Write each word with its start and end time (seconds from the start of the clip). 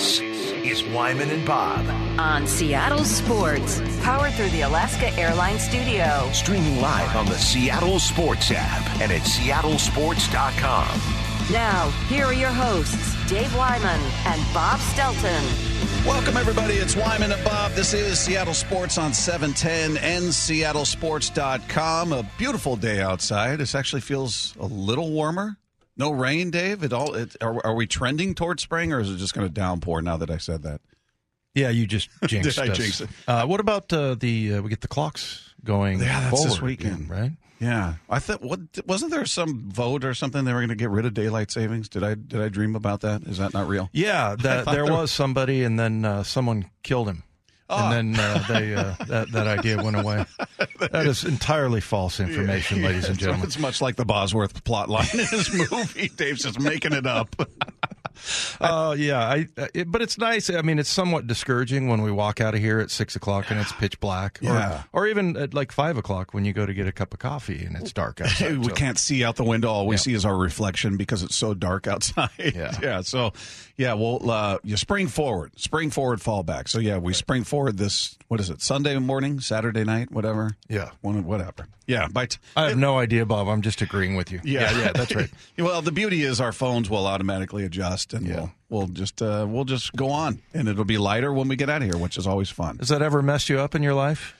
This 0.00 0.22
is 0.22 0.82
Wyman 0.94 1.28
and 1.28 1.46
Bob. 1.46 1.84
on 2.18 2.46
Seattle 2.46 3.04
Sports, 3.04 3.82
powered 4.00 4.32
through 4.32 4.48
the 4.48 4.62
Alaska 4.62 5.12
Airlines 5.18 5.60
Studio. 5.60 6.26
Streaming 6.32 6.80
live 6.80 7.14
on 7.14 7.26
the 7.26 7.36
Seattle 7.36 7.98
Sports 7.98 8.50
app 8.50 8.80
and 9.02 9.12
at 9.12 9.20
seattlesports.com. 9.20 11.52
Now, 11.52 11.90
here 12.08 12.24
are 12.24 12.32
your 12.32 12.48
hosts, 12.48 13.14
Dave 13.28 13.54
Wyman 13.54 14.00
and 14.24 14.42
Bob 14.54 14.80
Stelton. 14.80 15.44
Welcome, 16.06 16.38
everybody. 16.38 16.76
It's 16.76 16.96
Wyman 16.96 17.32
and 17.32 17.44
Bob. 17.44 17.72
This 17.72 17.92
is 17.92 18.18
Seattle 18.18 18.54
Sports 18.54 18.96
on 18.96 19.12
710 19.12 20.02
and 20.02 20.32
seattlesports.com. 20.32 22.12
A 22.14 22.22
beautiful 22.38 22.76
day 22.76 23.02
outside. 23.02 23.58
This 23.58 23.74
actually 23.74 24.00
feels 24.00 24.54
a 24.58 24.64
little 24.64 25.10
warmer. 25.10 25.58
No 26.00 26.10
rain, 26.10 26.50
Dave. 26.50 26.82
It 26.82 26.92
all. 26.92 27.14
It, 27.14 27.36
are, 27.40 27.64
are 27.64 27.74
we 27.74 27.86
trending 27.86 28.34
towards 28.34 28.62
spring, 28.62 28.92
or 28.92 28.98
is 29.00 29.10
it 29.10 29.18
just 29.18 29.34
going 29.34 29.46
to 29.46 29.52
downpour? 29.52 30.02
Now 30.02 30.16
that 30.16 30.30
I 30.30 30.38
said 30.38 30.62
that, 30.62 30.80
Yeah, 31.54 31.68
you 31.68 31.86
just 31.86 32.08
jinxed 32.26 32.56
Did 32.58 32.68
I 32.68 32.72
us. 32.72 32.76
jinx 32.78 33.00
it? 33.02 33.10
Uh, 33.28 33.44
what 33.46 33.60
about 33.60 33.92
uh, 33.92 34.14
the 34.14 34.54
uh, 34.54 34.62
we 34.62 34.70
get 34.70 34.80
the 34.80 34.88
clocks 34.88 35.54
going? 35.62 36.00
Yeah, 36.00 36.28
that's 36.30 36.42
this 36.42 36.60
weekend. 36.62 37.04
again, 37.04 37.08
right? 37.08 37.32
yeah, 37.60 37.94
I 38.08 38.18
thought. 38.18 38.40
What 38.42 38.60
wasn't 38.86 39.10
there 39.12 39.26
some 39.26 39.68
vote 39.70 40.02
or 40.04 40.14
something 40.14 40.44
they 40.46 40.52
were 40.54 40.60
going 40.60 40.70
to 40.70 40.74
get 40.74 40.88
rid 40.90 41.04
of 41.04 41.12
daylight 41.12 41.50
savings? 41.50 41.88
Did 41.90 42.02
I 42.02 42.14
did 42.14 42.40
I 42.40 42.48
dream 42.48 42.74
about 42.74 43.02
that? 43.02 43.22
Is 43.24 43.36
that 43.38 43.52
not 43.52 43.68
real? 43.68 43.90
Yeah, 43.92 44.34
that, 44.40 44.64
there 44.64 44.84
there- 44.86 44.92
was 44.92 45.10
somebody, 45.12 45.62
and 45.62 45.78
then 45.78 46.04
uh, 46.06 46.22
someone 46.22 46.70
killed 46.82 47.08
him, 47.08 47.22
Oh. 47.72 47.88
and 47.92 48.14
then 48.14 48.20
uh, 48.24 48.44
they 48.48 48.74
uh, 48.74 48.94
that 49.06 49.30
that 49.32 49.46
idea 49.46 49.82
went 49.82 49.96
away. 49.96 50.24
That 50.80 51.06
is 51.06 51.24
entirely 51.24 51.82
false 51.82 52.20
information, 52.20 52.82
ladies 52.82 53.06
and 53.06 53.18
gentlemen. 53.18 53.46
It's 53.46 53.58
much 53.58 53.82
like 53.82 53.96
the 53.96 54.06
Bosworth 54.06 54.64
plot 54.64 54.88
line 54.88 55.06
in 55.12 55.18
his 55.26 55.52
movie. 55.70 56.08
Dave's 56.16 56.42
just 56.42 56.58
making 56.58 56.94
it 56.94 57.06
up. 57.06 57.36
Uh, 58.60 58.94
yeah, 58.98 59.18
I, 59.26 59.48
uh, 59.56 59.68
it, 59.72 59.90
but 59.90 60.02
it's 60.02 60.18
nice. 60.18 60.50
I 60.50 60.60
mean, 60.60 60.78
it's 60.78 60.90
somewhat 60.90 61.26
discouraging 61.26 61.88
when 61.88 62.02
we 62.02 62.10
walk 62.12 62.38
out 62.38 62.54
of 62.54 62.60
here 62.60 62.78
at 62.78 62.90
six 62.90 63.16
o'clock 63.16 63.50
and 63.50 63.58
it's 63.58 63.72
pitch 63.72 63.98
black, 63.98 64.38
or, 64.42 64.46
Yeah. 64.48 64.82
or 64.92 65.06
even 65.06 65.38
at 65.38 65.54
like 65.54 65.72
five 65.72 65.96
o'clock 65.96 66.34
when 66.34 66.44
you 66.44 66.52
go 66.52 66.66
to 66.66 66.74
get 66.74 66.86
a 66.86 66.92
cup 66.92 67.14
of 67.14 67.18
coffee 67.20 67.64
and 67.64 67.76
it's 67.76 67.94
dark 67.94 68.20
outside. 68.24 68.58
we 68.58 68.64
So- 68.64 68.74
can't 68.74 68.98
see 68.98 69.24
out 69.24 69.36
the 69.36 69.44
window. 69.44 69.70
All 69.70 69.86
we 69.86 69.94
Yeah. 69.94 70.00
see 70.00 70.12
is 70.12 70.26
our 70.26 70.36
reflection 70.36 70.98
because 70.98 71.22
it's 71.22 71.34
so 71.36 71.54
dark 71.54 71.86
outside. 71.86 72.28
Yeah. 72.38 72.76
yeah. 72.82 73.00
So, 73.00 73.32
yeah, 73.80 73.94
well, 73.94 74.30
uh, 74.30 74.58
you 74.62 74.76
spring 74.76 75.08
forward, 75.08 75.58
spring 75.58 75.88
forward, 75.88 76.20
fall 76.20 76.42
back. 76.42 76.68
So, 76.68 76.78
yeah, 76.80 76.98
we 76.98 77.14
spring 77.14 77.44
forward 77.44 77.78
this, 77.78 78.18
what 78.28 78.38
is 78.38 78.50
it, 78.50 78.60
Sunday 78.60 78.98
morning, 78.98 79.40
Saturday 79.40 79.84
night, 79.84 80.10
whatever? 80.12 80.50
Yeah. 80.68 80.90
One, 81.00 81.24
whatever. 81.24 81.66
Yeah. 81.86 82.06
By 82.08 82.26
t- 82.26 82.36
I 82.54 82.68
have 82.68 82.76
no 82.76 82.98
idea, 82.98 83.24
Bob. 83.24 83.48
I'm 83.48 83.62
just 83.62 83.80
agreeing 83.80 84.16
with 84.16 84.30
you. 84.30 84.40
yeah, 84.44 84.70
yeah, 84.78 84.92
that's 84.92 85.14
right. 85.14 85.30
well, 85.58 85.80
the 85.80 85.92
beauty 85.92 86.24
is 86.24 86.42
our 86.42 86.52
phones 86.52 86.90
will 86.90 87.06
automatically 87.06 87.64
adjust 87.64 88.12
and 88.12 88.26
Yeah. 88.28 88.34
we'll, 88.36 88.52
we'll 88.68 88.88
just, 88.88 89.22
uh, 89.22 89.46
we'll 89.48 89.64
just 89.64 89.94
go 89.94 90.10
on 90.10 90.42
and 90.52 90.68
it'll 90.68 90.84
be 90.84 90.98
lighter 90.98 91.32
when 91.32 91.48
we 91.48 91.56
get 91.56 91.70
out 91.70 91.80
of 91.80 91.88
here, 91.88 91.96
which 91.96 92.18
is 92.18 92.26
always 92.26 92.50
fun. 92.50 92.76
Has 92.80 92.90
that 92.90 93.00
ever 93.00 93.22
messed 93.22 93.48
you 93.48 93.58
up 93.60 93.74
in 93.74 93.82
your 93.82 93.94
life? 93.94 94.36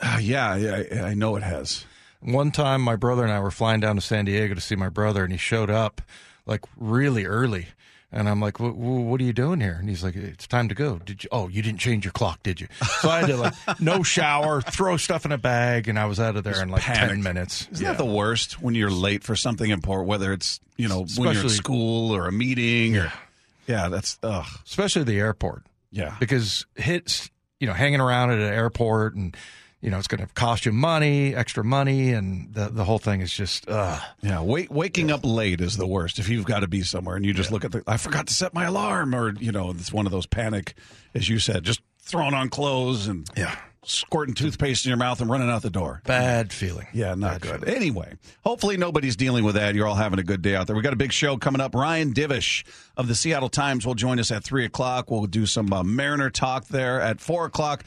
Uh, 0.00 0.18
yeah, 0.18 0.56
yeah, 0.56 1.04
I 1.04 1.12
know 1.12 1.36
it 1.36 1.42
has. 1.42 1.84
One 2.22 2.52
time, 2.52 2.80
my 2.80 2.96
brother 2.96 3.22
and 3.22 3.30
I 3.32 3.40
were 3.40 3.50
flying 3.50 3.80
down 3.80 3.96
to 3.96 4.00
San 4.02 4.24
Diego 4.24 4.54
to 4.54 4.60
see 4.62 4.76
my 4.76 4.88
brother, 4.88 5.24
and 5.24 5.30
he 5.32 5.36
showed 5.38 5.68
up 5.68 6.00
like 6.46 6.64
really 6.78 7.26
early. 7.26 7.68
And 8.12 8.28
I'm 8.28 8.40
like, 8.40 8.56
"Wh- 8.58 8.74
wh- 8.74 9.06
"What 9.06 9.20
are 9.20 9.24
you 9.24 9.32
doing 9.32 9.60
here?" 9.60 9.76
And 9.78 9.88
he's 9.88 10.02
like, 10.02 10.16
"It's 10.16 10.46
time 10.48 10.68
to 10.68 10.74
go." 10.74 10.98
Did 10.98 11.22
you? 11.22 11.28
Oh, 11.30 11.46
you 11.46 11.62
didn't 11.62 11.78
change 11.78 12.04
your 12.04 12.10
clock, 12.10 12.42
did 12.42 12.60
you? 12.60 12.66
So 13.00 13.08
I 13.08 13.20
had 13.20 13.26
to 13.28 13.36
like 13.36 13.54
no 13.80 14.02
shower, 14.02 14.60
throw 14.60 14.96
stuff 14.96 15.24
in 15.24 15.30
a 15.30 15.38
bag, 15.38 15.86
and 15.86 15.96
I 15.98 16.06
was 16.06 16.18
out 16.18 16.34
of 16.36 16.42
there 16.42 16.60
in 16.60 16.70
like 16.70 16.82
ten 16.82 17.22
minutes. 17.22 17.68
Isn't 17.70 17.84
Yeah. 17.84 17.92
that 17.92 17.98
the 17.98 18.04
worst 18.10 18.60
when 18.60 18.74
you're 18.74 18.90
late 18.90 19.22
for 19.22 19.36
something 19.36 19.70
important, 19.70 20.08
whether 20.08 20.32
it's, 20.32 20.58
you 20.76 20.88
know, 20.88 21.02
when 21.02 21.08
you're 21.18 21.28
at 21.28 21.36
Especially- 21.36 21.56
school 21.56 22.10
or 22.16 22.26
a 22.26 22.32
meeting 22.32 22.96
or, 22.96 23.12
yeah, 23.68 23.88
that's, 23.88 24.18
ugh. 24.24 24.46
Especially 24.66 25.04
the 25.04 25.20
airport, 25.20 25.62
Yeah. 25.92 26.16
because 26.18 26.66
hits, 26.74 27.30
you 27.60 27.68
know, 27.68 27.74
hanging 27.74 28.00
around 28.00 28.30
at 28.32 28.38
an 28.38 28.52
airport 28.52 29.14
and. 29.14 29.36
You 29.82 29.90
know, 29.90 29.96
it's 29.98 30.08
going 30.08 30.20
to 30.20 30.32
cost 30.34 30.66
you 30.66 30.72
money, 30.72 31.34
extra 31.34 31.64
money, 31.64 32.12
and 32.12 32.52
the 32.52 32.68
the 32.68 32.84
whole 32.84 32.98
thing 32.98 33.22
is 33.22 33.32
just, 33.32 33.66
uh, 33.68 33.98
Yeah. 34.20 34.42
Wake, 34.42 34.70
waking 34.70 35.10
up 35.10 35.20
late 35.24 35.60
is 35.62 35.76
the 35.78 35.86
worst 35.86 36.18
if 36.18 36.28
you've 36.28 36.44
got 36.44 36.60
to 36.60 36.68
be 36.68 36.82
somewhere 36.82 37.16
and 37.16 37.24
you 37.24 37.32
just 37.32 37.50
look 37.50 37.64
at 37.64 37.72
the, 37.72 37.82
I 37.86 37.96
forgot 37.96 38.26
to 38.26 38.34
set 38.34 38.52
my 38.52 38.64
alarm 38.64 39.14
or, 39.14 39.32
you 39.40 39.52
know, 39.52 39.70
it's 39.70 39.90
one 39.92 40.04
of 40.04 40.12
those 40.12 40.26
panic, 40.26 40.74
as 41.14 41.28
you 41.30 41.38
said, 41.38 41.64
just 41.64 41.80
throwing 41.98 42.34
on 42.34 42.50
clothes 42.50 43.06
and 43.06 43.26
Yeah. 43.34 43.56
squirting 43.82 44.34
toothpaste 44.34 44.84
in 44.84 44.90
your 44.90 44.98
mouth 44.98 45.22
and 45.22 45.30
running 45.30 45.48
out 45.48 45.62
the 45.62 45.70
door. 45.70 46.02
bad 46.04 46.52
feeling. 46.52 46.86
Yeah, 46.92 47.14
not 47.14 47.40
Bad 47.40 47.40
good. 47.40 47.60
feeling. 47.60 47.74
Anyway, 47.76 48.14
hopefully 48.44 48.76
nobody's 48.76 49.16
dealing 49.16 49.44
with 49.44 49.54
that. 49.54 49.74
You're 49.74 49.86
all 49.86 49.94
having 49.94 50.18
a 50.18 50.22
good 50.22 50.42
day 50.42 50.54
out 50.56 50.66
there. 50.66 50.76
We 50.76 50.82
got 50.82 50.92
a 50.92 50.96
big 50.96 51.12
show 51.12 51.38
coming 51.38 51.62
up. 51.62 51.74
Ryan 51.74 52.12
Divish 52.12 52.64
of 52.98 53.08
the 53.08 53.14
Seattle 53.14 53.48
Times 53.48 53.86
will 53.86 53.94
join 53.94 54.20
us 54.20 54.30
at 54.30 54.44
three 54.44 54.66
o'clock. 54.66 55.10
We'll 55.10 55.24
do 55.24 55.46
some 55.46 55.72
uh, 55.72 55.82
Mariner 55.82 56.28
talk 56.28 56.66
there 56.66 57.00
at 57.00 57.18
four 57.22 57.46
o'clock. 57.46 57.84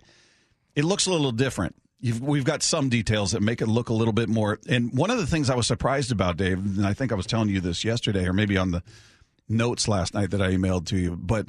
it 0.74 0.84
looks 0.84 1.06
a 1.06 1.12
little 1.12 1.32
different. 1.32 1.76
You've, 2.00 2.20
we've 2.20 2.44
got 2.44 2.64
some 2.64 2.88
details 2.88 3.30
that 3.30 3.42
make 3.42 3.62
it 3.62 3.68
look 3.68 3.88
a 3.88 3.94
little 3.94 4.12
bit 4.12 4.28
more. 4.28 4.58
And 4.68 4.92
one 4.92 5.10
of 5.10 5.18
the 5.18 5.26
things 5.26 5.48
I 5.48 5.54
was 5.54 5.68
surprised 5.68 6.10
about, 6.10 6.36
Dave, 6.36 6.58
and 6.58 6.84
I 6.84 6.94
think 6.94 7.12
I 7.12 7.14
was 7.14 7.26
telling 7.26 7.48
you 7.48 7.60
this 7.60 7.84
yesterday, 7.84 8.26
or 8.26 8.32
maybe 8.32 8.56
on 8.56 8.72
the 8.72 8.82
notes 9.48 9.86
last 9.86 10.14
night 10.14 10.30
that 10.32 10.42
I 10.42 10.50
emailed 10.50 10.86
to 10.86 10.98
you, 10.98 11.16
but 11.16 11.48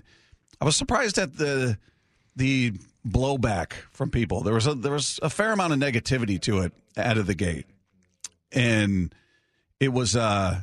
I 0.62 0.66
was 0.66 0.76
surprised 0.76 1.18
at 1.18 1.38
the 1.38 1.78
the 2.36 2.74
blowback 3.08 3.74
from 3.92 4.10
people. 4.10 4.42
There 4.42 4.54
was 4.54 4.68
a 4.68 4.76
there 4.76 4.92
was 4.92 5.20
a 5.22 5.30
fair 5.30 5.52
amount 5.52 5.74
of 5.74 5.80
negativity 5.80 6.40
to 6.42 6.60
it 6.60 6.74
out 6.98 7.18
of 7.18 7.28
the 7.28 7.36
gate, 7.36 7.66
and 8.54 9.14
it 9.80 9.90
was 9.90 10.16
uh 10.16 10.62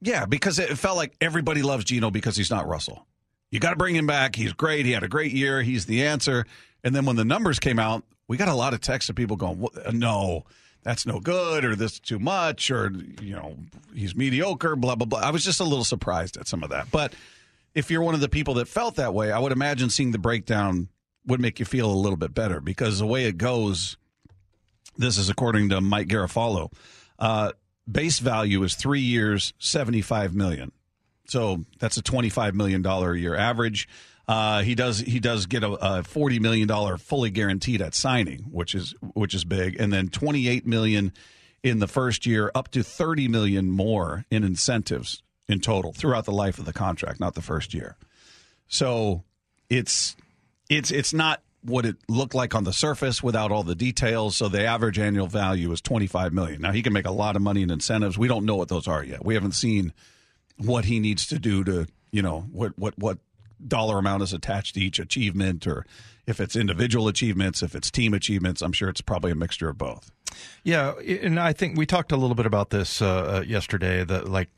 yeah 0.00 0.24
because 0.24 0.58
it 0.58 0.76
felt 0.78 0.96
like 0.96 1.14
everybody 1.20 1.62
loves 1.62 1.84
Geno 1.84 2.10
because 2.10 2.36
he's 2.36 2.50
not 2.50 2.66
Russell. 2.66 3.06
You 3.50 3.60
got 3.60 3.70
to 3.70 3.76
bring 3.76 3.94
him 3.94 4.06
back. 4.06 4.34
He's 4.34 4.54
great. 4.54 4.86
He 4.86 4.92
had 4.92 5.02
a 5.02 5.08
great 5.08 5.32
year. 5.32 5.60
He's 5.60 5.84
the 5.84 6.06
answer. 6.06 6.46
And 6.82 6.94
then 6.94 7.04
when 7.04 7.16
the 7.16 7.24
numbers 7.24 7.58
came 7.58 7.78
out, 7.78 8.02
we 8.26 8.38
got 8.38 8.48
a 8.48 8.54
lot 8.54 8.72
of 8.72 8.80
texts 8.80 9.10
of 9.10 9.16
people 9.16 9.36
going, 9.36 9.66
"No, 9.92 10.44
that's 10.82 11.04
no 11.04 11.20
good," 11.20 11.64
or 11.64 11.76
"This 11.76 11.92
is 11.92 12.00
too 12.00 12.18
much," 12.18 12.70
or 12.70 12.90
you 13.20 13.34
know, 13.34 13.56
he's 13.94 14.16
mediocre. 14.16 14.74
Blah 14.74 14.94
blah 14.94 15.06
blah. 15.06 15.20
I 15.20 15.30
was 15.30 15.44
just 15.44 15.60
a 15.60 15.64
little 15.64 15.84
surprised 15.84 16.36
at 16.36 16.48
some 16.48 16.62
of 16.62 16.70
that, 16.70 16.90
but 16.90 17.14
if 17.74 17.90
you're 17.90 18.02
one 18.02 18.14
of 18.14 18.20
the 18.20 18.28
people 18.28 18.54
that 18.54 18.68
felt 18.68 18.96
that 18.96 19.14
way, 19.14 19.32
I 19.32 19.38
would 19.38 19.52
imagine 19.52 19.90
seeing 19.90 20.12
the 20.12 20.18
breakdown 20.18 20.88
would 21.26 21.40
make 21.40 21.58
you 21.58 21.64
feel 21.64 21.90
a 21.90 21.94
little 21.94 22.16
bit 22.16 22.34
better 22.34 22.60
because 22.60 22.98
the 22.98 23.06
way 23.06 23.24
it 23.24 23.38
goes, 23.38 23.96
this 24.96 25.18
is 25.18 25.28
according 25.28 25.70
to 25.70 25.80
Mike 25.80 26.08
Garafolo. 26.08 26.72
Uh, 27.18 27.52
base 27.90 28.18
value 28.18 28.62
is 28.62 28.74
three 28.74 29.00
years, 29.00 29.54
seventy-five 29.58 30.34
million. 30.34 30.72
So 31.26 31.64
that's 31.78 31.96
a 31.96 32.02
twenty-five 32.02 32.54
million 32.54 32.82
dollar 32.82 33.12
a 33.12 33.18
year 33.18 33.36
average. 33.36 33.88
Uh, 34.28 34.62
he 34.62 34.74
does 34.74 35.00
he 35.00 35.18
does 35.18 35.46
get 35.46 35.64
a, 35.64 35.72
a 35.72 36.02
forty 36.02 36.38
million 36.38 36.68
dollar 36.68 36.96
fully 36.96 37.30
guaranteed 37.30 37.82
at 37.82 37.94
signing, 37.94 38.40
which 38.50 38.74
is 38.74 38.94
which 39.14 39.34
is 39.34 39.44
big, 39.44 39.80
and 39.80 39.92
then 39.92 40.08
twenty-eight 40.08 40.66
million 40.66 41.12
in 41.62 41.78
the 41.78 41.88
first 41.88 42.26
year, 42.26 42.50
up 42.54 42.68
to 42.68 42.82
thirty 42.82 43.28
million 43.28 43.70
more 43.70 44.24
in 44.30 44.44
incentives 44.44 45.22
in 45.48 45.60
total 45.60 45.92
throughout 45.92 46.24
the 46.24 46.32
life 46.32 46.58
of 46.58 46.64
the 46.64 46.72
contract, 46.72 47.20
not 47.20 47.34
the 47.34 47.42
first 47.42 47.74
year. 47.74 47.96
So 48.68 49.24
it's 49.68 50.16
it's 50.70 50.90
it's 50.90 51.12
not 51.12 51.42
what 51.64 51.86
it 51.86 51.96
looked 52.08 52.34
like 52.34 52.54
on 52.54 52.64
the 52.64 52.72
surface 52.72 53.22
without 53.22 53.52
all 53.52 53.62
the 53.62 53.74
details. 53.74 54.36
So 54.36 54.48
the 54.48 54.64
average 54.64 54.98
annual 54.98 55.26
value 55.26 55.70
is 55.72 55.80
twenty 55.80 56.06
five 56.06 56.32
million. 56.32 56.60
Now 56.60 56.72
he 56.72 56.82
can 56.82 56.92
make 56.92 57.06
a 57.06 57.12
lot 57.12 57.36
of 57.36 57.42
money 57.42 57.62
in 57.62 57.70
incentives. 57.70 58.18
We 58.18 58.28
don't 58.28 58.44
know 58.44 58.56
what 58.56 58.68
those 58.68 58.88
are 58.88 59.04
yet. 59.04 59.24
We 59.24 59.34
haven't 59.34 59.52
seen 59.52 59.92
what 60.56 60.84
he 60.84 61.00
needs 61.00 61.26
to 61.28 61.38
do 61.38 61.64
to, 61.64 61.86
you 62.10 62.22
know, 62.22 62.40
what 62.52 62.78
what 62.78 62.98
what 62.98 63.18
dollar 63.66 63.98
amount 63.98 64.22
is 64.24 64.32
attached 64.32 64.74
to 64.74 64.80
each 64.80 64.98
achievement, 64.98 65.66
or 65.66 65.86
if 66.26 66.40
it's 66.40 66.56
individual 66.56 67.06
achievements, 67.08 67.62
if 67.62 67.74
it's 67.74 67.90
team 67.90 68.12
achievements. 68.12 68.60
I'm 68.60 68.72
sure 68.72 68.88
it's 68.88 69.00
probably 69.00 69.30
a 69.30 69.36
mixture 69.36 69.68
of 69.68 69.78
both. 69.78 70.10
Yeah, 70.64 70.92
and 70.98 71.38
I 71.38 71.52
think 71.52 71.76
we 71.76 71.86
talked 71.86 72.12
a 72.12 72.16
little 72.16 72.34
bit 72.34 72.46
about 72.46 72.70
this 72.70 73.02
uh, 73.02 73.06
uh, 73.38 73.44
yesterday. 73.46 74.04
That 74.04 74.28
like, 74.28 74.48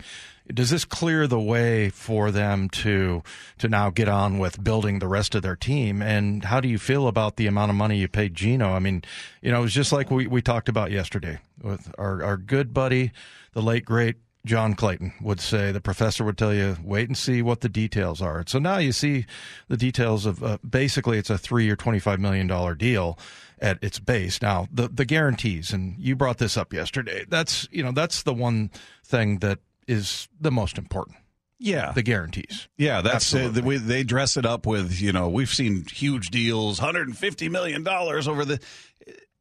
does 0.52 0.70
this 0.70 0.84
clear 0.84 1.26
the 1.26 1.40
way 1.40 1.88
for 1.90 2.30
them 2.30 2.68
to 2.70 3.22
to 3.58 3.68
now 3.68 3.90
get 3.90 4.08
on 4.08 4.38
with 4.38 4.62
building 4.62 4.98
the 4.98 5.08
rest 5.08 5.34
of 5.34 5.42
their 5.42 5.56
team? 5.56 6.02
And 6.02 6.44
how 6.44 6.60
do 6.60 6.68
you 6.68 6.78
feel 6.78 7.08
about 7.08 7.36
the 7.36 7.46
amount 7.46 7.70
of 7.70 7.76
money 7.76 7.98
you 7.98 8.08
paid 8.08 8.34
Geno? 8.34 8.72
I 8.72 8.78
mean, 8.78 9.02
you 9.40 9.50
know, 9.50 9.60
it 9.60 9.62
was 9.62 9.74
just 9.74 9.92
like 9.92 10.10
we, 10.10 10.26
we 10.26 10.42
talked 10.42 10.68
about 10.68 10.90
yesterday 10.90 11.38
with 11.62 11.92
our 11.98 12.22
our 12.22 12.36
good 12.36 12.74
buddy, 12.74 13.12
the 13.52 13.62
late 13.62 13.84
great 13.84 14.16
John 14.44 14.74
Clayton 14.74 15.14
would 15.22 15.40
say, 15.40 15.72
the 15.72 15.80
professor 15.80 16.22
would 16.22 16.36
tell 16.36 16.52
you, 16.52 16.76
wait 16.82 17.08
and 17.08 17.16
see 17.16 17.40
what 17.40 17.62
the 17.62 17.68
details 17.68 18.20
are. 18.20 18.44
So 18.46 18.58
now 18.58 18.76
you 18.76 18.92
see 18.92 19.24
the 19.68 19.76
details 19.76 20.26
of 20.26 20.44
uh, 20.44 20.58
basically 20.68 21.16
it's 21.18 21.30
a 21.30 21.38
three 21.38 21.64
year, 21.64 21.76
$25 21.76 22.18
million 22.18 22.46
deal 22.76 23.18
at 23.64 23.82
its 23.82 23.98
base. 23.98 24.42
Now, 24.42 24.68
the, 24.70 24.88
the 24.88 25.06
guarantees, 25.06 25.72
and 25.72 25.96
you 25.98 26.14
brought 26.14 26.36
this 26.36 26.56
up 26.58 26.74
yesterday, 26.74 27.24
that's, 27.26 27.66
you 27.72 27.82
know, 27.82 27.92
that's 27.92 28.22
the 28.22 28.34
one 28.34 28.70
thing 29.02 29.38
that 29.38 29.58
is 29.88 30.28
the 30.38 30.50
most 30.50 30.76
important. 30.76 31.16
Yeah, 31.58 31.92
the 31.92 32.02
guarantees. 32.02 32.68
Yeah, 32.76 33.00
that's 33.00 33.32
uh, 33.32 33.48
the 33.48 33.62
way 33.62 33.78
they 33.78 34.02
dress 34.02 34.36
it 34.36 34.44
up 34.44 34.66
with. 34.66 35.00
You 35.00 35.12
know, 35.12 35.30
we've 35.30 35.48
seen 35.48 35.84
huge 35.84 36.28
deals, 36.30 36.78
hundred 36.78 37.06
and 37.06 37.16
fifty 37.16 37.48
million 37.48 37.84
dollars 37.84 38.28
over 38.28 38.44
the. 38.44 38.60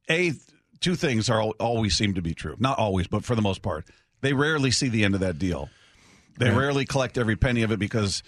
A 0.10 0.32
two 0.80 0.96
things 0.96 1.30
are 1.30 1.42
always 1.42 1.96
seem 1.96 2.14
to 2.14 2.22
be 2.22 2.34
true. 2.34 2.56
Not 2.60 2.78
always, 2.78 3.08
but 3.08 3.26
for 3.26 3.36
the 3.36 3.42
most 3.42 3.62
part, 3.62 3.86
they 4.22 4.32
rarely 4.32 4.72
see 4.72 4.90
the 4.90 5.04
end 5.04 5.16
of 5.16 5.22
that 5.22 5.40
deal. 5.40 5.70
They 6.38 6.50
right. 6.50 6.58
rarely 6.58 6.86
collect 6.86 7.18
every 7.18 7.36
penny 7.36 7.64
of 7.64 7.72
it 7.72 7.80
because 7.80 8.24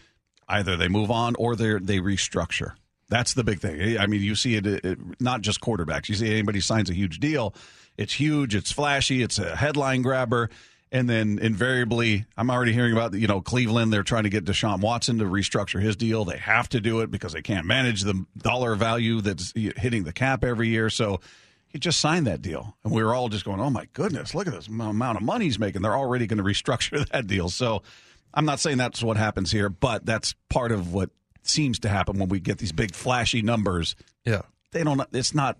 either 0.49 0.75
they 0.75 0.87
move 0.87 1.11
on 1.11 1.35
or 1.37 1.55
they 1.55 1.77
they 1.79 1.99
restructure. 1.99 2.73
That's 3.09 3.33
the 3.33 3.43
big 3.43 3.59
thing. 3.59 3.97
I 3.97 4.07
mean, 4.07 4.21
you 4.21 4.35
see 4.35 4.55
it, 4.55 4.65
it, 4.65 4.99
not 5.19 5.41
just 5.41 5.61
quarterbacks. 5.61 6.09
You 6.09 6.15
see 6.15 6.31
anybody 6.31 6.59
signs 6.59 6.89
a 6.89 6.93
huge 6.93 7.19
deal, 7.19 7.53
it's 7.97 8.13
huge, 8.13 8.55
it's 8.55 8.71
flashy, 8.71 9.21
it's 9.21 9.37
a 9.37 9.55
headline 9.55 10.01
grabber, 10.01 10.49
and 10.91 11.09
then 11.09 11.39
invariably, 11.39 12.25
I'm 12.37 12.49
already 12.49 12.73
hearing 12.73 12.93
about 12.93 13.13
you 13.13 13.27
know 13.27 13.41
Cleveland. 13.41 13.91
They're 13.93 14.03
trying 14.03 14.23
to 14.23 14.29
get 14.29 14.45
Deshaun 14.45 14.81
Watson 14.81 15.19
to 15.19 15.25
restructure 15.25 15.81
his 15.81 15.95
deal. 15.95 16.25
They 16.25 16.37
have 16.37 16.69
to 16.69 16.81
do 16.81 17.01
it 17.01 17.11
because 17.11 17.33
they 17.33 17.41
can't 17.41 17.65
manage 17.65 18.01
the 18.01 18.25
dollar 18.37 18.75
value 18.75 19.21
that's 19.21 19.51
hitting 19.53 20.03
the 20.03 20.13
cap 20.13 20.43
every 20.43 20.69
year. 20.69 20.89
So 20.89 21.19
he 21.67 21.79
just 21.79 21.99
signed 21.99 22.25
that 22.27 22.41
deal. 22.41 22.77
And 22.85 22.93
we 22.93 23.03
were 23.03 23.13
all 23.13 23.27
just 23.27 23.43
going, 23.43 23.59
oh 23.59 23.69
my 23.69 23.89
goodness, 23.91 24.33
look 24.33 24.47
at 24.47 24.53
this 24.53 24.67
amount 24.67 25.17
of 25.17 25.23
money 25.23 25.43
he's 25.43 25.59
making. 25.59 25.81
They're 25.81 25.97
already 25.97 26.25
going 26.25 26.37
to 26.37 26.43
restructure 26.43 27.05
that 27.11 27.27
deal. 27.27 27.49
So 27.49 27.83
I'm 28.33 28.45
not 28.45 28.61
saying 28.61 28.77
that's 28.77 29.03
what 29.03 29.17
happens 29.17 29.51
here, 29.51 29.67
but 29.67 30.05
that's 30.05 30.33
part 30.49 30.71
of 30.71 30.93
what 30.93 31.09
seems 31.47 31.79
to 31.79 31.89
happen 31.89 32.19
when 32.19 32.29
we 32.29 32.39
get 32.39 32.57
these 32.57 32.71
big 32.71 32.93
flashy 32.93 33.41
numbers. 33.41 33.95
Yeah. 34.25 34.43
They 34.71 34.83
don't, 34.83 35.01
it's 35.13 35.33
not 35.33 35.57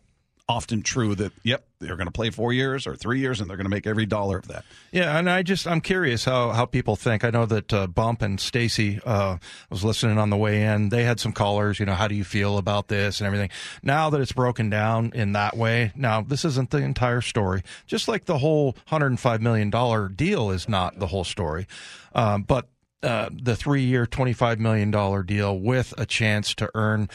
often 0.48 0.84
true 0.84 1.16
that 1.16 1.32
yep 1.44 1.66
they're 1.80 1.96
going 1.96 2.08
to 2.08 2.12
play 2.12 2.30
four 2.30 2.54
years 2.54 2.86
or 2.86 2.96
three 2.96 3.20
years 3.20 3.42
and 3.42 3.50
they're 3.50 3.58
going 3.58 3.66
to 3.66 3.70
make 3.70 3.88
every 3.88 4.06
dollar 4.06 4.38
of 4.38 4.48
that. 4.48 4.64
Yeah 4.92 5.18
and 5.18 5.30
i 5.30 5.42
just 5.42 5.66
i'm 5.66 5.82
curious 5.82 6.26
how 6.26 6.52
how 6.52 6.66
people 6.66 6.96
think. 6.96 7.24
I 7.24 7.32
know 7.32 7.46
that 7.48 7.74
uh, 7.74 7.88
bump 7.88 8.22
and 8.22 8.40
stacy 8.40 9.00
uh, 9.06 9.38
was 9.70 9.84
listening 9.84 10.18
on 10.18 10.30
the 10.30 10.38
way 10.38 10.64
in. 10.64 10.90
They 10.90 11.04
had 11.04 11.20
some 11.20 11.32
callers 11.32 11.80
you 11.80 11.86
know 11.86 11.96
how 11.96 12.08
do 12.08 12.16
you 12.16 12.24
feel 12.24 12.58
about 12.58 12.88
this 12.90 13.20
and 13.20 13.26
everything. 13.26 13.50
Now 13.82 14.10
that 14.12 14.22
it's 14.22 14.34
broken 14.34 14.70
down 14.70 15.12
in 15.16 15.34
that 15.34 15.58
way 15.58 15.92
now 15.96 16.22
this 16.22 16.46
isn't 16.46 16.70
the 16.70 16.78
entire 16.78 17.22
story. 17.22 17.64
Just 17.88 18.08
like 18.08 18.26
the 18.26 18.38
whole 18.38 18.74
105 18.90 19.42
million 19.42 19.70
dollar 19.72 20.10
deal 20.10 20.52
is 20.52 20.70
not 20.70 21.00
the 21.00 21.08
whole 21.08 21.24
story. 21.24 21.66
Um, 22.14 22.44
but 22.44 22.70
uh, 23.04 23.30
the 23.32 23.56
three 23.56 23.84
year, 23.84 24.06
$25 24.06 24.60
million 24.60 24.92
deal 25.26 25.60
with 25.60 25.94
a 25.98 26.06
chance 26.06 26.54
to 26.56 26.70
earn 26.74 27.10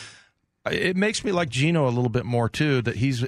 it 0.67 0.97
makes 0.97 1.25
me 1.25 1.33
like 1.33 1.49
Geno 1.49 1.87
a 1.87 1.91
little 1.91 2.11
bit 2.11 2.25
more 2.25 2.49
too. 2.49 2.83
That 2.83 2.97
he's 2.97 3.27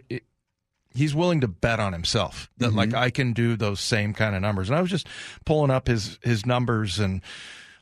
he's 0.95 1.15
willing 1.15 1.41
to 1.41 1.49
bet 1.49 1.81
on 1.81 1.93
himself. 1.93 2.51
That 2.59 2.69
mm-hmm. 2.69 2.77
like 2.77 2.95
I 2.95 3.11
can 3.11 3.33
do 3.33 3.57
those 3.57 3.81
same 3.81 4.13
kind 4.13 4.35
of 4.35 4.43
numbers. 4.43 4.69
And 4.69 4.79
I 4.79 4.81
was 4.81 4.91
just 4.91 5.07
pulling 5.45 5.71
up 5.71 5.87
his 5.87 6.19
his 6.23 6.45
numbers 6.45 6.99
and 6.99 7.23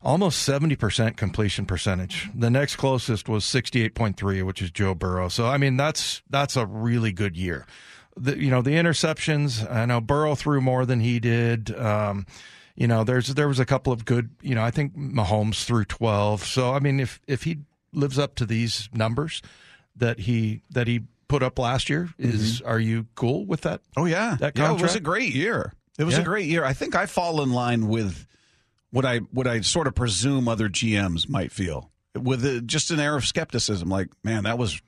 almost 0.03 0.49
70% 0.49 1.17
completion 1.17 1.67
percentage. 1.67 2.31
The 2.35 2.49
next 2.49 2.77
closest 2.77 3.29
was 3.29 3.45
68.3, 3.45 4.43
which 4.45 4.63
is 4.63 4.71
Joe 4.71 4.95
Burrow. 4.95 5.29
So 5.29 5.47
I 5.47 5.57
mean 5.57 5.77
that's 5.77 6.23
that's 6.31 6.57
a 6.57 6.67
really 6.67 7.13
good 7.13 7.37
year. 7.37 7.67
The, 8.17 8.39
you 8.39 8.51
know 8.51 8.63
the 8.63 8.73
interceptions. 8.73 9.69
I 9.71 9.85
know 9.87 10.01
Burrow 10.01 10.35
threw 10.35 10.61
more 10.61 10.87
than 10.87 11.01
he 11.01 11.19
did. 11.21 11.77
Um, 11.77 12.27
you 12.77 12.87
know, 12.87 13.05
there's 13.05 13.29
there 13.29 13.49
was 13.49 13.59
a 13.59 13.67
couple 13.67 13.93
of 13.93 14.05
good. 14.05 14.31
You 14.43 14.55
know, 14.55 14.63
I 14.63 14.71
think 14.71 14.97
Mahomes 14.97 15.65
threw 15.65 15.85
12. 15.85 16.45
So 16.45 16.73
I 16.73 16.81
mean, 16.81 17.01
if 17.01 17.21
if 17.27 17.43
he 17.43 17.59
lives 17.93 18.19
up 18.19 18.35
to 18.37 18.47
these 18.47 18.89
numbers 18.93 19.43
that 19.97 20.21
he 20.21 20.63
that 20.71 20.87
he 20.87 21.03
put 21.31 21.43
up 21.43 21.59
last 21.59 21.89
year. 21.89 22.11
Is 22.19 22.61
mm-hmm. 22.61 22.69
are 22.69 22.79
you 22.79 23.07
cool 23.15 23.47
with 23.47 23.63
that? 23.63 23.81
Oh 23.97 24.05
yeah, 24.05 24.37
that 24.41 24.59
yeah, 24.59 24.75
it 24.75 24.83
was 24.83 24.97
a 24.97 25.01
great 25.01 25.33
year. 25.33 25.73
It 25.99 26.05
was 26.05 26.15
yeah. 26.15 26.21
a 26.21 26.25
great 26.25 26.47
year. 26.47 26.65
I 26.65 26.73
think 26.73 26.95
I 26.95 27.07
fall 27.07 27.41
in 27.43 27.53
line 27.53 27.89
with 27.89 28.27
what 28.91 29.07
I 29.07 29.19
what 29.19 29.47
I 29.47 29.61
sort 29.61 29.87
of 29.87 29.95
presume 29.95 30.49
other 30.49 30.69
GMs 30.69 31.29
might 31.29 31.53
feel 31.53 31.91
with 32.21 32.45
a, 32.45 32.61
just 32.61 32.91
an 32.91 33.01
air 33.01 33.17
of 33.17 33.25
skepticism. 33.25 33.89
Like, 33.89 34.09
man, 34.25 34.45
that 34.45 34.59
was 34.59 34.83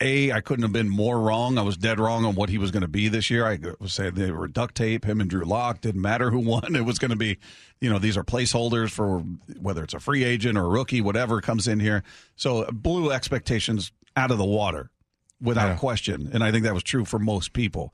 a, 0.00 0.32
I 0.32 0.40
couldn't 0.40 0.62
have 0.62 0.72
been 0.72 0.88
more 0.88 1.20
wrong. 1.20 1.58
I 1.58 1.62
was 1.62 1.76
dead 1.76 2.00
wrong 2.00 2.24
on 2.24 2.34
what 2.34 2.48
he 2.48 2.58
was 2.58 2.70
going 2.70 2.82
to 2.82 2.88
be 2.88 3.08
this 3.08 3.30
year. 3.30 3.46
I 3.46 3.58
was 3.78 3.92
saying 3.92 4.14
they 4.14 4.30
were 4.30 4.48
duct 4.48 4.74
tape. 4.74 5.04
Him 5.04 5.20
and 5.20 5.28
Drew 5.28 5.44
Lock 5.44 5.80
didn't 5.80 6.00
matter 6.00 6.30
who 6.30 6.38
won. 6.46 6.74
It 6.74 6.84
was 6.84 6.98
going 6.98 7.10
to 7.10 7.16
be, 7.16 7.38
you 7.80 7.90
know, 7.90 7.98
these 7.98 8.16
are 8.16 8.24
placeholders 8.24 8.90
for 8.90 9.20
whether 9.60 9.82
it's 9.82 9.94
a 9.94 10.00
free 10.00 10.24
agent 10.24 10.58
or 10.58 10.64
a 10.64 10.68
rookie, 10.68 11.00
whatever 11.00 11.40
comes 11.40 11.68
in 11.68 11.80
here. 11.80 12.02
So 12.36 12.64
blew 12.72 13.12
expectations 13.12 13.92
out 14.16 14.30
of 14.30 14.38
the 14.38 14.44
water 14.44 14.90
without 15.40 15.68
yeah. 15.68 15.76
question, 15.76 16.30
and 16.32 16.44
I 16.44 16.52
think 16.52 16.64
that 16.64 16.74
was 16.74 16.84
true 16.84 17.04
for 17.04 17.18
most 17.18 17.52
people. 17.52 17.92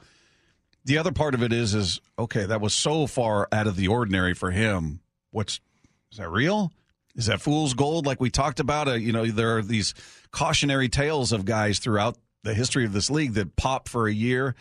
The 0.84 0.98
other 0.98 1.12
part 1.12 1.34
of 1.34 1.42
it 1.42 1.52
is, 1.52 1.74
is 1.74 2.00
okay. 2.18 2.46
That 2.46 2.60
was 2.60 2.74
so 2.74 3.06
far 3.06 3.48
out 3.52 3.66
of 3.66 3.76
the 3.76 3.88
ordinary 3.88 4.34
for 4.34 4.50
him. 4.50 5.00
What's 5.30 5.60
is 6.10 6.18
that 6.18 6.30
real? 6.30 6.72
Is 7.14 7.26
that 7.26 7.40
fool's 7.40 7.74
gold 7.74 8.06
like 8.06 8.20
we 8.20 8.30
talked 8.30 8.60
about? 8.60 8.88
Uh, 8.88 8.92
you 8.92 9.12
know, 9.12 9.26
there 9.26 9.58
are 9.58 9.62
these 9.62 9.92
cautionary 10.30 10.88
tales 10.88 11.32
of 11.32 11.44
guys 11.44 11.78
throughout 11.78 12.16
the 12.44 12.54
history 12.54 12.84
of 12.84 12.92
this 12.92 13.10
league 13.10 13.34
that 13.34 13.56
pop 13.56 13.88
for 13.88 14.06
a 14.06 14.12
year 14.12 14.54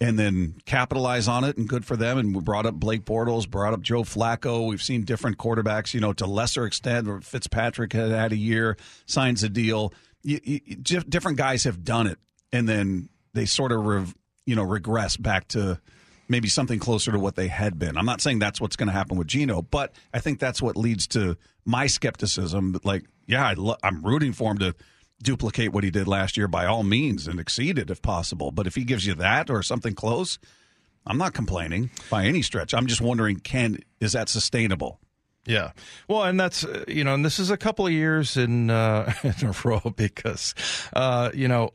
and 0.00 0.18
then 0.18 0.54
capitalize 0.64 1.28
on 1.28 1.44
it 1.44 1.58
and 1.58 1.68
good 1.68 1.84
for 1.84 1.96
them. 1.96 2.16
And 2.18 2.34
we 2.34 2.40
brought 2.40 2.64
up 2.64 2.74
Blake 2.74 3.04
Bortles, 3.04 3.48
brought 3.48 3.74
up 3.74 3.82
Joe 3.82 4.02
Flacco. 4.02 4.66
We've 4.66 4.82
seen 4.82 5.04
different 5.04 5.36
quarterbacks, 5.36 5.92
you 5.92 6.00
know, 6.00 6.12
to 6.14 6.26
lesser 6.26 6.64
extent. 6.64 7.22
Fitzpatrick 7.22 7.92
had 7.92 8.10
had 8.10 8.32
a 8.32 8.36
year, 8.36 8.78
signs 9.06 9.42
a 9.42 9.48
deal. 9.48 9.92
You, 10.22 10.40
you, 10.42 10.60
different 10.80 11.38
guys 11.38 11.64
have 11.64 11.84
done 11.84 12.06
it, 12.06 12.18
and 12.52 12.68
then 12.68 13.08
they 13.34 13.46
sort 13.46 13.72
of, 13.72 14.14
you 14.46 14.56
know, 14.56 14.62
regress 14.62 15.16
back 15.16 15.48
to 15.48 15.80
maybe 16.28 16.48
something 16.48 16.78
closer 16.78 17.10
to 17.12 17.18
what 17.18 17.36
they 17.36 17.48
had 17.48 17.78
been. 17.78 17.96
I'm 17.96 18.06
not 18.06 18.20
saying 18.20 18.38
that's 18.38 18.60
what's 18.60 18.76
going 18.76 18.86
to 18.86 18.92
happen 18.92 19.18
with 19.18 19.26
Geno, 19.26 19.62
but 19.62 19.94
I 20.14 20.20
think 20.20 20.38
that's 20.38 20.62
what 20.62 20.76
leads 20.76 21.06
to 21.08 21.36
my 21.64 21.86
skepticism. 21.86 22.78
Like, 22.84 23.04
yeah, 23.26 23.44
I 23.46 23.74
I'm 23.82 24.02
rooting 24.02 24.32
for 24.32 24.52
him 24.52 24.58
to 24.58 24.74
duplicate 25.22 25.72
what 25.72 25.84
he 25.84 25.90
did 25.90 26.08
last 26.08 26.36
year 26.36 26.48
by 26.48 26.66
all 26.66 26.82
means 26.82 27.26
and 27.26 27.38
exceed 27.38 27.78
it 27.78 27.90
if 27.90 28.02
possible. 28.02 28.50
But 28.50 28.66
if 28.66 28.74
he 28.74 28.84
gives 28.84 29.06
you 29.06 29.14
that 29.14 29.50
or 29.50 29.62
something 29.62 29.94
close, 29.94 30.38
I'm 31.06 31.18
not 31.18 31.34
complaining 31.34 31.90
by 32.10 32.24
any 32.24 32.42
stretch. 32.42 32.74
I'm 32.74 32.86
just 32.86 33.00
wondering, 33.00 33.36
can 33.36 33.78
is 34.00 34.12
that 34.12 34.28
sustainable? 34.28 35.00
Yeah. 35.46 35.72
Well, 36.06 36.24
and 36.24 36.38
that's, 36.38 36.64
uh, 36.64 36.84
you 36.86 37.02
know, 37.02 37.14
and 37.14 37.24
this 37.24 37.38
is 37.38 37.50
a 37.50 37.56
couple 37.56 37.86
of 37.86 37.92
years 37.92 38.36
in, 38.36 38.70
uh, 38.70 39.12
in 39.22 39.46
a 39.46 39.54
row 39.64 39.92
because, 39.96 40.54
uh, 40.92 41.30
you 41.34 41.48
know, 41.48 41.70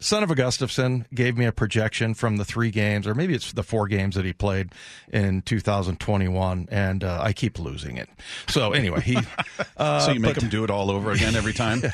Son 0.00 0.22
of 0.22 0.30
Augustafson 0.30 1.04
gave 1.14 1.36
me 1.36 1.44
a 1.44 1.52
projection 1.52 2.14
from 2.14 2.38
the 2.38 2.44
three 2.44 2.70
games, 2.70 3.06
or 3.06 3.14
maybe 3.14 3.34
it's 3.34 3.52
the 3.52 3.62
four 3.62 3.86
games 3.86 4.14
that 4.14 4.24
he 4.24 4.32
played 4.32 4.72
in 5.12 5.42
2021, 5.42 6.68
and 6.70 7.04
uh, 7.04 7.20
I 7.22 7.34
keep 7.34 7.58
losing 7.58 7.98
it. 7.98 8.08
So 8.48 8.72
anyway, 8.72 9.00
he. 9.02 9.18
Uh, 9.76 10.00
so 10.00 10.12
you 10.12 10.20
make 10.20 10.34
but, 10.34 10.42
him 10.42 10.50
do 10.50 10.62
it 10.62 10.70
all 10.70 10.90
over 10.90 11.10
again 11.10 11.34
every 11.34 11.54
time. 11.54 11.80
yeah, 11.82 11.90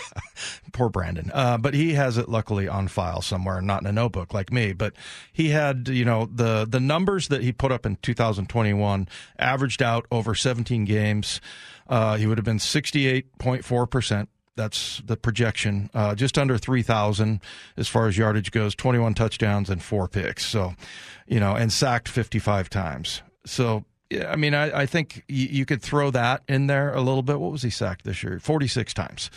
poor 0.72 0.88
Brandon, 0.88 1.30
uh, 1.32 1.56
but 1.56 1.72
he 1.72 1.94
has 1.94 2.18
it 2.18 2.28
luckily 2.28 2.66
on 2.66 2.88
file 2.88 3.22
somewhere, 3.22 3.60
not 3.60 3.80
in 3.80 3.86
a 3.86 3.92
notebook 3.92 4.34
like 4.34 4.52
me. 4.52 4.72
But 4.72 4.94
he 5.32 5.50
had, 5.50 5.86
you 5.88 6.04
know, 6.04 6.26
the 6.26 6.66
the 6.68 6.80
numbers 6.80 7.28
that 7.28 7.42
he 7.42 7.52
put 7.52 7.70
up 7.70 7.86
in 7.86 7.96
2021 8.02 9.08
averaged 9.38 9.82
out 9.82 10.06
over 10.10 10.34
17 10.34 10.84
games. 10.84 11.40
Uh, 11.88 12.16
he 12.16 12.26
would 12.26 12.38
have 12.38 12.44
been 12.44 12.58
68.4 12.58 13.88
percent 13.88 14.28
that's 14.56 15.02
the 15.04 15.16
projection. 15.16 15.90
Uh, 15.94 16.14
just 16.14 16.38
under 16.38 16.58
3,000 16.58 17.40
as 17.76 17.88
far 17.88 18.08
as 18.08 18.18
yardage 18.18 18.50
goes, 18.50 18.74
21 18.74 19.14
touchdowns 19.14 19.70
and 19.70 19.82
four 19.82 20.08
picks. 20.08 20.44
So, 20.44 20.74
you 21.26 21.40
know, 21.40 21.54
and 21.54 21.72
sacked 21.72 22.08
55 22.08 22.68
times. 22.70 23.22
So, 23.44 23.84
I 24.26 24.36
mean, 24.36 24.54
I, 24.54 24.80
I 24.80 24.86
think 24.86 25.24
you, 25.28 25.46
you 25.46 25.64
could 25.66 25.82
throw 25.82 26.10
that 26.10 26.42
in 26.48 26.66
there 26.66 26.92
a 26.92 27.00
little 27.00 27.22
bit. 27.22 27.38
What 27.38 27.52
was 27.52 27.62
he 27.62 27.70
sacked 27.70 28.04
this 28.04 28.22
year? 28.22 28.38
46 28.40 28.94
times 28.94 29.30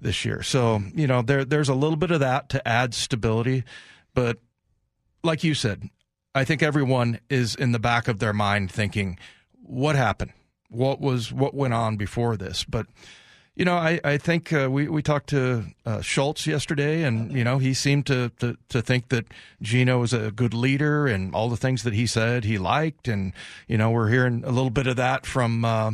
this 0.00 0.24
year. 0.24 0.42
So, 0.42 0.82
you 0.94 1.06
know, 1.06 1.22
there 1.22 1.44
there's 1.44 1.68
a 1.68 1.74
little 1.74 1.96
bit 1.96 2.10
of 2.10 2.20
that 2.20 2.48
to 2.50 2.66
add 2.66 2.94
stability. 2.94 3.64
But 4.14 4.38
like 5.22 5.42
you 5.42 5.54
said, 5.54 5.88
I 6.34 6.44
think 6.44 6.62
everyone 6.62 7.20
is 7.30 7.54
in 7.54 7.72
the 7.72 7.78
back 7.78 8.08
of 8.08 8.18
their 8.18 8.32
mind 8.32 8.70
thinking, 8.70 9.18
what 9.62 9.96
happened? 9.96 10.32
what 10.70 11.00
was 11.00 11.32
what 11.32 11.54
went 11.54 11.74
on 11.74 11.96
before 11.96 12.36
this, 12.36 12.64
but 12.64 12.86
you 13.56 13.64
know, 13.64 13.74
I, 13.74 13.98
I 14.04 14.18
think 14.18 14.52
uh, 14.52 14.68
we, 14.70 14.86
we 14.86 15.00
talked 15.00 15.30
to 15.30 15.64
uh, 15.86 16.02
Schultz 16.02 16.46
yesterday, 16.46 17.02
and, 17.02 17.32
you 17.32 17.42
know, 17.42 17.56
he 17.56 17.72
seemed 17.72 18.04
to, 18.06 18.30
to, 18.38 18.58
to 18.68 18.82
think 18.82 19.08
that 19.08 19.24
Geno 19.62 19.98
was 19.98 20.12
a 20.12 20.30
good 20.30 20.52
leader 20.52 21.06
and 21.06 21.34
all 21.34 21.48
the 21.48 21.56
things 21.56 21.82
that 21.84 21.94
he 21.94 22.06
said 22.06 22.44
he 22.44 22.58
liked. 22.58 23.08
And, 23.08 23.32
you 23.66 23.78
know, 23.78 23.90
we're 23.90 24.10
hearing 24.10 24.44
a 24.44 24.50
little 24.50 24.68
bit 24.68 24.86
of 24.86 24.96
that 24.96 25.24
from, 25.24 25.64
uh, 25.64 25.92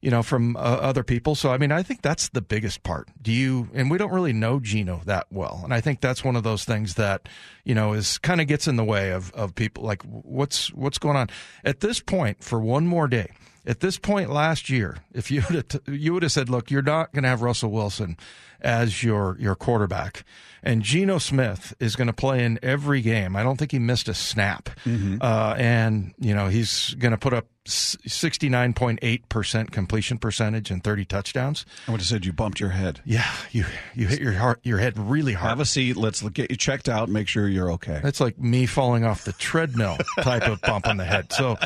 you 0.00 0.10
know, 0.10 0.24
from 0.24 0.56
uh, 0.56 0.58
other 0.58 1.04
people. 1.04 1.36
So, 1.36 1.52
I 1.52 1.56
mean, 1.56 1.70
I 1.70 1.84
think 1.84 2.02
that's 2.02 2.30
the 2.30 2.42
biggest 2.42 2.82
part. 2.82 3.08
Do 3.22 3.30
you, 3.30 3.68
and 3.74 3.92
we 3.92 3.96
don't 3.96 4.12
really 4.12 4.32
know 4.32 4.58
Geno 4.58 5.00
that 5.04 5.28
well. 5.30 5.60
And 5.62 5.72
I 5.72 5.80
think 5.80 6.00
that's 6.00 6.24
one 6.24 6.34
of 6.34 6.42
those 6.42 6.64
things 6.64 6.94
that, 6.94 7.28
you 7.62 7.76
know, 7.76 7.92
is 7.92 8.18
kind 8.18 8.40
of 8.40 8.48
gets 8.48 8.66
in 8.66 8.74
the 8.74 8.84
way 8.84 9.12
of, 9.12 9.32
of 9.34 9.54
people 9.54 9.84
like 9.84 10.02
what's, 10.02 10.72
what's 10.72 10.98
going 10.98 11.16
on 11.16 11.30
at 11.64 11.78
this 11.78 12.00
point 12.00 12.42
for 12.42 12.58
one 12.58 12.88
more 12.88 13.06
day 13.06 13.28
at 13.66 13.80
this 13.80 13.98
point 13.98 14.30
last 14.30 14.68
year, 14.68 14.98
if 15.12 15.30
you 15.30 15.42
would 15.48 15.72
have, 15.72 15.82
you 15.88 16.12
would 16.12 16.22
have 16.22 16.32
said, 16.32 16.48
"Look, 16.48 16.70
you're 16.70 16.82
not 16.82 17.12
going 17.12 17.22
to 17.22 17.28
have 17.28 17.42
Russell 17.42 17.70
Wilson 17.70 18.16
as 18.60 19.02
your 19.02 19.36
your 19.38 19.54
quarterback, 19.54 20.24
and 20.62 20.82
Geno 20.82 21.18
Smith 21.18 21.74
is 21.80 21.96
going 21.96 22.06
to 22.06 22.12
play 22.12 22.44
in 22.44 22.58
every 22.62 23.00
game. 23.00 23.36
I 23.36 23.42
don't 23.42 23.58
think 23.58 23.72
he 23.72 23.78
missed 23.78 24.08
a 24.08 24.14
snap, 24.14 24.70
mm-hmm. 24.84 25.18
uh, 25.20 25.54
and 25.56 26.14
you 26.18 26.34
know 26.34 26.48
he's 26.48 26.94
going 26.94 27.12
to 27.12 27.18
put 27.18 27.32
up 27.32 27.46
69.8% 27.66 29.70
completion 29.70 30.18
percentage 30.18 30.70
and 30.70 30.84
30 30.84 31.04
touchdowns. 31.06 31.64
I 31.88 31.92
would 31.92 32.00
have 32.00 32.06
said 32.06 32.26
you 32.26 32.32
bumped 32.32 32.60
your 32.60 32.70
head. 32.70 33.00
Yeah, 33.04 33.30
you 33.52 33.64
you 33.94 34.06
hit 34.06 34.20
your 34.20 34.34
heart 34.34 34.60
your 34.64 34.78
head 34.78 34.98
really 34.98 35.32
hard. 35.32 35.48
Have 35.48 35.60
a 35.60 35.64
seat. 35.64 35.96
Let's 35.96 36.22
get 36.22 36.50
you 36.50 36.56
checked 36.56 36.88
out. 36.88 37.08
Make 37.08 37.28
sure 37.28 37.48
you're 37.48 37.72
okay. 37.72 38.00
That's 38.02 38.20
like 38.20 38.38
me 38.38 38.66
falling 38.66 39.04
off 39.04 39.24
the 39.24 39.32
treadmill 39.32 39.96
type 40.20 40.46
of 40.46 40.60
bump 40.60 40.86
on 40.86 40.98
the 40.98 41.04
head. 41.04 41.32
So, 41.32 41.56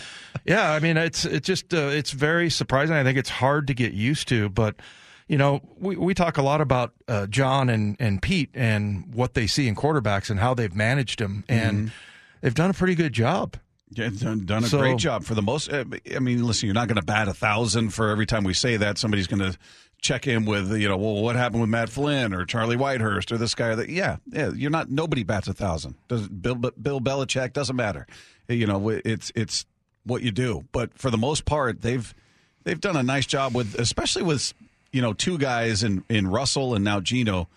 yeah, 0.45 0.73
I 0.73 0.79
mean 0.79 0.97
it's 0.97 1.25
it's 1.25 1.47
just 1.47 1.75
uh, 1.75 1.89
it's 1.89 2.13
very 2.13 2.49
surprising. 2.49 2.95
I 2.95 3.03
think 3.03 3.19
it's 3.19 3.31
hard 3.31 3.67
to 3.67 3.75
get 3.75 3.93
used 3.93 4.29
to, 4.29 4.49
but 4.49 4.77
you 5.27 5.37
know, 5.37 5.61
we, 5.79 5.97
we 5.97 6.15
talk 6.15 6.39
a 6.39 6.43
lot 6.43 6.61
about 6.61 6.93
uh, 7.07 7.27
John 7.27 7.69
and, 7.69 7.97
and 8.01 8.21
Pete 8.21 8.51
and 8.55 9.15
what 9.15 9.35
they 9.35 9.47
see 9.47 9.69
in 9.69 9.75
quarterbacks 9.75 10.31
and 10.31 10.41
how 10.41 10.55
they've 10.55 10.75
managed 10.75 11.19
them, 11.19 11.45
and 11.49 11.77
mm-hmm. 11.77 11.89
they've 12.41 12.55
done 12.55 12.71
a 12.71 12.75
pretty 12.75 12.95
good 12.95 13.13
job. 13.13 13.57
Yeah, 13.91 14.11
done, 14.11 14.45
done 14.45 14.65
a 14.65 14.67
so, 14.67 14.79
great 14.79 14.99
job 14.99 15.25
for 15.25 15.35
the 15.35 15.43
most. 15.43 15.73
Uh, 15.73 15.85
I 16.15 16.19
mean, 16.19 16.47
listen, 16.47 16.67
you're 16.67 16.75
not 16.75 16.89
going 16.89 16.97
to 16.97 17.05
bat 17.05 17.29
a 17.29 17.35
thousand 17.35 17.91
for 17.91 18.11
every 18.11 18.27
time 18.27 18.45
we 18.45 18.55
say 18.55 18.77
that. 18.77 18.99
Somebody's 18.99 19.27
going 19.27 19.41
to 19.41 19.59
check 20.01 20.27
in 20.27 20.45
with, 20.45 20.73
you 20.79 20.89
know, 20.89 20.97
well, 20.97 21.23
what 21.23 21.37
happened 21.37 21.61
with 21.61 21.71
Matt 21.71 21.89
Flynn 21.89 22.35
or 22.35 22.45
Charlie 22.45 22.77
Whitehurst 22.77 23.33
or 23.33 23.39
this 23.39 23.55
guy? 23.55 23.75
That 23.75 23.89
yeah, 23.89 24.17
yeah, 24.27 24.51
you're 24.51 24.71
not. 24.71 24.91
Nobody 24.91 25.23
bats 25.23 25.49
a 25.49 25.55
thousand. 25.55 25.95
Does 26.09 26.29
Bill 26.29 26.55
Bill 26.55 27.01
Belichick 27.01 27.53
doesn't 27.53 27.77
matter. 27.77 28.07
You 28.49 28.67
know, 28.67 28.89
it's 28.89 29.33
it's 29.35 29.67
what 30.05 30.23
you 30.23 30.31
do. 30.31 30.65
But 30.73 30.97
for 30.99 31.11
the 31.11 31.19
most 31.19 31.45
part, 31.45 31.81
they've 31.83 32.15
they've 32.65 32.81
done 32.81 32.97
a 32.97 33.03
nice 33.03 33.27
job 33.27 33.55
with, 33.55 33.75
especially 33.79 34.23
with 34.23 34.53
you 34.93 35.03
know 35.03 35.13
two 35.13 35.39
guys 35.39 35.83
in 35.83 36.05
in 36.09 36.27
Russell 36.29 36.75
and 36.75 36.85
now 36.85 37.01
Geno 37.01 37.49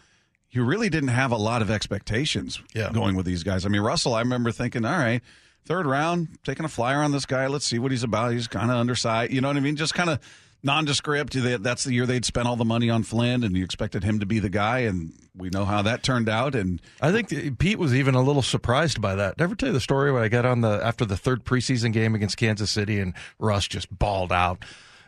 you 0.52 0.66
really 0.66 0.90
didn't 0.90 1.10
have 1.10 1.32
a 1.32 1.38
lot 1.38 1.62
of 1.62 1.72
expectations 1.72 2.62
yeah. 2.74 2.92
going 2.92 3.16
with 3.16 3.26
these 3.26 3.44
guys. 3.44 3.66
I 3.66 3.70
mean, 3.70 3.82
Russell, 3.82 4.14
I 4.14 4.20
remember 4.20 4.52
thinking, 4.52 4.84
all 4.86 4.98
right, 4.98 5.22
third 5.66 5.86
round, 5.86 6.28
taking 6.44 6.66
a 6.66 6.70
flyer 6.70 7.02
on 7.02 7.12
this 7.12 7.26
guy. 7.26 7.48
Let's 7.48 7.66
see 7.66 7.80
what 7.80 7.92
he's 7.92 8.04
about. 8.04 8.34
He's 8.34 8.48
kind 8.48 8.72
of 8.72 8.78
undersized. 8.78 9.32
You 9.32 9.42
know 9.42 9.48
what 9.48 9.58
I 9.58 9.62
mean? 9.62 9.76
Just 9.76 9.94
kind 9.94 10.10
of 10.10 10.20
nondescript. 10.64 11.34
That's 11.34 11.84
the 11.84 11.94
year 11.94 12.06
they'd 12.06 12.26
spent 12.26 12.48
all 12.48 12.56
the 12.56 12.66
money 12.66 12.90
on 12.90 13.04
Flynn, 13.04 13.44
and 13.44 13.56
you 13.56 13.64
expected 13.64 14.04
him 14.04 14.20
to 14.20 14.26
be 14.26 14.40
the 14.40 14.50
guy, 14.50 14.80
and 14.80 15.14
we 15.36 15.50
know 15.50 15.66
how 15.66 15.82
that 15.82 16.04
turned 16.04 16.30
out. 16.30 16.56
And 16.56 16.82
I 17.00 17.12
think 17.12 17.60
Pete 17.60 17.80
was 17.80 17.96
even 17.96 18.16
a 18.16 18.22
little 18.22 18.42
surprised 18.42 19.02
by 19.02 19.16
that. 19.16 19.36
i 19.38 19.44
Never 19.44 19.56
tell 19.56 19.70
you 19.70 19.74
the 19.74 19.80
story 19.80 20.12
when 20.12 20.24
I 20.24 20.28
got 20.28 20.46
on 20.46 20.62
the 20.62 20.80
after 20.84 21.06
the 21.06 21.18
third 21.18 21.44
preseason 21.44 21.94
game 21.94 22.16
against 22.16 22.38
Kansas 22.38 22.72
City, 22.72 23.00
and 23.00 23.14
Russ 23.40 23.68
just 23.68 23.98
balled 23.98 24.32
out, 24.32 24.64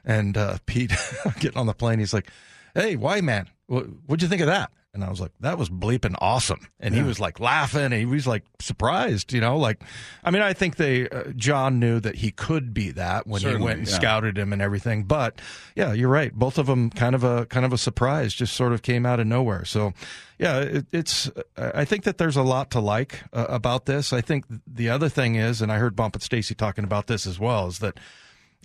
and 0.06 0.38
uh, 0.38 0.58
Pete 0.66 0.94
getting 1.40 1.58
on 1.58 1.68
the 1.68 1.74
plane, 1.74 2.00
he's 2.00 2.14
like, 2.14 2.30
"Hey, 2.74 2.96
why, 2.96 3.22
man? 3.22 3.50
What, 3.68 3.86
what'd 4.06 4.22
you 4.22 4.30
think 4.30 4.42
of 4.42 4.48
that?" 4.48 4.72
And 4.94 5.04
I 5.04 5.10
was 5.10 5.20
like, 5.20 5.32
that 5.40 5.58
was 5.58 5.70
bleeping 5.70 6.14
awesome. 6.20 6.68
And 6.80 6.94
yeah. 6.94 7.02
he 7.02 7.08
was 7.08 7.20
like 7.20 7.40
laughing 7.40 7.82
and 7.86 7.94
he 7.94 8.06
was 8.06 8.28
like 8.28 8.44
surprised, 8.60 9.34
you 9.34 9.42
know, 9.42 9.58
like, 9.58 9.82
I 10.24 10.30
mean, 10.30 10.44
I 10.44 10.54
think 10.54 10.76
they, 10.76 11.10
uh, 11.10 11.32
John 11.36 11.80
knew 11.80 12.00
that 12.00 12.18
he 12.18 12.30
could 12.30 12.76
be 12.76 12.92
that 12.92 13.26
when 13.26 13.42
Certainly, 13.42 13.60
he 13.60 13.66
went 13.66 13.80
and 13.80 13.88
yeah. 13.88 13.96
scouted 13.96 14.38
him 14.38 14.54
and 14.54 14.62
everything. 14.62 15.06
But 15.06 15.42
yeah, 15.76 15.94
you're 15.94 16.10
right. 16.10 16.32
Both 16.32 16.60
of 16.60 16.68
them 16.68 16.92
kind 16.92 17.16
of 17.16 17.24
a, 17.24 17.48
kind 17.48 17.66
of 17.66 17.74
a 17.74 17.78
surprise, 17.78 18.36
just 18.36 18.54
sort 18.54 18.72
of 18.72 18.84
came 18.84 19.04
out 19.04 19.20
of 19.20 19.26
nowhere. 19.26 19.66
So 19.66 19.94
yeah, 20.38 20.60
it, 20.60 20.86
it's, 20.92 21.32
I 21.58 21.86
think 21.86 22.04
that 22.04 22.20
there's 22.20 22.38
a 22.38 22.44
lot 22.44 22.70
to 22.72 22.80
like 22.80 23.24
uh, 23.34 23.48
about 23.50 23.86
this. 23.86 24.14
I 24.14 24.22
think 24.22 24.46
the 24.68 24.90
other 24.90 25.10
thing 25.10 25.36
is, 25.36 25.60
and 25.60 25.72
I 25.72 25.80
heard 25.80 25.96
Bump 25.96 26.14
and 26.14 26.22
Stacy 26.22 26.54
talking 26.54 26.84
about 26.84 27.08
this 27.08 27.26
as 27.26 27.40
well, 27.40 27.66
is 27.66 27.80
that 27.80 28.00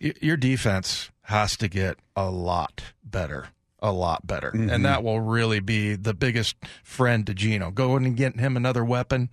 y- 0.03 0.13
your 0.21 0.37
defense 0.37 1.11
has 1.23 1.57
to 1.57 1.69
get 1.69 1.99
a 2.15 2.31
lot 2.31 2.83
better 3.03 3.49
a 3.81 3.93
lot 3.93 4.27
better. 4.27 4.51
Mm-hmm. 4.51 4.71
And 4.71 4.85
that 4.85 5.03
will 5.03 5.21
really 5.21 5.61
be 5.61 5.95
the 5.95 6.15
biggest 6.15 6.57
friend 6.83 7.27
to 7.27 7.35
Geno. 7.35 7.71
Going 7.71 8.05
and 8.05 8.17
getting 8.17 8.41
him 8.41 8.57
another 8.57 8.85
weapon. 8.85 9.31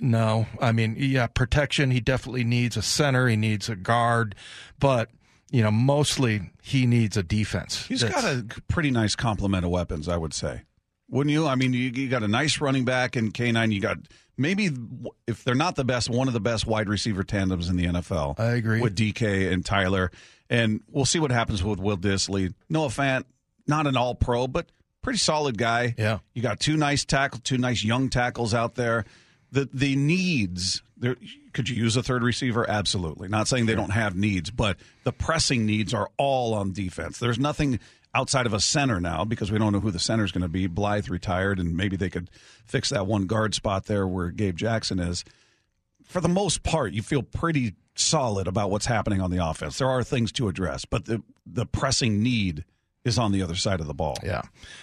No, 0.00 0.46
I 0.60 0.72
mean, 0.72 0.96
yeah, 0.98 1.28
protection. 1.28 1.92
He 1.92 2.00
definitely 2.00 2.44
needs 2.44 2.76
a 2.76 2.82
center. 2.82 3.28
He 3.28 3.36
needs 3.36 3.68
a 3.68 3.76
guard, 3.76 4.34
but 4.80 5.10
you 5.50 5.62
know, 5.62 5.70
mostly 5.70 6.50
he 6.60 6.86
needs 6.86 7.16
a 7.16 7.22
defense. 7.22 7.86
He's 7.86 8.02
got 8.02 8.24
a 8.24 8.44
pretty 8.68 8.90
nice 8.90 9.14
complement 9.14 9.64
of 9.64 9.70
weapons, 9.70 10.08
I 10.08 10.16
would 10.16 10.34
say. 10.34 10.62
Wouldn't 11.08 11.32
you? 11.32 11.46
I 11.46 11.54
mean, 11.54 11.72
you, 11.72 11.90
you 11.94 12.08
got 12.08 12.24
a 12.24 12.28
nice 12.28 12.60
running 12.60 12.84
back 12.84 13.16
in 13.16 13.30
K9. 13.30 13.72
You 13.72 13.80
got 13.80 13.98
maybe, 14.36 14.70
if 15.28 15.44
they're 15.44 15.54
not 15.54 15.76
the 15.76 15.84
best, 15.84 16.10
one 16.10 16.26
of 16.26 16.34
the 16.34 16.40
best 16.40 16.66
wide 16.66 16.88
receiver 16.88 17.22
tandems 17.22 17.68
in 17.68 17.76
the 17.76 17.86
NFL. 17.86 18.40
I 18.40 18.54
agree. 18.54 18.80
With 18.80 18.96
DK 18.96 19.52
and 19.52 19.64
Tyler. 19.64 20.10
And 20.50 20.80
we'll 20.90 21.04
see 21.04 21.20
what 21.20 21.30
happens 21.30 21.62
with 21.62 21.78
Will 21.78 21.96
Dissly. 21.96 22.54
Noah 22.68 22.88
Fant, 22.88 23.24
not 23.66 23.86
an 23.86 23.96
all 23.96 24.14
pro, 24.14 24.46
but 24.46 24.66
pretty 25.02 25.18
solid 25.18 25.56
guy. 25.58 25.94
Yeah. 25.96 26.18
You 26.34 26.42
got 26.42 26.60
two 26.60 26.76
nice 26.76 27.04
tackle, 27.04 27.40
two 27.42 27.58
nice 27.58 27.84
young 27.84 28.08
tackles 28.08 28.54
out 28.54 28.74
there. 28.74 29.04
The 29.52 29.68
the 29.72 29.96
needs 29.96 30.82
there 30.96 31.16
could 31.52 31.68
you 31.68 31.76
use 31.76 31.96
a 31.96 32.02
third 32.02 32.22
receiver? 32.22 32.68
Absolutely. 32.68 33.28
Not 33.28 33.48
saying 33.48 33.66
they 33.66 33.74
don't 33.74 33.90
have 33.90 34.16
needs, 34.16 34.50
but 34.50 34.76
the 35.04 35.12
pressing 35.12 35.64
needs 35.64 35.94
are 35.94 36.10
all 36.16 36.54
on 36.54 36.72
defense. 36.72 37.18
There's 37.18 37.38
nothing 37.38 37.78
outside 38.14 38.46
of 38.46 38.54
a 38.54 38.60
center 38.60 39.00
now 39.00 39.24
because 39.24 39.52
we 39.52 39.58
don't 39.58 39.72
know 39.72 39.80
who 39.80 39.90
the 39.90 39.98
center 39.98 40.24
is 40.24 40.32
going 40.32 40.42
to 40.42 40.48
be. 40.48 40.66
Blythe 40.66 41.08
retired, 41.08 41.58
and 41.58 41.76
maybe 41.76 41.96
they 41.96 42.10
could 42.10 42.30
fix 42.64 42.90
that 42.90 43.06
one 43.06 43.26
guard 43.26 43.54
spot 43.54 43.86
there 43.86 44.06
where 44.06 44.30
Gabe 44.30 44.56
Jackson 44.56 44.98
is. 44.98 45.24
For 46.04 46.20
the 46.20 46.28
most 46.28 46.62
part, 46.62 46.92
you 46.92 47.02
feel 47.02 47.22
pretty 47.22 47.74
solid 47.94 48.46
about 48.48 48.70
what's 48.70 48.86
happening 48.86 49.20
on 49.20 49.30
the 49.30 49.44
offense. 49.44 49.78
There 49.78 49.90
are 49.90 50.02
things 50.02 50.32
to 50.32 50.48
address, 50.48 50.84
but 50.84 51.04
the 51.04 51.22
the 51.44 51.66
pressing 51.66 52.22
need 52.22 52.64
is 53.06 53.18
on 53.18 53.32
the 53.32 53.42
other 53.42 53.54
side 53.54 53.80
of 53.80 53.86
the 53.86 53.94
ball. 53.94 54.16
Yeah, 54.22 54.42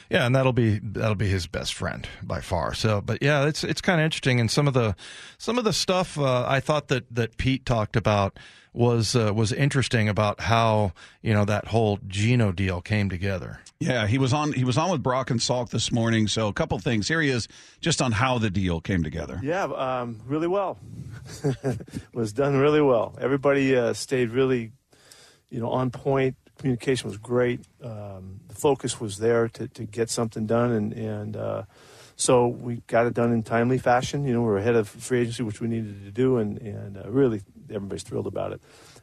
yeah, 0.10 0.25
and 0.25 0.36
that'll 0.36 0.53
be 0.53 0.80
that'll 0.80 1.15
be 1.15 1.27
his 1.27 1.46
best 1.46 1.74
friend 1.74 2.08
by 2.24 2.39
far. 2.42 2.74
So, 2.74 3.01
but 3.01 3.22
yeah, 3.22 3.46
it's 3.46 3.63
it's 3.63 3.82
kind 3.82 4.00
of 4.00 4.06
interesting, 4.06 4.39
and 4.39 4.50
some 4.50 4.68
of 4.68 4.74
the 4.74 4.96
some 5.38 5.58
of 5.58 5.65
the 5.65 5.74
stuff 5.74 6.18
uh, 6.18 6.46
I 6.48 6.60
thought 6.60 6.88
that 6.88 7.13
that 7.13 7.38
Pete 7.38 7.65
talked 7.65 7.96
about 7.96 8.39
was 8.74 9.15
uh, 9.15 9.32
was 9.34 9.51
interesting 9.51 10.10
about 10.10 10.42
how 10.42 10.94
you 11.22 11.34
know 11.34 11.46
that 11.46 11.68
whole 11.68 12.00
Geno 12.08 12.51
deal 12.51 12.82
came 12.82 13.10
together. 13.10 13.60
Yeah, 13.80 14.08
he 14.08 14.18
was 14.18 14.34
on 14.34 14.53
he 14.53 14.63
was 14.63 14.77
on 14.77 14.89
with 14.89 15.03
Brock 15.03 15.30
and 15.30 15.39
Salk 15.39 15.70
this 15.70 15.92
morning. 15.92 16.27
So 16.27 16.48
a 16.48 16.53
couple 16.53 16.80
things. 16.80 17.08
Here 17.08 17.22
he 17.22 17.30
is, 17.30 17.48
just 17.82 18.01
on 18.01 18.13
how 18.13 18.38
the 18.38 18.50
deal 18.50 18.82
came 18.82 19.03
together. 19.03 19.39
Yeah, 19.44 19.63
um, 19.63 20.22
really 20.25 20.48
well. 20.48 20.80
was 22.13 22.34
done 22.34 22.58
really 22.58 22.82
well. 22.82 23.15
Everybody 23.20 23.75
uh, 23.75 23.94
stayed 23.94 24.30
really, 24.30 24.72
you 25.50 25.60
know, 25.60 25.70
on 25.70 25.92
point 25.92 26.36
communication 26.63 27.10
was 27.10 27.17
great. 27.17 27.60
Um, 27.84 28.39
the 28.48 28.55
focus 28.55 28.98
was 28.98 29.17
there 29.17 29.50
to, 29.50 29.67
to 29.67 29.84
get 29.84 30.10
something 30.10 30.46
done, 30.46 30.72
and 30.72 30.93
and 30.93 31.36
uh, 31.36 31.63
so 32.15 32.48
we 32.48 32.82
got 32.88 33.05
it 33.05 33.13
done 33.13 33.34
in 33.34 33.43
timely 33.43 33.77
fashion. 33.77 34.25
You 34.25 34.34
know, 34.34 34.41
we 34.43 34.48
are 34.48 34.58
ahead 34.58 34.77
of 34.77 34.88
free 34.88 35.20
agency, 35.20 35.43
which 35.43 35.60
we 35.60 35.67
needed 35.67 36.05
to 36.05 36.12
do, 36.12 36.38
and 36.38 36.58
and 36.60 36.98
uh, 36.98 37.10
really 37.10 37.41
everybody's 37.70 38.03
thrilled 38.03 38.27
about 38.27 38.53
it. 38.53 38.62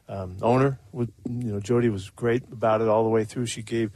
Um, 0.09 0.37
owner, 0.41 0.79
you 0.91 1.07
know, 1.25 1.59
Jody 1.59 1.89
was 1.89 2.09
great 2.09 2.41
about 2.51 2.81
it 2.81 2.87
all 2.87 3.03
the 3.03 3.11
way 3.11 3.25
through. 3.25 3.45
She 3.45 3.61
gave 3.61 3.91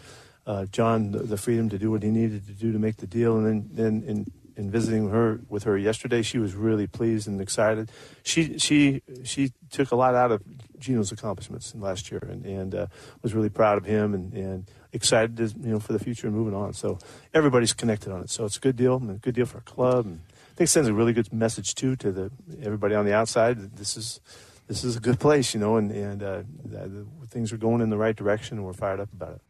uh, 0.45 0.65
John 0.65 1.09
the, 1.09 1.19
the, 1.23 1.35
freedom 1.35 1.67
to 1.69 1.79
do 1.79 1.89
what 1.89 2.03
he 2.03 2.09
needed 2.09 2.45
to 2.45 2.53
do 2.53 2.71
to 2.71 2.77
make 2.77 2.97
the 2.97 3.07
deal, 3.07 3.35
and 3.37 3.67
then 3.71 4.03
in 4.05 4.27
in 4.57 4.71
visiting 4.71 5.09
her 5.09 5.39
with 5.49 5.63
her 5.63 5.77
yesterday, 5.77 6.21
she 6.21 6.37
was 6.37 6.55
really 6.55 6.87
pleased 6.87 7.27
and 7.27 7.41
excited. 7.41 7.91
She 8.23 8.57
she 8.57 9.01
she 9.23 9.51
took 9.69 9.91
a 9.91 9.95
lot 9.95 10.15
out 10.15 10.31
of 10.31 10.41
Geno's 10.79 11.11
accomplishments 11.11 11.73
in 11.73 11.81
last 11.81 12.11
year, 12.11 12.25
and 12.29 12.45
and 12.45 12.75
uh, 12.75 12.87
was 13.21 13.33
really 13.33 13.49
proud 13.49 13.77
of 13.77 13.85
him 13.85 14.13
and 14.13 14.33
and 14.33 14.71
excited 14.93 15.37
to, 15.37 15.47
you 15.47 15.71
know 15.71 15.79
for 15.79 15.93
the 15.93 15.99
future 15.99 16.27
and 16.27 16.35
moving 16.35 16.53
on. 16.53 16.73
So 16.73 16.99
everybody's 17.33 17.73
connected 17.73 18.11
on 18.11 18.21
it. 18.21 18.29
So 18.29 18.45
it's 18.45 18.57
a 18.57 18.61
good 18.61 18.75
deal 18.75 18.95
and 18.95 19.11
a 19.11 19.13
good 19.15 19.35
deal 19.35 19.45
for 19.45 19.57
our 19.57 19.63
club, 19.63 20.05
and 20.05 20.21
I 20.29 20.55
think 20.55 20.67
it 20.67 20.71
sends 20.71 20.87
a 20.87 20.93
really 20.93 21.13
good 21.13 21.31
message 21.33 21.75
too 21.75 21.95
to 21.97 22.11
the 22.11 22.31
everybody 22.61 22.95
on 22.95 23.05
the 23.05 23.13
outside. 23.13 23.75
This 23.75 23.97
is 23.97 24.21
this 24.67 24.83
is 24.83 24.95
a 24.95 24.99
good 24.99 25.19
place, 25.19 25.53
you 25.53 25.59
know, 25.59 25.77
and 25.77 25.91
and 25.91 26.23
uh, 26.23 26.43
the, 26.63 26.87
the, 26.87 27.05
things 27.27 27.51
are 27.51 27.57
going 27.57 27.81
in 27.81 27.89
the 27.89 27.97
right 27.97 28.15
direction, 28.15 28.57
and 28.57 28.65
we're 28.65 28.73
fired 28.73 28.99
up 28.99 29.11
about 29.13 29.33
it. 29.33 29.41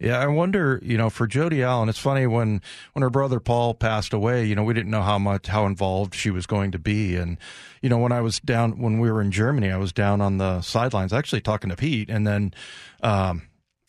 Yeah, 0.00 0.18
I 0.18 0.26
wonder, 0.28 0.80
you 0.82 0.96
know, 0.96 1.10
for 1.10 1.26
Jody 1.26 1.62
Allen, 1.62 1.90
it's 1.90 1.98
funny 1.98 2.26
when 2.26 2.62
when 2.94 3.02
her 3.02 3.10
brother 3.10 3.38
Paul 3.38 3.74
passed 3.74 4.14
away, 4.14 4.46
you 4.46 4.54
know, 4.54 4.64
we 4.64 4.72
didn't 4.72 4.90
know 4.90 5.02
how 5.02 5.18
much 5.18 5.46
how 5.46 5.66
involved 5.66 6.14
she 6.14 6.30
was 6.30 6.46
going 6.46 6.70
to 6.72 6.78
be. 6.78 7.16
And 7.16 7.36
you 7.82 7.90
know, 7.90 7.98
when 7.98 8.10
I 8.10 8.22
was 8.22 8.40
down 8.40 8.80
when 8.80 8.98
we 8.98 9.10
were 9.10 9.20
in 9.20 9.30
Germany, 9.30 9.70
I 9.70 9.76
was 9.76 9.92
down 9.92 10.22
on 10.22 10.38
the 10.38 10.62
sidelines 10.62 11.12
actually 11.12 11.42
talking 11.42 11.68
to 11.68 11.76
Pete. 11.76 12.08
And 12.08 12.26
then 12.26 12.54
um 13.02 13.42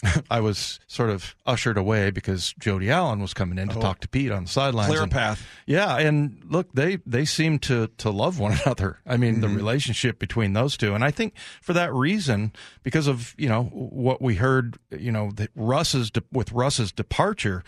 I 0.31 0.39
was 0.39 0.79
sort 0.88 1.10
of 1.10 1.36
ushered 1.46 1.77
away 1.77 2.12
because 2.12 2.53
Jody 2.60 2.89
Allen 2.89 3.22
was 3.22 3.34
coming 3.34 3.58
in 3.58 3.70
to 3.70 3.77
oh. 3.77 3.81
talk 3.81 4.00
to 4.01 4.08
Pete 4.08 4.31
on 4.31 4.43
the 4.43 4.50
sidelines. 4.50 4.89
Clear 4.89 5.03
and- 5.03 5.12
path. 5.12 5.46
Yeah, 5.65 5.98
and 5.98 6.41
look, 6.50 6.72
they 6.74 6.98
they 7.05 7.25
seem 7.25 7.60
to 7.60 7.88
to 7.98 8.10
love 8.10 8.39
one 8.39 8.58
another. 8.65 9.00
I 9.05 9.17
mean, 9.17 9.41
the 9.41 9.48
mm-hmm. 9.48 9.55
relationship 9.55 10.20
between 10.20 10.53
those 10.53 10.77
two, 10.77 10.93
and 10.96 11.03
I 11.03 11.12
think 11.12 11.34
for 11.62 11.74
that 11.74 11.93
reason, 11.93 12.53
because 12.84 13.08
of 13.08 13.36
you 13.38 13.50
know 13.50 13.63
what 13.63 14.22
we 14.22 14.36
heard, 14.36 14.77
you 14.91 15.12
know, 15.12 15.31
that 15.36 15.51
Russ's 15.55 16.12
de- 16.12 16.24
with 16.31 16.51
Russ's 16.51 16.91
departure, 16.91 17.63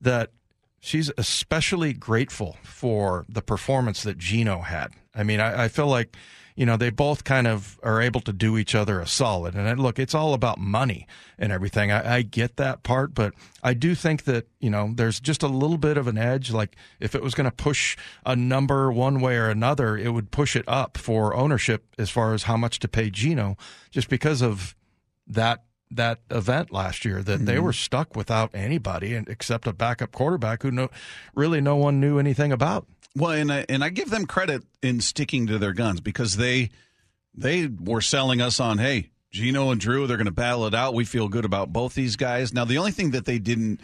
that 0.00 0.30
she's 0.80 1.10
especially 1.16 1.92
grateful 1.92 2.56
for 2.62 3.26
the 3.28 3.42
performance 3.42 4.02
that 4.02 4.18
Geno 4.18 4.60
had. 4.60 4.92
I 5.14 5.22
mean, 5.22 5.40
I, 5.40 5.64
I 5.64 5.68
feel 5.68 5.86
like 5.86 6.16
you 6.56 6.66
know 6.66 6.76
they 6.76 6.90
both 6.90 7.24
kind 7.24 7.46
of 7.46 7.78
are 7.82 8.02
able 8.02 8.20
to 8.20 8.32
do 8.32 8.58
each 8.58 8.74
other 8.74 9.00
a 9.00 9.06
solid. 9.06 9.54
And 9.54 9.68
I, 9.68 9.72
look, 9.74 9.98
it's 9.98 10.14
all 10.14 10.34
about 10.34 10.58
money 10.58 11.06
and 11.38 11.52
everything. 11.52 11.90
I, 11.90 12.16
I 12.16 12.22
get 12.22 12.56
that 12.56 12.82
part, 12.82 13.14
but 13.14 13.32
I 13.62 13.74
do 13.74 13.94
think 13.94 14.24
that 14.24 14.46
you 14.60 14.70
know 14.70 14.92
there's 14.94 15.20
just 15.20 15.42
a 15.42 15.48
little 15.48 15.78
bit 15.78 15.96
of 15.96 16.06
an 16.06 16.18
edge. 16.18 16.50
Like 16.50 16.76
if 16.98 17.14
it 17.14 17.22
was 17.22 17.34
going 17.34 17.46
to 17.50 17.56
push 17.56 17.96
a 18.26 18.36
number 18.36 18.92
one 18.92 19.20
way 19.20 19.36
or 19.36 19.48
another, 19.48 19.96
it 19.96 20.10
would 20.10 20.30
push 20.30 20.54
it 20.54 20.64
up 20.68 20.98
for 20.98 21.34
ownership 21.34 21.84
as 21.98 22.10
far 22.10 22.34
as 22.34 22.44
how 22.44 22.56
much 22.56 22.78
to 22.80 22.88
pay 22.88 23.10
Geno, 23.10 23.56
just 23.90 24.08
because 24.08 24.42
of 24.42 24.74
that 25.26 25.64
that 25.90 26.20
event 26.30 26.70
last 26.70 27.04
year 27.04 27.22
that 27.22 27.46
they 27.46 27.54
mm-hmm. 27.54 27.64
were 27.64 27.72
stuck 27.72 28.14
without 28.14 28.54
anybody 28.54 29.14
and 29.14 29.28
except 29.28 29.66
a 29.66 29.72
backup 29.72 30.12
quarterback 30.12 30.62
who 30.62 30.70
no 30.70 30.88
really 31.34 31.60
no 31.60 31.76
one 31.76 32.00
knew 32.00 32.18
anything 32.18 32.52
about. 32.52 32.86
Well, 33.16 33.32
and 33.32 33.52
I, 33.52 33.66
and 33.68 33.82
I 33.82 33.88
give 33.88 34.10
them 34.10 34.26
credit 34.26 34.62
in 34.82 35.00
sticking 35.00 35.48
to 35.48 35.58
their 35.58 35.72
guns 35.72 36.00
because 36.00 36.36
they 36.36 36.70
they 37.34 37.66
were 37.66 38.00
selling 38.00 38.40
us 38.40 38.60
on 38.60 38.78
hey 38.78 39.10
Geno 39.30 39.70
and 39.70 39.80
Drew 39.80 40.06
they're 40.06 40.16
going 40.16 40.26
to 40.26 40.32
battle 40.32 40.66
it 40.66 40.74
out. 40.74 40.94
We 40.94 41.04
feel 41.04 41.28
good 41.28 41.44
about 41.44 41.72
both 41.72 41.94
these 41.94 42.16
guys. 42.16 42.52
Now 42.52 42.64
the 42.64 42.78
only 42.78 42.92
thing 42.92 43.12
that 43.12 43.24
they 43.24 43.38
didn't 43.38 43.80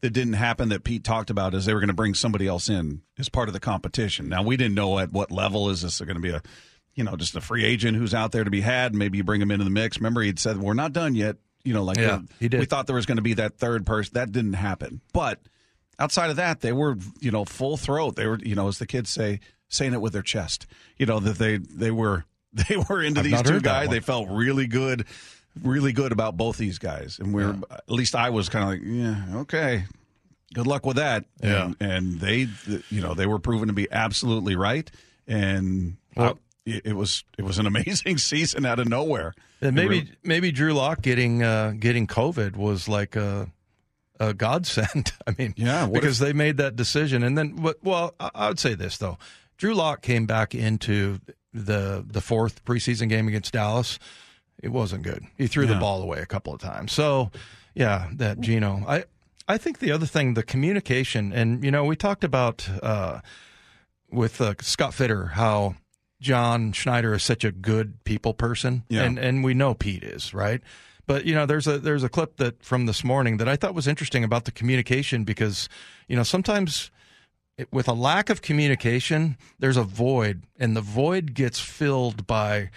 that 0.00 0.10
didn't 0.10 0.34
happen 0.34 0.70
that 0.70 0.84
Pete 0.84 1.04
talked 1.04 1.28
about 1.30 1.54
is 1.54 1.66
they 1.66 1.74
were 1.74 1.80
going 1.80 1.88
to 1.88 1.94
bring 1.94 2.14
somebody 2.14 2.46
else 2.46 2.68
in 2.70 3.02
as 3.18 3.28
part 3.28 3.48
of 3.48 3.52
the 3.52 3.60
competition. 3.60 4.28
Now 4.28 4.42
we 4.42 4.56
didn't 4.56 4.74
know 4.74 4.98
at 4.98 5.12
what 5.12 5.30
level 5.30 5.68
is 5.68 5.82
this 5.82 6.00
going 6.00 6.14
to 6.14 6.20
be 6.20 6.30
a 6.30 6.42
you 6.94 7.04
know 7.04 7.16
just 7.16 7.36
a 7.36 7.40
free 7.40 7.64
agent 7.64 7.96
who's 7.96 8.14
out 8.14 8.32
there 8.32 8.44
to 8.44 8.50
be 8.50 8.62
had. 8.62 8.94
Maybe 8.94 9.18
you 9.18 9.24
bring 9.24 9.42
him 9.42 9.50
into 9.50 9.64
the 9.64 9.70
mix. 9.70 9.98
Remember 9.98 10.22
he'd 10.22 10.38
said 10.38 10.56
we're 10.56 10.74
not 10.74 10.92
done 10.92 11.14
yet. 11.14 11.36
You 11.64 11.74
know 11.74 11.84
like 11.84 11.98
Yeah, 11.98 12.14
uh, 12.14 12.20
he 12.38 12.48
did. 12.48 12.60
we 12.60 12.66
thought 12.66 12.86
there 12.86 12.96
was 12.96 13.06
going 13.06 13.16
to 13.16 13.22
be 13.22 13.34
that 13.34 13.58
third 13.58 13.84
person 13.84 14.12
that 14.14 14.32
didn't 14.32 14.54
happen, 14.54 15.02
but 15.12 15.40
outside 16.00 16.30
of 16.30 16.36
that, 16.36 16.60
they 16.60 16.72
were, 16.72 16.96
you 17.20 17.30
know, 17.30 17.44
full 17.44 17.76
throat. 17.76 18.16
They 18.16 18.26
were, 18.26 18.38
you 18.40 18.54
know, 18.56 18.66
as 18.66 18.78
the 18.78 18.86
kids 18.86 19.10
say, 19.10 19.38
saying 19.68 19.92
it 19.92 20.00
with 20.00 20.12
their 20.12 20.22
chest. 20.22 20.66
You 20.96 21.06
know 21.06 21.20
that 21.20 21.38
they 21.38 21.58
they 21.58 21.90
were 21.92 22.24
they 22.52 22.76
were 22.76 23.02
into 23.02 23.20
I've 23.20 23.26
these 23.26 23.42
two 23.42 23.60
guys. 23.60 23.88
They 23.90 24.00
felt 24.00 24.28
really 24.28 24.66
good, 24.66 25.04
really 25.62 25.92
good 25.92 26.10
about 26.10 26.36
both 26.36 26.56
these 26.56 26.78
guys. 26.78 27.18
And 27.20 27.32
we're 27.32 27.56
at 27.70 27.88
least 27.88 28.14
I 28.16 28.30
was 28.30 28.48
kind 28.48 28.64
of 28.64 28.70
like, 28.70 28.80
yeah, 28.84 29.40
okay. 29.42 29.84
Good 30.52 30.66
luck 30.66 30.84
with 30.84 30.96
that. 30.96 31.26
Yeah. 31.40 31.66
And, 31.66 31.76
and 31.80 32.20
they, 32.20 32.48
you 32.90 33.00
know, 33.00 33.14
they 33.14 33.26
were 33.26 33.38
proven 33.38 33.68
to 33.68 33.72
be 33.72 33.86
absolutely 33.92 34.56
right. 34.56 34.90
And 35.28 35.96
Well- 36.16 36.30
I- 36.30 36.38
it, 36.66 36.86
it 36.86 36.92
was 36.92 37.24
it 37.38 37.44
was 37.44 37.58
an 37.58 37.66
amazing 37.74 38.18
season 38.18 38.66
out 38.66 38.78
of 38.78 38.88
nowhere. 38.88 39.32
And 39.62 39.74
maybe 39.74 40.10
maybe 40.22 40.52
Drew 40.52 40.74
Lock 40.74 41.00
getting 41.02 41.42
uh, 41.42 41.72
getting 41.78 42.06
COVID 42.06 42.54
was 42.56 42.86
like 42.88 43.16
a, 43.16 43.48
a 44.20 44.32
godsend. 44.34 45.12
I 45.26 45.34
mean, 45.36 45.54
Yeah, 45.56 45.86
because 45.86 46.20
they 46.20 46.32
made 46.32 46.58
that 46.58 46.76
decision, 46.76 47.24
and 47.24 47.36
then 47.36 47.56
what? 47.56 47.82
Well, 47.82 48.14
I, 48.20 48.48
would 48.48 48.60
say 48.60 48.74
this 48.74 48.98
though: 48.98 49.18
Drew 49.56 49.74
Lock 49.74 50.02
came 50.02 50.26
back 50.26 50.54
into 50.54 51.18
the 51.52 52.04
the 52.06 52.20
fourth 52.20 52.64
preseason 52.64 53.08
game 53.08 53.26
against 53.26 53.52
Dallas. 53.52 53.98
It 54.62 54.68
wasn't 54.68 55.02
good. 55.04 55.24
He 55.38 55.46
threw 55.46 55.66
the 55.66 55.74
ball 55.76 56.02
away 56.02 56.18
a 56.20 56.26
couple 56.26 56.52
of 56.52 56.60
times. 56.60 56.92
So, 56.92 57.30
yeah, 57.74 58.10
that 58.12 58.40
Geno. 58.40 58.84
I 58.86 59.04
I 59.48 59.56
think 59.56 59.78
the 59.78 59.90
other 59.90 60.06
thing, 60.06 60.34
the 60.34 60.42
communication, 60.42 61.32
and 61.32 61.64
you 61.64 61.70
know, 61.70 61.84
we 61.84 61.96
talked 61.96 62.22
about 62.24 62.68
uh, 62.82 63.20
with 64.12 64.40
uh, 64.40 64.54
Scott 64.60 64.92
Fitter 64.94 65.26
how 65.28 65.76
John 66.20 66.72
Schneider 66.72 67.14
is 67.14 67.22
such 67.22 67.42
a 67.44 67.50
good 67.50 68.04
people 68.04 68.34
person, 68.34 68.84
Yeah. 68.90 69.04
and 69.04 69.18
and 69.18 69.42
we 69.42 69.54
know 69.54 69.72
Pete 69.74 70.04
is 70.04 70.34
right. 70.34 70.60
But 71.10 71.24
you 71.24 71.34
know, 71.34 71.44
there's 71.44 71.66
a 71.66 71.76
there's 71.76 72.04
a 72.04 72.08
clip 72.08 72.36
that 72.36 72.62
from 72.62 72.86
this 72.86 73.02
morning 73.02 73.38
that 73.38 73.48
I 73.48 73.56
thought 73.56 73.74
was 73.74 73.88
interesting 73.88 74.22
about 74.22 74.44
the 74.44 74.52
communication 74.52 75.24
because 75.24 75.68
you 76.06 76.14
know 76.14 76.22
sometimes 76.22 76.92
it, 77.58 77.66
with 77.72 77.88
a 77.88 77.92
lack 77.92 78.30
of 78.30 78.42
communication, 78.42 79.36
there's 79.58 79.76
a 79.76 79.82
void, 79.82 80.44
and 80.56 80.76
the 80.76 80.80
void 80.80 81.34
gets 81.34 81.58
filled 81.58 82.28
by 82.28 82.70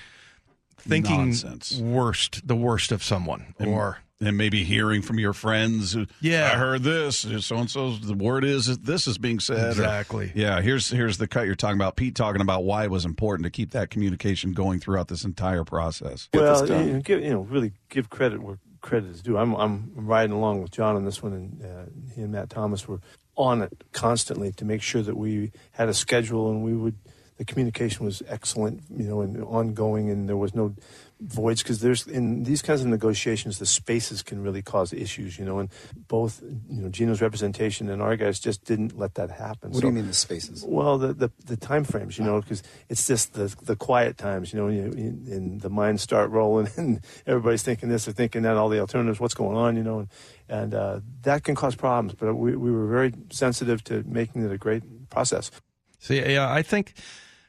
thinking 0.79 1.27
Nonsense. 1.27 1.77
worst, 1.77 2.47
the 2.47 2.55
worst 2.55 2.91
of 2.91 3.03
someone, 3.03 3.53
or 3.59 3.99
and 4.21 4.37
maybe 4.37 4.63
hearing 4.63 5.01
from 5.01 5.19
your 5.19 5.33
friends. 5.33 5.97
Yeah. 6.21 6.51
I 6.53 6.57
heard 6.57 6.83
this. 6.83 7.19
So 7.45 7.55
and 7.57 7.69
so's. 7.69 7.99
The 8.01 8.13
word 8.13 8.43
is 8.43 8.77
this 8.79 9.07
is 9.07 9.17
being 9.17 9.39
said. 9.39 9.65
or- 9.67 9.69
Exactly. 9.71 10.31
yeah. 10.35 10.61
Here's 10.61 10.89
here's 10.89 11.17
the 11.17 11.27
cut 11.27 11.45
you're 11.45 11.55
talking 11.55 11.77
about. 11.77 11.95
Pete 11.95 12.15
talking 12.15 12.41
about 12.41 12.63
why 12.63 12.83
it 12.85 12.91
was 12.91 13.05
important 13.05 13.45
to 13.45 13.49
keep 13.49 13.71
that 13.71 13.89
communication 13.89 14.53
going 14.53 14.79
throughout 14.79 15.07
this 15.07 15.23
entire 15.25 15.63
process. 15.63 16.29
Well, 16.33 16.67
you 16.67 16.93
know, 16.93 16.99
give, 17.01 17.21
you 17.21 17.31
know, 17.31 17.41
really 17.41 17.73
give 17.89 18.09
credit 18.09 18.41
where 18.41 18.59
credit 18.81 19.09
is 19.09 19.21
due. 19.21 19.37
I'm 19.37 19.53
I'm 19.55 19.91
riding 19.95 20.35
along 20.35 20.61
with 20.61 20.71
John 20.71 20.95
on 20.95 21.05
this 21.05 21.21
one, 21.21 21.33
and 21.33 21.63
uh, 21.63 22.13
he 22.15 22.21
and 22.21 22.31
Matt 22.31 22.49
Thomas 22.49 22.87
were 22.87 22.99
on 23.35 23.61
it 23.61 23.83
constantly 23.93 24.51
to 24.53 24.63
make 24.65 24.81
sure 24.81 25.01
that 25.01 25.17
we 25.17 25.51
had 25.71 25.89
a 25.89 25.93
schedule 25.93 26.49
and 26.51 26.63
we 26.63 26.73
would. 26.73 26.95
The 27.43 27.51
communication 27.53 28.05
was 28.05 28.23
excellent, 28.29 28.83
you 28.95 29.03
know, 29.03 29.19
and 29.19 29.43
ongoing, 29.43 30.09
and 30.09 30.29
there 30.29 30.37
was 30.37 30.55
no 30.55 30.73
voids 31.19 31.61
because 31.61 31.81
there's 31.81 32.07
in 32.07 32.43
these 32.43 32.61
kinds 32.61 32.79
of 32.79 32.87
negotiations, 32.87 33.59
the 33.59 33.65
spaces 33.65 34.23
can 34.23 34.41
really 34.41 34.61
cause 34.61 34.93
issues, 34.93 35.37
you 35.37 35.43
know, 35.43 35.59
and 35.59 35.69
both, 36.07 36.41
you 36.41 36.81
know, 36.81 36.87
Geno's 36.87 37.21
representation 37.21 37.89
and 37.89 38.01
our 38.01 38.15
guys 38.15 38.39
just 38.39 38.63
didn't 38.63 38.97
let 38.97 39.15
that 39.15 39.29
happen. 39.29 39.71
What 39.71 39.75
So- 39.75 39.81
do 39.81 39.87
you 39.87 39.93
mean 39.93 40.07
the 40.07 40.13
spaces? 40.13 40.63
well, 40.65 40.97
the 40.97 41.11
the, 41.13 41.29
the 41.45 41.57
time 41.57 41.83
frames, 41.83 42.17
you 42.17 42.23
know, 42.23 42.39
because 42.39 42.63
it's 42.87 43.05
just 43.07 43.33
the 43.33 43.53
the 43.63 43.75
quiet 43.75 44.17
times, 44.17 44.53
you 44.53 44.59
know, 44.59 44.69
you, 44.69 44.93
you- 44.95 45.33
and 45.35 45.59
the 45.59 45.69
minds 45.69 46.01
start 46.01 46.29
rolling, 46.31 46.69
and 46.77 47.01
everybody's 47.27 47.63
thinking 47.63 47.89
this 47.89 48.07
or 48.07 48.13
thinking 48.13 48.43
that, 48.43 48.55
all 48.55 48.69
the 48.69 48.79
alternatives, 48.79 49.19
what's 49.19 49.33
going 49.35 49.57
on, 49.57 49.75
you 49.75 49.83
know, 49.83 49.99
and, 49.99 50.09
and 50.47 50.73
uh, 50.73 50.99
that 51.23 51.43
can 51.43 51.55
cause 51.55 51.75
problems. 51.75 52.13
But 52.13 52.35
we 52.35 52.55
we 52.55 52.71
were 52.71 52.87
very 52.87 53.11
sensitive 53.31 53.83
to 53.85 54.01
making 54.07 54.45
it 54.45 54.51
a 54.53 54.57
great 54.57 55.09
process. 55.09 55.51
See, 55.99 56.19
yeah, 56.33 56.51
I 56.51 56.61
think, 56.63 56.95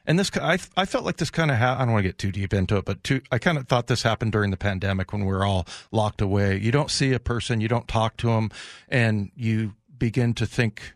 and 0.07 0.19
this, 0.19 0.31
I, 0.35 0.59
I 0.77 0.85
felt 0.85 1.05
like 1.05 1.17
this 1.17 1.29
kind 1.29 1.51
of, 1.51 1.57
ha- 1.57 1.75
I 1.79 1.85
don't 1.85 1.93
want 1.93 2.03
to 2.03 2.09
get 2.09 2.17
too 2.17 2.31
deep 2.31 2.53
into 2.53 2.77
it, 2.77 2.85
but 2.85 3.03
too, 3.03 3.21
I 3.31 3.37
kind 3.37 3.57
of 3.57 3.67
thought 3.67 3.87
this 3.87 4.03
happened 4.03 4.31
during 4.31 4.51
the 4.51 4.57
pandemic 4.57 5.11
when 5.13 5.25
we're 5.25 5.45
all 5.45 5.67
locked 5.91 6.21
away. 6.21 6.57
You 6.57 6.71
don't 6.71 6.91
see 6.91 7.13
a 7.13 7.19
person, 7.19 7.61
you 7.61 7.67
don't 7.67 7.87
talk 7.87 8.17
to 8.17 8.27
them, 8.27 8.51
and 8.89 9.31
you 9.35 9.73
begin 9.97 10.33
to 10.35 10.45
think, 10.45 10.93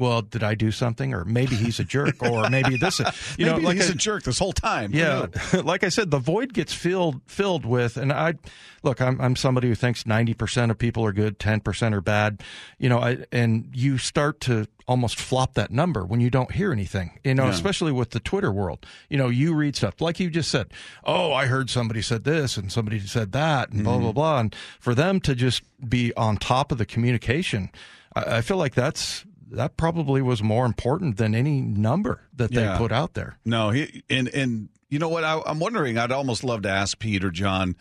well, 0.00 0.22
did 0.22 0.42
I 0.42 0.54
do 0.54 0.70
something? 0.70 1.14
Or 1.14 1.24
maybe 1.24 1.54
he's 1.54 1.78
a 1.78 1.84
jerk, 1.84 2.22
or 2.22 2.48
maybe 2.50 2.76
this, 2.76 3.00
is 3.00 3.06
you 3.38 3.46
know, 3.46 3.58
like 3.58 3.76
he's 3.76 3.90
I- 3.90 3.92
a 3.92 3.96
jerk 3.96 4.24
this 4.24 4.38
whole 4.38 4.52
time. 4.52 4.92
Yeah, 4.92 5.26
like 5.62 5.84
I 5.84 5.90
said, 5.90 6.10
the 6.10 6.18
void 6.18 6.52
gets 6.52 6.72
filled 6.72 7.20
filled 7.26 7.64
with, 7.64 7.96
and 7.96 8.12
I 8.12 8.34
look. 8.82 9.00
I'm 9.00 9.20
I'm 9.20 9.36
somebody 9.36 9.68
who 9.68 9.74
thinks 9.74 10.06
ninety 10.06 10.34
percent 10.34 10.70
of 10.70 10.78
people 10.78 11.04
are 11.04 11.12
good, 11.12 11.38
ten 11.38 11.60
percent 11.60 11.94
are 11.94 12.00
bad. 12.00 12.42
You 12.78 12.88
know, 12.88 12.98
I, 12.98 13.18
and 13.30 13.68
you 13.74 13.98
start 13.98 14.40
to 14.42 14.66
almost 14.88 15.20
flop 15.20 15.54
that 15.54 15.70
number 15.70 16.04
when 16.04 16.20
you 16.20 16.30
don't 16.30 16.50
hear 16.50 16.72
anything. 16.72 17.18
You 17.22 17.34
know, 17.34 17.44
Yeah. 17.44 17.50
especially 17.50 17.92
with 17.92 18.10
the 18.10 18.18
Twitter 18.18 18.50
world. 18.50 18.84
You 19.08 19.18
know, 19.18 19.28
you 19.28 19.54
read 19.54 19.76
stuff 19.76 20.00
like 20.00 20.18
you 20.18 20.30
just 20.30 20.50
said. 20.50 20.72
Oh, 21.04 21.32
I 21.32 21.46
heard 21.46 21.70
somebody 21.70 22.02
said 22.02 22.24
this 22.24 22.56
and 22.56 22.72
somebody 22.72 22.98
said 22.98 23.30
that, 23.32 23.70
and 23.70 23.84
blah 23.84 23.98
blah 23.98 24.08
mm-hmm. 24.08 24.14
blah. 24.14 24.40
And 24.40 24.56
for 24.80 24.94
them 24.94 25.20
to 25.20 25.34
just 25.34 25.62
be 25.88 26.12
on 26.16 26.38
top 26.38 26.72
of 26.72 26.78
the 26.78 26.86
communication, 26.86 27.70
I, 28.14 28.38
I 28.38 28.40
feel 28.40 28.56
like 28.56 28.74
that's. 28.74 29.24
That 29.50 29.76
probably 29.76 30.22
was 30.22 30.42
more 30.42 30.64
important 30.64 31.16
than 31.16 31.34
any 31.34 31.60
number 31.60 32.22
that 32.34 32.52
they 32.52 32.62
Yeah. 32.62 32.78
put 32.78 32.92
out 32.92 33.14
there. 33.14 33.38
No, 33.44 33.70
he 33.70 34.02
and 34.08 34.28
and 34.28 34.68
you 34.88 34.98
know 34.98 35.08
what? 35.08 35.24
I, 35.24 35.40
I'm 35.46 35.58
wondering. 35.58 35.98
I'd 35.98 36.12
almost 36.12 36.44
love 36.44 36.62
to 36.62 36.68
ask 36.70 36.98
Pete 36.98 37.24
or 37.24 37.30
John. 37.30 37.76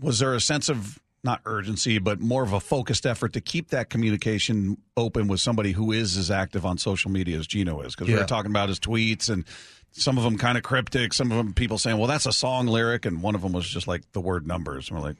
Was 0.00 0.18
there 0.18 0.34
a 0.34 0.40
sense 0.40 0.68
of 0.68 0.98
not 1.22 1.40
urgency, 1.46 1.98
but 1.98 2.20
more 2.20 2.42
of 2.42 2.52
a 2.52 2.60
focused 2.60 3.06
effort 3.06 3.32
to 3.34 3.40
keep 3.40 3.68
that 3.70 3.88
communication 3.90 4.76
open 4.96 5.26
with 5.28 5.40
somebody 5.40 5.72
who 5.72 5.90
is 5.92 6.16
as 6.18 6.30
active 6.30 6.66
on 6.66 6.76
social 6.78 7.10
media 7.10 7.38
as 7.38 7.46
Geno 7.46 7.80
is? 7.80 7.94
Because 7.94 8.08
we 8.08 8.14
Yeah. 8.14 8.20
were 8.20 8.26
talking 8.26 8.50
about 8.50 8.68
his 8.68 8.78
tweets 8.80 9.30
and 9.30 9.44
some 9.92 10.18
of 10.18 10.24
them 10.24 10.36
kind 10.38 10.58
of 10.58 10.64
cryptic. 10.64 11.12
Some 11.12 11.30
of 11.30 11.36
them 11.38 11.54
people 11.54 11.78
saying, 11.78 11.98
"Well, 11.98 12.08
that's 12.08 12.26
a 12.26 12.32
song 12.32 12.66
lyric," 12.66 13.06
and 13.06 13.22
one 13.22 13.34
of 13.34 13.42
them 13.42 13.52
was 13.52 13.68
just 13.68 13.86
like 13.86 14.02
the 14.12 14.20
word 14.20 14.46
numbers. 14.46 14.88
And 14.90 14.98
we're 14.98 15.04
like, 15.04 15.16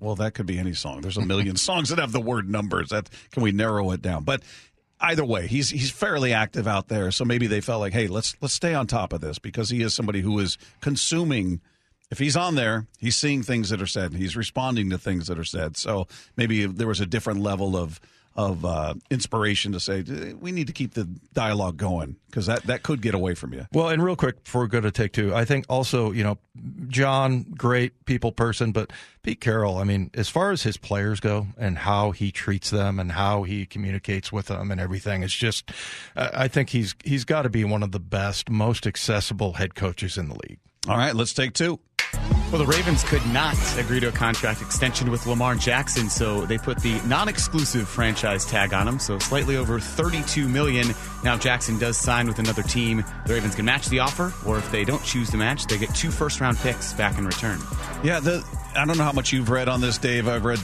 well, 0.00 0.14
that 0.16 0.32
could 0.34 0.46
be 0.46 0.58
any 0.58 0.74
song. 0.74 1.00
There's 1.00 1.16
a 1.16 1.24
million 1.24 1.56
songs 1.68 1.88
that 1.90 1.98
have 1.98 2.12
the 2.12 2.20
word 2.20 2.48
numbers. 2.48 2.88
That 2.90 3.08
can 3.30 3.42
we 3.42 3.52
narrow 3.52 3.90
it 3.90 4.00
down? 4.02 4.24
But 4.24 4.42
either 5.00 5.24
way, 5.24 5.46
he's 5.46 5.70
he's 5.70 5.90
fairly 5.90 6.32
active 6.32 6.66
out 6.66 6.88
there. 6.88 7.10
So 7.10 7.24
maybe 7.24 7.46
they 7.46 7.60
felt 7.60 7.80
like, 7.80 7.92
hey, 7.92 8.06
let's 8.06 8.36
let's 8.40 8.54
stay 8.54 8.74
on 8.74 8.86
top 8.86 9.12
of 9.12 9.20
this 9.20 9.38
because 9.38 9.70
he 9.70 9.82
is 9.82 9.94
somebody 9.94 10.20
who 10.20 10.38
is 10.38 10.58
consuming 10.80 11.60
if 12.10 12.18
he's 12.18 12.36
on 12.36 12.54
there, 12.54 12.86
he's 12.98 13.16
seeing 13.16 13.42
things 13.42 13.68
that 13.70 13.82
are 13.82 13.86
said. 13.86 14.14
He's 14.14 14.36
responding 14.36 14.90
to 14.90 14.98
things 14.98 15.26
that 15.26 15.38
are 15.38 15.44
said. 15.44 15.76
So 15.76 16.06
maybe 16.36 16.64
there 16.64 16.86
was 16.86 17.00
a 17.00 17.06
different 17.06 17.40
level 17.40 17.76
of 17.76 18.00
of 18.38 18.64
uh, 18.64 18.94
inspiration 19.10 19.72
to 19.72 19.80
say 19.80 20.04
we 20.40 20.52
need 20.52 20.68
to 20.68 20.72
keep 20.72 20.94
the 20.94 21.04
dialogue 21.32 21.76
going 21.76 22.14
because 22.28 22.46
that, 22.46 22.62
that 22.62 22.84
could 22.84 23.02
get 23.02 23.12
away 23.12 23.34
from 23.34 23.52
you. 23.52 23.66
Well, 23.72 23.88
and 23.88 24.02
real 24.02 24.14
quick 24.14 24.44
before 24.44 24.62
we 24.62 24.68
go 24.68 24.80
to 24.80 24.92
take 24.92 25.12
two, 25.12 25.34
I 25.34 25.44
think 25.44 25.66
also 25.68 26.12
you 26.12 26.22
know 26.22 26.38
John, 26.86 27.42
great 27.42 28.04
people 28.04 28.30
person, 28.30 28.70
but 28.70 28.92
Pete 29.24 29.40
Carroll. 29.40 29.76
I 29.76 29.84
mean, 29.84 30.12
as 30.14 30.28
far 30.28 30.52
as 30.52 30.62
his 30.62 30.76
players 30.76 31.18
go 31.18 31.48
and 31.58 31.78
how 31.78 32.12
he 32.12 32.30
treats 32.30 32.70
them 32.70 33.00
and 33.00 33.10
how 33.10 33.42
he 33.42 33.66
communicates 33.66 34.30
with 34.30 34.46
them 34.46 34.70
and 34.70 34.80
everything, 34.80 35.24
it's 35.24 35.34
just 35.34 35.72
I 36.14 36.46
think 36.46 36.70
he's 36.70 36.94
he's 37.02 37.24
got 37.24 37.42
to 37.42 37.50
be 37.50 37.64
one 37.64 37.82
of 37.82 37.90
the 37.90 38.00
best, 38.00 38.48
most 38.48 38.86
accessible 38.86 39.54
head 39.54 39.74
coaches 39.74 40.16
in 40.16 40.28
the 40.28 40.38
league. 40.48 40.60
All 40.86 40.96
right, 40.96 41.14
let's 41.14 41.34
take 41.34 41.54
two. 41.54 41.80
Well, 42.50 42.58
the 42.58 42.66
Ravens 42.66 43.04
could 43.04 43.24
not 43.26 43.56
agree 43.76 44.00
to 44.00 44.08
a 44.08 44.12
contract 44.12 44.62
extension 44.62 45.10
with 45.10 45.26
Lamar 45.26 45.54
Jackson, 45.54 46.08
so 46.08 46.46
they 46.46 46.56
put 46.56 46.78
the 46.78 46.98
non-exclusive 47.02 47.86
franchise 47.86 48.46
tag 48.46 48.72
on 48.72 48.88
him, 48.88 48.98
so 48.98 49.18
slightly 49.18 49.58
over 49.58 49.78
32 49.78 50.48
million. 50.48 50.86
Now 51.22 51.34
if 51.34 51.42
Jackson 51.42 51.78
does 51.78 51.98
sign 51.98 52.26
with 52.26 52.38
another 52.38 52.62
team, 52.62 53.04
the 53.26 53.34
Ravens 53.34 53.54
can 53.54 53.66
match 53.66 53.90
the 53.90 53.98
offer, 53.98 54.32
or 54.46 54.56
if 54.56 54.70
they 54.72 54.86
don't 54.86 55.04
choose 55.04 55.28
to 55.32 55.36
match, 55.36 55.66
they 55.66 55.76
get 55.76 55.94
two 55.94 56.10
first-round 56.10 56.56
picks 56.56 56.94
back 56.94 57.18
in 57.18 57.26
return. 57.26 57.60
Yeah, 58.02 58.18
the, 58.18 58.42
I 58.74 58.86
don't 58.86 58.96
know 58.96 59.04
how 59.04 59.12
much 59.12 59.30
you've 59.30 59.50
read 59.50 59.68
on 59.68 59.82
this, 59.82 59.98
Dave. 59.98 60.26
I've 60.26 60.46
read, 60.46 60.60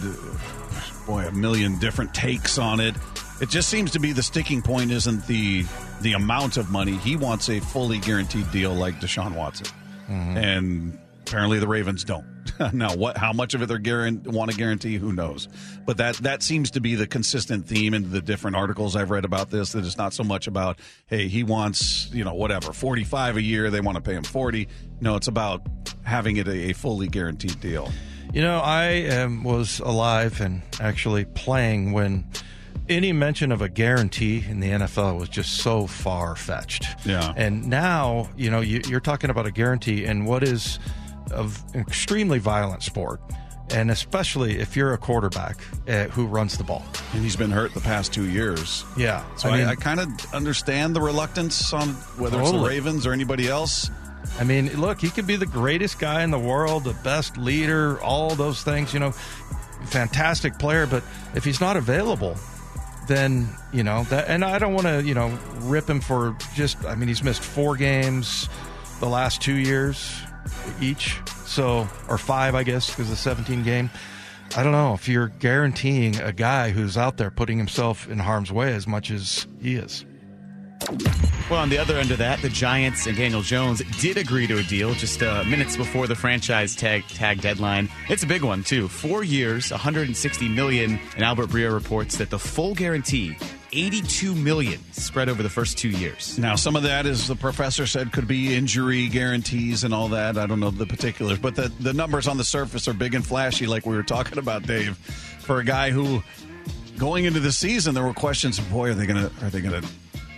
boy, 1.07 1.27
a 1.27 1.33
million 1.33 1.79
different 1.79 2.15
takes 2.15 2.57
on 2.57 2.81
it. 2.81 2.95
It 3.43 3.51
just 3.51 3.69
seems 3.69 3.91
to 3.91 3.99
be 3.99 4.13
the 4.13 4.23
sticking 4.23 4.63
point 4.63 4.91
isn't 4.91 5.27
the 5.27 5.67
the 6.01 6.15
amount 6.15 6.57
of 6.57 6.71
money. 6.71 6.97
He 6.97 7.17
wants 7.17 7.51
a 7.51 7.61
fully 7.61 7.99
guaranteed 7.99 8.51
deal 8.53 8.73
like 8.73 9.01
Deshaun 9.01 9.35
Watson, 9.35 9.67
mm-hmm. 10.09 10.37
and 10.37 10.99
Apparently, 11.27 11.59
the 11.59 11.69
Ravens 11.69 12.05
don't. 12.05 12.27
now, 12.73 12.95
what? 12.95 13.17
How 13.17 13.33
much 13.33 13.55
of 13.55 13.63
it 13.63 13.67
they're 13.67 14.13
want 14.25 14.51
to 14.51 14.57
guarantee? 14.57 14.97
Who 14.97 15.13
knows? 15.13 15.49
But 15.87 15.97
that 15.97 16.17
that 16.17 16.43
seems 16.43 16.71
to 16.73 16.81
be 16.81 16.95
the 16.95 17.07
consistent 17.07 17.67
theme 17.67 17.95
in 17.95 18.11
the 18.11 18.21
different 18.21 18.57
articles 18.57 18.95
I've 18.95 19.11
read 19.11 19.25
about 19.25 19.51
this. 19.51 19.73
That 19.73 19.85
it's 19.85 19.97
not 19.97 20.13
so 20.13 20.23
much 20.23 20.47
about 20.47 20.79
hey, 21.07 21.29
he 21.29 21.43
wants 21.43 22.11
you 22.13 22.25
know 22.25 22.35
whatever 22.35 22.73
forty 22.73 23.05
five 23.05 23.37
a 23.37 23.43
year. 23.43 23.71
They 23.71 23.81
want 23.81 23.97
to 23.97 24.03
pay 24.03 24.15
him 24.15 24.23
forty. 24.23 24.69
No, 25.01 25.17
it's 25.17 25.29
about 25.29 25.63
having 26.03 26.37
it 26.37 26.47
a, 26.47 26.71
a 26.71 26.73
fully 26.73 27.09
guaranteed 27.09 27.61
deal. 27.61 27.91
You 28.33 28.43
know, 28.43 28.61
I 28.61 29.07
um, 29.09 29.45
was 29.45 29.81
alive 29.81 30.41
and 30.41 30.63
actually 30.81 31.25
playing 31.25 31.93
when 31.93 32.27
any 32.89 33.13
mention 33.13 33.53
of 33.53 33.63
a 33.63 33.69
guarantee 33.69 34.45
in 34.47 34.61
the 34.61 34.69
NFL 34.69 35.19
was 35.19 35.29
just 35.29 35.59
so 35.59 35.87
far 35.87 36.37
fetched. 36.37 36.85
Yeah. 37.05 37.33
And 37.37 37.69
now, 37.69 38.29
you 38.37 38.51
know, 38.51 38.61
you, 38.61 38.97
are 38.97 39.01
talking 39.01 39.31
about 39.31 39.47
a 39.47 39.51
guarantee, 39.51 40.05
and 40.05 40.27
what 40.27 40.43
is 40.43 40.79
of 41.35 41.63
an 41.75 41.81
extremely 41.81 42.39
violent 42.39 42.83
sport, 42.83 43.21
and 43.71 43.91
especially 43.91 44.59
if 44.59 44.77
you're 44.77 44.93
a 44.93 44.99
quarterback 44.99 45.59
uh, 45.89 46.05
who 46.05 46.27
runs 46.27 46.59
the 46.59 46.65
ball. 46.65 46.85
And 47.13 47.23
he's 47.23 47.37
been 47.37 47.51
hurt 47.51 47.75
the 47.75 47.81
past 47.81 48.13
two 48.13 48.29
years. 48.29 48.85
Yeah. 48.97 49.25
So 49.37 49.51
I, 49.51 49.59
mean, 49.59 49.67
I, 49.67 49.73
I 49.73 49.75
kind 49.77 50.01
of 50.01 50.09
understand 50.35 50.95
the 50.95 51.01
reluctance 51.01 51.73
on 51.73 51.89
whether 52.19 52.39
totally. 52.39 52.57
it's 52.57 52.63
the 52.63 52.69
Ravens 52.69 53.07
or 53.07 53.13
anybody 53.13 53.49
else. 53.49 53.91
I 54.39 54.45
mean, 54.45 54.81
look, 54.81 55.01
he 55.01 55.11
could 55.11 55.27
be 55.27 55.37
the 55.37 55.47
greatest 55.47 55.99
guy 55.99 56.23
in 56.23 56.31
the 56.31 56.39
world, 56.39 56.85
the 56.85 56.97
best 57.05 57.37
leader, 57.37 58.01
all 58.03 58.35
those 58.35 58.63
things, 58.63 58.93
you 58.93 59.01
know, 59.01 59.13
fantastic 59.87 60.59
player, 60.59 60.87
but 60.87 61.03
if 61.35 61.45
he's 61.45 61.61
not 61.61 61.77
available, 61.77 62.37
then 63.07 63.49
you 63.73 63.83
know 63.83 64.05
that 64.05 64.29
and 64.29 64.45
i 64.45 64.59
don't 64.59 64.75
want 64.75 64.87
to 64.87 65.03
you 65.03 65.15
know 65.15 65.29
rip 65.61 65.89
him 65.89 66.01
for 66.01 66.37
just 66.55 66.83
i 66.85 66.95
mean 66.95 67.09
he's 67.09 67.23
missed 67.23 67.43
four 67.43 67.77
games 67.77 68.49
the 69.01 69.07
last 69.07 69.43
two 69.43 69.57
years 69.57 70.23
each. 70.81 71.21
So, 71.47 71.89
or 72.09 72.19
five, 72.19 72.55
I 72.55 72.63
guess, 72.63 72.91
because 72.91 73.11
the 73.11 73.17
17 73.17 73.63
game. 73.63 73.91
I 74.57 74.63
don't 74.63 74.73
know 74.73 74.95
if 74.95 75.09
you're 75.09 75.29
guaranteeing 75.29 76.21
a 76.21 76.33
guy 76.33 76.71
who's 76.71 76.97
out 76.97 77.17
there 77.17 77.31
putting 77.31 77.59
himself 77.59 78.09
in 78.09 78.19
harm's 78.19 78.53
way 78.53 78.73
as 78.73 78.87
much 78.87 79.11
as 79.11 79.47
he 79.61 79.75
is. 79.75 80.05
Well, 81.51 81.61
on 81.61 81.69
the 81.69 81.79
other 81.79 81.99
end 81.99 82.11
of 82.11 82.19
that, 82.19 82.41
the 82.41 82.49
Giants 82.49 83.07
and 83.07 83.17
Daniel 83.17 83.43
Jones 83.43 83.83
did 84.01 84.17
agree 84.17 84.47
to 84.47 84.59
a 84.59 84.63
deal 84.63 84.95
just 84.95 85.23
uh, 85.23 85.45
minutes 85.45 85.77
before 85.77 86.07
the 86.07 86.15
franchise 86.15 86.75
tag 86.75 87.07
tag 87.09 87.41
deadline. 87.41 87.89
It's 88.09 88.23
a 88.23 88.27
big 88.27 88.43
one 88.43 88.65
too. 88.65 88.89
Four 88.89 89.25
years, 89.25 89.71
160 89.71 90.49
million, 90.49 90.99
and 91.15 91.25
Albert 91.25 91.49
Breer 91.49 91.73
reports 91.73 92.17
that 92.19 92.31
the 92.31 92.39
full 92.39 92.75
guarantee 92.75 93.37
82 93.75 94.35
million 94.35 94.81
spread 94.93 95.29
over 95.29 95.43
the 95.43 95.51
first 95.51 95.77
two 95.77 95.89
years. 95.89 96.39
Now, 96.39 96.55
some 96.55 96.77
of 96.77 96.85
that, 96.85 97.07
as 97.07 97.27
the 97.27 97.35
professor 97.37 97.87
said, 97.87 98.13
could 98.13 98.29
be 98.29 98.55
injury 98.55 99.09
guarantees 99.09 99.85
and 99.85 99.93
all 99.93 100.09
that. 100.09 100.39
I 100.39 100.47
don't 100.47 100.61
know 100.61 100.71
the 100.71 100.87
particulars, 100.87 101.39
but 101.39 101.57
the, 101.57 101.73
the 101.81 101.93
numbers 101.93 102.29
on 102.29 102.37
the 102.37 102.45
surface 102.45 102.87
are 102.89 102.95
big 102.95 103.15
and 103.15 103.27
flashy, 103.27 103.67
like 103.67 103.85
we 103.85 103.97
were 103.97 104.03
talking 104.03 104.39
about, 104.39 104.63
Dave. 104.63 104.97
For 104.97 105.59
a 105.59 105.65
guy 105.65 105.91
who, 105.91 106.23
going 106.97 107.25
into 107.25 107.41
the 107.41 107.53
season, 107.53 107.95
there 107.95 108.05
were 108.05 108.15
questions: 108.15 108.61
Boy, 108.61 108.91
are 108.91 108.95
they 108.95 109.07
gonna 109.07 109.31
are 109.43 109.51
they 109.51 109.61
gonna 109.61 109.83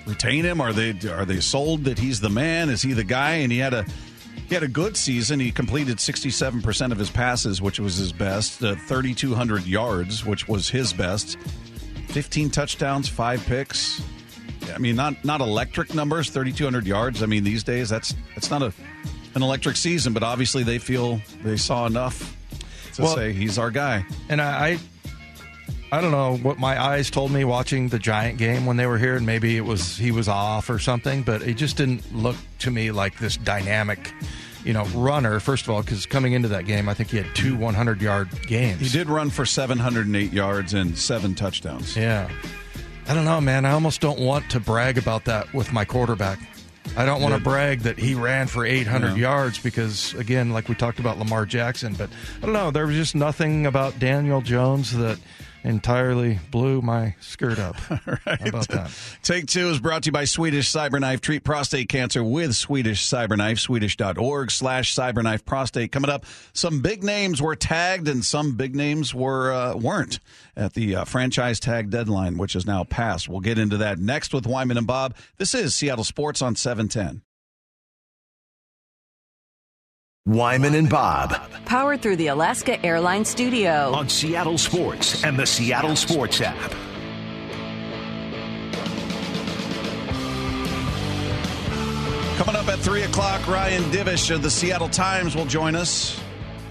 retain 0.06 0.44
him? 0.44 0.60
Are 0.60 0.72
they 0.72 0.90
are 1.08 1.24
they 1.24 1.40
sold 1.40 1.84
that 1.84 1.98
he's 1.98 2.20
the 2.20 2.30
man? 2.30 2.70
Is 2.70 2.82
he 2.82 2.92
the 2.92 3.04
guy? 3.04 3.34
And 3.34 3.52
he 3.52 3.58
had 3.58 3.74
a 3.74 3.84
he 4.48 4.54
had 4.54 4.62
a 4.62 4.68
good 4.68 4.96
season. 4.96 5.40
He 5.40 5.50
completed 5.50 5.98
67% 5.98 6.92
of 6.92 6.98
his 6.98 7.10
passes, 7.10 7.60
which 7.60 7.80
was 7.80 7.96
his 7.96 8.12
best, 8.12 8.62
uh, 8.62 8.76
3,200 8.76 9.66
yards, 9.66 10.24
which 10.24 10.46
was 10.46 10.68
his 10.68 10.92
best. 10.92 11.36
15 12.16 12.48
touchdowns, 12.48 13.10
five 13.10 13.44
picks. 13.44 14.00
I 14.74 14.78
mean, 14.78 14.96
not 14.96 15.22
not 15.22 15.42
electric 15.42 15.94
numbers, 15.94 16.30
3,200 16.30 16.86
yards. 16.86 17.22
I 17.22 17.26
mean, 17.26 17.44
these 17.44 17.62
days 17.62 17.90
that's 17.90 18.14
that's 18.34 18.50
not 18.50 18.62
a 18.62 18.72
an 19.34 19.42
electric 19.42 19.76
season, 19.76 20.14
but 20.14 20.22
obviously 20.22 20.62
they 20.62 20.78
feel 20.78 21.20
they 21.44 21.58
saw 21.58 21.84
enough 21.84 22.34
to 22.94 23.02
well, 23.02 23.14
say 23.14 23.34
he's 23.34 23.58
our 23.58 23.70
guy. 23.70 24.06
And 24.30 24.40
I, 24.40 24.78
I 25.92 26.00
don't 26.00 26.10
know 26.10 26.38
what 26.38 26.58
my 26.58 26.82
eyes 26.82 27.10
told 27.10 27.32
me 27.32 27.44
watching 27.44 27.90
the 27.90 27.98
Giant 27.98 28.38
game 28.38 28.64
when 28.64 28.78
they 28.78 28.86
were 28.86 28.96
here, 28.96 29.16
and 29.16 29.26
maybe 29.26 29.58
it 29.58 29.66
was 29.66 29.98
he 29.98 30.10
was 30.10 30.26
off 30.26 30.70
or 30.70 30.78
something, 30.78 31.22
but 31.22 31.42
it 31.42 31.58
just 31.58 31.76
didn't 31.76 32.14
look 32.14 32.36
to 32.60 32.70
me 32.70 32.92
like 32.92 33.18
this 33.18 33.36
dynamic 33.36 34.10
you 34.66 34.72
know, 34.72 34.84
runner, 34.86 35.38
first 35.38 35.64
of 35.64 35.70
all, 35.70 35.80
because 35.80 36.06
coming 36.06 36.32
into 36.32 36.48
that 36.48 36.66
game, 36.66 36.88
I 36.88 36.94
think 36.94 37.10
he 37.10 37.16
had 37.16 37.34
two 37.36 37.56
100 37.56 38.02
yard 38.02 38.28
games. 38.42 38.80
He 38.80 38.88
did 38.88 39.08
run 39.08 39.30
for 39.30 39.46
708 39.46 40.32
yards 40.32 40.74
and 40.74 40.98
seven 40.98 41.36
touchdowns. 41.36 41.96
Yeah. 41.96 42.28
I 43.06 43.14
don't 43.14 43.24
know, 43.24 43.40
man. 43.40 43.64
I 43.64 43.70
almost 43.70 44.00
don't 44.00 44.18
want 44.18 44.50
to 44.50 44.58
brag 44.58 44.98
about 44.98 45.26
that 45.26 45.54
with 45.54 45.72
my 45.72 45.84
quarterback. 45.84 46.40
I 46.96 47.06
don't 47.06 47.22
want 47.22 47.34
to 47.34 47.40
brag 47.40 47.80
that 47.80 47.98
he 47.98 48.14
ran 48.14 48.48
for 48.48 48.64
800 48.64 49.10
yeah. 49.10 49.14
yards 49.14 49.60
because, 49.60 50.14
again, 50.14 50.50
like 50.50 50.68
we 50.68 50.74
talked 50.74 50.98
about 50.98 51.18
Lamar 51.18 51.46
Jackson, 51.46 51.94
but 51.94 52.10
I 52.38 52.46
don't 52.46 52.52
know. 52.52 52.72
There 52.72 52.86
was 52.86 52.96
just 52.96 53.14
nothing 53.14 53.66
about 53.66 53.98
Daniel 54.00 54.40
Jones 54.40 54.96
that 54.96 55.18
entirely 55.66 56.38
blew 56.50 56.80
my 56.80 57.14
skirt 57.20 57.58
up. 57.58 57.76
right. 58.06 58.40
How 58.40 58.46
about 58.46 58.68
that? 58.68 58.90
Take 59.22 59.46
two 59.46 59.68
is 59.68 59.80
brought 59.80 60.04
to 60.04 60.08
you 60.08 60.12
by 60.12 60.24
Swedish 60.24 60.70
Cyberknife. 60.72 61.20
Treat 61.20 61.44
prostate 61.44 61.88
cancer 61.88 62.22
with 62.22 62.54
Swedish 62.54 63.04
Cyberknife. 63.04 63.58
Swedish.org 63.58 64.50
slash 64.50 64.94
cyberknife 64.94 65.44
prostate. 65.44 65.92
Coming 65.92 66.10
up, 66.10 66.24
some 66.52 66.80
big 66.80 67.02
names 67.02 67.42
were 67.42 67.56
tagged 67.56 68.08
and 68.08 68.24
some 68.24 68.56
big 68.56 68.74
names 68.74 69.14
were 69.14 69.52
uh, 69.52 69.76
weren't 69.76 70.20
at 70.56 70.74
the 70.74 70.96
uh, 70.96 71.04
franchise 71.04 71.60
tag 71.60 71.90
deadline, 71.90 72.38
which 72.38 72.54
is 72.54 72.66
now 72.66 72.84
passed. 72.84 73.28
We'll 73.28 73.40
get 73.40 73.58
into 73.58 73.78
that 73.78 73.98
next 73.98 74.32
with 74.32 74.46
Wyman 74.46 74.78
and 74.78 74.86
Bob. 74.86 75.16
This 75.36 75.54
is 75.54 75.74
Seattle 75.74 76.04
Sports 76.04 76.40
on 76.40 76.54
710. 76.54 77.22
Wyman 80.26 80.74
and 80.74 80.90
Bob. 80.90 81.36
Powered 81.66 82.02
through 82.02 82.16
the 82.16 82.26
Alaska 82.26 82.84
Airlines 82.84 83.28
Studio. 83.28 83.92
On 83.92 84.08
Seattle 84.08 84.58
Sports 84.58 85.22
and 85.22 85.38
the 85.38 85.46
Seattle 85.46 85.94
Sports 85.94 86.40
app. 86.40 86.56
Coming 92.38 92.56
up 92.56 92.66
at 92.66 92.80
3 92.80 93.02
o'clock, 93.02 93.46
Ryan 93.46 93.84
Divish 93.92 94.34
of 94.34 94.42
the 94.42 94.50
Seattle 94.50 94.88
Times 94.88 95.36
will 95.36 95.46
join 95.46 95.76
us. 95.76 96.20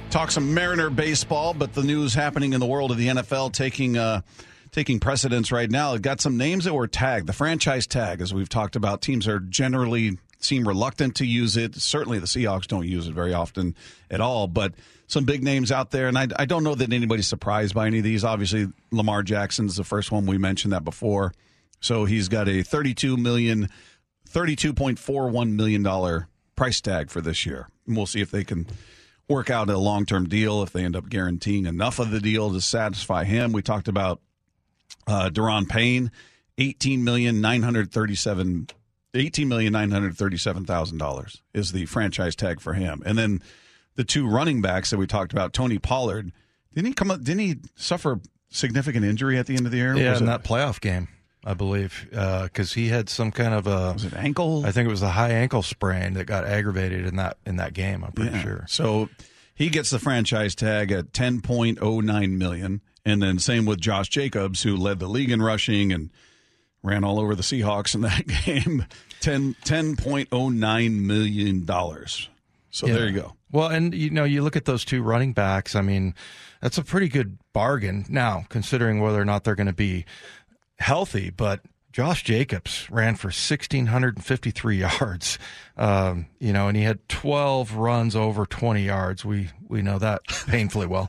Talk 0.09 0.31
some 0.31 0.53
Mariner 0.53 0.89
baseball, 0.89 1.53
but 1.53 1.73
the 1.73 1.83
news 1.83 2.13
happening 2.13 2.51
in 2.51 2.59
the 2.59 2.65
world 2.65 2.91
of 2.91 2.97
the 2.97 3.07
NFL 3.07 3.53
taking 3.53 3.97
uh, 3.97 4.19
taking 4.71 4.99
precedence 4.99 5.53
right 5.53 5.71
now. 5.71 5.93
It 5.93 6.01
got 6.01 6.19
some 6.19 6.35
names 6.35 6.65
that 6.65 6.73
were 6.73 6.87
tagged. 6.87 7.25
The 7.25 7.33
franchise 7.33 7.87
tag, 7.87 8.19
as 8.19 8.33
we've 8.33 8.49
talked 8.49 8.75
about, 8.75 9.01
teams 9.01 9.29
are 9.29 9.39
generally 9.39 10.17
seem 10.45 10.67
reluctant 10.67 11.15
to 11.15 11.25
use 11.25 11.57
it. 11.57 11.75
Certainly, 11.75 12.19
the 12.19 12.27
Seahawks 12.27 12.67
don't 12.67 12.87
use 12.87 13.07
it 13.07 13.13
very 13.13 13.33
often 13.33 13.75
at 14.09 14.21
all. 14.21 14.47
But 14.47 14.73
some 15.07 15.25
big 15.25 15.43
names 15.43 15.71
out 15.71 15.91
there, 15.91 16.07
and 16.07 16.17
I, 16.17 16.27
I 16.37 16.45
don't 16.45 16.63
know 16.63 16.75
that 16.75 16.93
anybody's 16.93 17.27
surprised 17.27 17.75
by 17.75 17.87
any 17.87 17.97
of 17.99 18.03
these. 18.03 18.23
Obviously, 18.23 18.67
Lamar 18.91 19.23
Jackson's 19.23 19.75
the 19.75 19.83
first 19.83 20.11
one 20.11 20.25
we 20.25 20.37
mentioned 20.37 20.73
that 20.73 20.83
before. 20.83 21.33
So 21.81 22.05
he's 22.05 22.29
got 22.29 22.47
a 22.47 22.63
thirty-two 22.63 23.17
million, 23.17 23.69
thirty-two 24.27 24.73
point 24.73 24.97
four 24.97 25.29
one 25.29 25.55
million 25.55 25.83
dollar 25.83 26.27
price 26.55 26.81
tag 26.81 27.09
for 27.09 27.21
this 27.21 27.45
year. 27.45 27.67
And 27.85 27.95
we'll 27.95 28.05
see 28.05 28.21
if 28.21 28.31
they 28.31 28.43
can 28.43 28.65
work 29.27 29.49
out 29.49 29.69
a 29.69 29.77
long-term 29.77 30.29
deal. 30.29 30.63
If 30.63 30.71
they 30.71 30.83
end 30.83 30.95
up 30.95 31.09
guaranteeing 31.09 31.65
enough 31.65 31.99
of 31.99 32.11
the 32.11 32.19
deal 32.19 32.51
to 32.53 32.61
satisfy 32.61 33.25
him, 33.25 33.51
we 33.51 33.61
talked 33.61 33.87
about 33.87 34.21
uh, 35.05 35.29
Daron 35.31 35.69
Payne, 35.69 36.11
eighteen 36.57 37.03
million 37.03 37.41
nine 37.41 37.61
hundred 37.61 37.91
thirty-seven 37.91 38.69
eighteen 39.15 39.47
million 39.47 39.73
nine 39.73 39.91
hundred 39.91 40.17
thirty-seven 40.17 40.65
thousand 40.65 40.97
dollars 40.97 41.41
is 41.53 41.71
the 41.71 41.85
franchise 41.85 42.35
tag 42.35 42.59
for 42.59 42.73
him, 42.73 43.01
and 43.05 43.17
then 43.17 43.41
the 43.95 44.03
two 44.03 44.27
running 44.27 44.61
backs 44.61 44.89
that 44.89 44.97
we 44.97 45.07
talked 45.07 45.31
about, 45.31 45.53
Tony 45.53 45.79
Pollard, 45.79 46.31
didn't 46.73 46.87
he 46.87 46.93
come 46.93 47.09
up? 47.11 47.21
Didn't 47.23 47.39
he 47.39 47.55
suffer 47.75 48.19
significant 48.49 49.05
injury 49.05 49.37
at 49.37 49.45
the 49.47 49.55
end 49.55 49.65
of 49.65 49.71
the 49.71 49.77
year? 49.77 49.95
Yeah, 49.95 50.11
was 50.11 50.21
in 50.21 50.27
it, 50.27 50.31
that 50.31 50.43
playoff 50.43 50.81
game, 50.81 51.07
I 51.45 51.53
believe, 51.53 52.09
uh, 52.13 52.43
because 52.43 52.73
he 52.73 52.89
had 52.89 53.07
some 53.09 53.31
kind 53.31 53.53
of 53.53 53.67
a. 53.67 53.93
was 53.93 54.03
it 54.05 54.13
ankle? 54.13 54.65
I 54.65 54.71
think 54.71 54.87
it 54.87 54.91
was 54.91 55.01
a 55.01 55.09
high 55.09 55.31
ankle 55.31 55.61
sprain 55.63 56.13
that 56.15 56.25
got 56.25 56.43
aggravated 56.45 57.05
in 57.05 57.15
that 57.15 57.37
in 57.45 57.55
that 57.57 57.73
game. 57.73 58.03
I'm 58.03 58.11
pretty 58.11 58.31
Yeah. 58.31 58.41
sure. 58.43 58.65
So 58.67 59.09
he 59.53 59.69
gets 59.69 59.89
the 59.89 59.99
franchise 59.99 60.53
tag 60.55 60.91
at 60.91 61.13
10.09 61.13 62.31
million 62.37 62.81
and 63.05 63.21
then 63.21 63.39
same 63.39 63.65
with 63.65 63.79
Josh 63.79 64.09
Jacobs 64.09 64.63
who 64.63 64.75
led 64.75 64.99
the 64.99 65.07
league 65.07 65.31
in 65.31 65.41
rushing 65.41 65.93
and 65.93 66.09
ran 66.85 67.03
all 67.03 67.19
over 67.19 67.35
the 67.35 67.43
Seahawks 67.43 67.95
in 67.95 68.01
that 68.01 68.25
game 68.45 68.85
10 69.21 69.55
10.09 69.65 71.01
million 71.01 71.65
dollars. 71.65 72.29
So 72.69 72.87
there 72.87 73.07
you 73.07 73.13
go. 73.13 73.33
Well, 73.51 73.69
and 73.69 73.93
you 73.93 74.09
know, 74.09 74.25
you 74.25 74.41
look 74.41 74.57
at 74.57 74.65
those 74.65 74.83
two 74.83 75.01
running 75.01 75.31
backs. 75.31 75.75
I 75.75 75.81
mean, 75.81 76.13
that's 76.61 76.77
a 76.77 76.83
pretty 76.83 77.07
good 77.07 77.37
bargain 77.53 78.05
now, 78.09 78.45
considering 78.49 78.99
whether 78.99 79.21
or 79.21 79.25
not 79.25 79.45
they're 79.45 79.55
going 79.55 79.67
to 79.67 79.73
be 79.73 80.05
healthy. 80.77 81.29
But 81.29 81.61
Josh 81.93 82.23
Jacobs 82.23 82.91
ran 82.91 83.15
for 83.15 83.31
sixteen 83.31 83.85
hundred 83.85 84.17
and 84.17 84.25
fifty-three 84.25 84.77
yards. 84.99 85.39
Um, 85.77 86.25
you 86.39 86.51
know, 86.51 86.67
and 86.67 86.75
he 86.75 86.83
had 86.83 87.07
twelve 87.07 87.75
runs 87.75 88.13
over 88.13 88.45
twenty 88.45 88.83
yards. 88.83 89.23
We 89.23 89.51
we 89.69 89.81
know 89.81 89.97
that 89.99 90.23
painfully 90.47 90.87
well. 90.87 91.07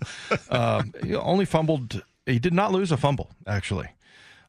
Um, 0.48 0.94
he 1.02 1.16
only 1.16 1.46
fumbled. 1.46 2.00
He 2.26 2.38
did 2.38 2.54
not 2.54 2.70
lose 2.70 2.92
a 2.92 2.96
fumble, 2.96 3.30
actually. 3.46 3.88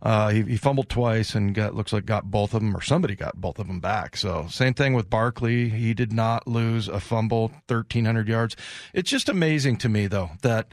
Uh, 0.02 0.30
he, 0.30 0.44
he 0.44 0.58
fumbled 0.58 0.90
twice 0.90 1.34
and 1.34 1.56
got 1.56 1.74
looks 1.74 1.92
like 1.92 2.06
got 2.06 2.30
both 2.30 2.54
of 2.54 2.62
them 2.62 2.76
or 2.76 2.82
somebody 2.82 3.16
got 3.16 3.36
both 3.36 3.58
of 3.60 3.68
them 3.68 3.80
back. 3.80 4.16
So 4.16 4.46
same 4.50 4.74
thing 4.74 4.94
with 4.94 5.10
Barkley. 5.10 5.70
He 5.70 5.94
did 5.94 6.14
not 6.14 6.48
lose 6.48 6.88
a 6.88 7.00
fumble, 7.00 7.52
thirteen 7.68 8.06
hundred 8.06 8.28
yards. 8.28 8.56
It's 8.94 9.10
just 9.10 9.28
amazing 9.30 9.78
to 9.78 9.90
me 9.90 10.08
though 10.08 10.32
that 10.44 10.68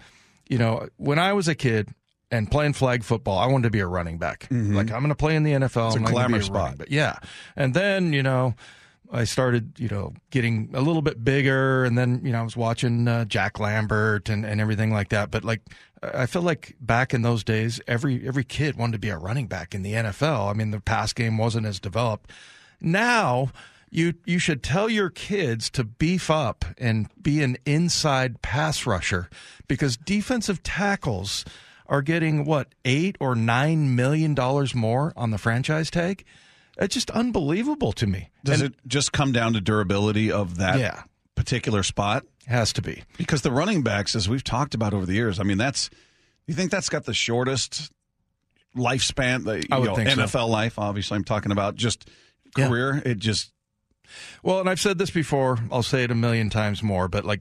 you 0.49 0.59
know 0.59 0.89
when 0.97 1.19
I 1.19 1.33
was 1.33 1.49
a 1.49 1.55
kid 1.55 1.89
and 2.31 2.51
playing 2.51 2.73
flag 2.75 3.03
football, 3.05 3.39
I 3.39 3.47
wanted 3.47 3.65
to 3.65 3.71
be 3.71 3.81
a 3.81 3.87
running 3.87 4.19
back. 4.19 4.47
Like 4.51 4.91
I'm 4.91 5.01
going 5.01 5.09
to 5.09 5.15
play 5.15 5.37
in 5.37 5.43
the 5.45 5.53
NFL. 5.53 5.87
It's 5.87 5.97
a 5.97 5.99
I'm 5.99 6.05
gonna 6.05 6.11
glamour 6.11 6.39
be 6.39 6.45
spot. 6.45 6.79
but. 6.79 6.91
Yeah, 6.91 7.17
and 7.57 7.75
then 7.75 8.13
you 8.13 8.23
know. 8.23 8.55
I 9.13 9.25
started, 9.25 9.79
you 9.79 9.87
know, 9.89 10.13
getting 10.31 10.71
a 10.75 10.81
little 10.81 11.03
bit 11.03 11.23
bigger, 11.23 11.85
and 11.85 11.97
then 11.97 12.23
you 12.25 12.33
know 12.33 12.41
I 12.41 12.43
was 12.43 12.57
watching 12.57 13.07
uh, 13.07 13.27
Jack 13.27 13.61
Lambert 13.61 14.29
and, 14.29 14.45
and 14.45 14.61
everything 14.61 14.93
like 14.93 15.11
that. 15.11 15.31
But 15.31 15.45
like, 15.45 15.61
I 16.12 16.27
feel 16.27 16.43
like 16.43 16.75
back 16.81 17.14
in 17.14 17.23
those 17.23 17.45
days, 17.45 17.81
every 17.87 18.27
every 18.27 18.45
kid 18.45 18.77
wanted 18.77 18.93
to 18.93 18.99
be 18.99 19.09
a 19.09 19.19
running 19.19 19.47
back 19.47 19.75
in 19.75 19.83
the 19.83 19.93
NFL. 19.93 20.51
I 20.51 20.53
mean, 20.53 20.71
the 20.71 20.81
pass 20.81 21.12
game 21.12 21.38
wasn't 21.38 21.67
as 21.67 21.81
developed. 21.81 22.31
Now, 22.81 23.51
you 23.90 24.14
you 24.25 24.38
should 24.38 24.62
tell 24.62 24.88
your 24.88 25.11
kids 25.11 25.71
to 25.71 25.85
beef 25.85 26.31
up 26.31 26.64
and 26.79 27.09
be 27.21 27.43
an 27.43 27.57
inside 27.64 28.43
pass 28.43 28.87
rusher 28.87 29.29
because 29.69 29.97
defensive 29.97 30.62
tackles 30.62 31.45
are 31.87 32.03
getting 32.03 32.45
what 32.45 32.69
eight 32.85 33.17
or 33.21 33.35
nine 33.35 33.95
million 33.95 34.35
dollars 34.35 34.75
more 34.75 35.12
on 35.17 35.31
the 35.31 35.38
franchise 35.38 35.90
tag. 35.90 36.25
It's 36.79 36.95
just 36.95 37.11
unbelievable 37.12 37.93
to 37.93 38.07
me. 38.07 38.31
Does 38.43 38.61
And 38.61 38.73
it 38.73 38.79
just 38.87 39.12
come 39.12 39.31
down 39.33 39.53
to 39.53 39.61
durability 39.61 40.33
of 40.33 40.57
that 40.57 40.79
Yeah. 40.81 41.03
particular 41.37 41.83
spot? 41.85 42.25
Has 42.47 42.73
to 42.75 42.83
be? 42.83 43.03
Because 43.17 43.43
the 43.43 43.51
running 43.51 43.83
backs, 43.83 44.15
as 44.15 44.29
we've 44.29 44.45
talked 44.45 44.75
about 44.75 44.95
over 44.95 45.07
the 45.07 45.15
years, 45.15 45.39
I 45.41 45.43
mean, 45.45 45.59
that's 45.59 45.91
you 46.47 46.55
think 46.55 46.71
that's 46.71 46.89
got 46.89 47.05
the 47.05 47.15
shortest 47.15 47.91
lifespan, 48.77 49.45
the 49.45 49.67
I 49.71 49.79
would 49.79 49.87
know, 49.87 49.97
think 49.97 50.11
so. 50.11 50.17
NFL 50.23 50.49
life. 50.49 50.79
Obviously, 50.79 51.17
I'm 51.17 51.25
talking 51.25 51.53
about 51.53 51.77
just 51.77 52.09
Yeah. 52.57 52.69
career. 52.69 53.03
It 53.05 53.19
just 53.19 53.53
Well, 54.43 54.61
and 54.61 54.69
I've 54.69 54.81
said 54.81 54.99
this 54.99 55.11
before, 55.11 55.59
I'll 55.73 55.83
say 55.83 56.05
it 56.05 56.11
a 56.11 56.15
million 56.15 56.51
times 56.51 56.83
more, 56.83 57.09
but 57.09 57.25
like 57.25 57.41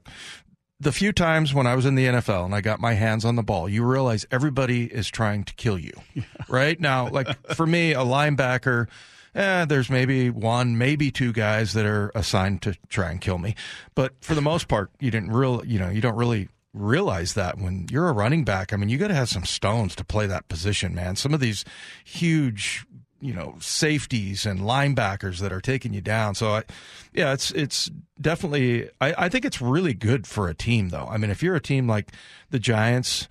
the 0.80 0.92
few 0.92 1.12
times 1.12 1.52
when 1.54 1.66
I 1.66 1.74
was 1.74 1.86
in 1.86 1.94
the 1.94 2.06
NFL 2.06 2.44
and 2.46 2.54
I 2.54 2.60
got 2.60 2.80
my 2.80 2.94
hands 2.94 3.24
on 3.24 3.36
the 3.36 3.42
ball, 3.42 3.68
you 3.68 3.84
realize 3.84 4.26
everybody 4.30 4.84
is 4.86 5.08
trying 5.08 5.44
to 5.44 5.54
kill 5.54 5.78
you. 5.78 5.92
Right? 6.48 6.78
Now, 6.80 7.08
like 7.08 7.28
for 7.54 7.66
me, 7.66 7.92
a 7.92 7.98
linebacker, 8.00 8.86
eh, 9.34 9.64
there's 9.64 9.90
maybe 9.90 10.30
one, 10.30 10.78
maybe 10.78 11.10
two 11.10 11.32
guys 11.32 11.72
that 11.72 11.86
are 11.86 12.10
assigned 12.14 12.62
to 12.62 12.76
try 12.88 13.10
and 13.10 13.20
kill 13.20 13.38
me. 13.38 13.54
But 13.94 14.14
for 14.20 14.34
the 14.34 14.42
most 14.42 14.68
part, 14.68 14.90
you 15.00 15.10
didn't 15.10 15.32
real 15.32 15.64
you 15.64 15.78
know, 15.78 15.88
you 15.88 16.00
don't 16.00 16.16
really 16.16 16.48
realize 16.74 17.34
that 17.34 17.58
when 17.58 17.86
you're 17.90 18.08
a 18.08 18.12
running 18.12 18.44
back. 18.44 18.72
I 18.72 18.76
mean, 18.76 18.88
you 18.88 18.98
got 18.98 19.08
to 19.08 19.14
have 19.14 19.28
some 19.28 19.44
stones 19.44 19.94
to 19.96 20.04
play 20.04 20.26
that 20.26 20.48
position, 20.48 20.94
man. 20.94 21.16
Some 21.16 21.32
of 21.32 21.40
these 21.40 21.64
huge, 22.04 22.84
you 23.20 23.32
know, 23.32 23.56
safeties 23.60 24.44
and 24.44 24.60
linebackers 24.60 25.38
that 25.38 25.52
are 25.52 25.60
taking 25.60 25.94
you 25.94 26.00
down. 26.00 26.34
So, 26.34 26.56
I, 26.56 26.64
yeah, 27.12 27.32
it's 27.32 27.52
it's 27.52 27.90
definitely. 28.20 28.90
I, 29.00 29.14
I 29.16 29.28
think 29.28 29.44
it's 29.44 29.62
really 29.62 29.94
good 29.94 30.26
for 30.26 30.48
a 30.48 30.54
team, 30.54 30.88
though. 30.90 31.06
I 31.06 31.16
mean, 31.16 31.30
if 31.30 31.42
you're 31.42 31.56
a 31.56 31.60
team 31.60 31.88
like 31.88 32.12
the 32.50 32.58
Giants. 32.58 33.28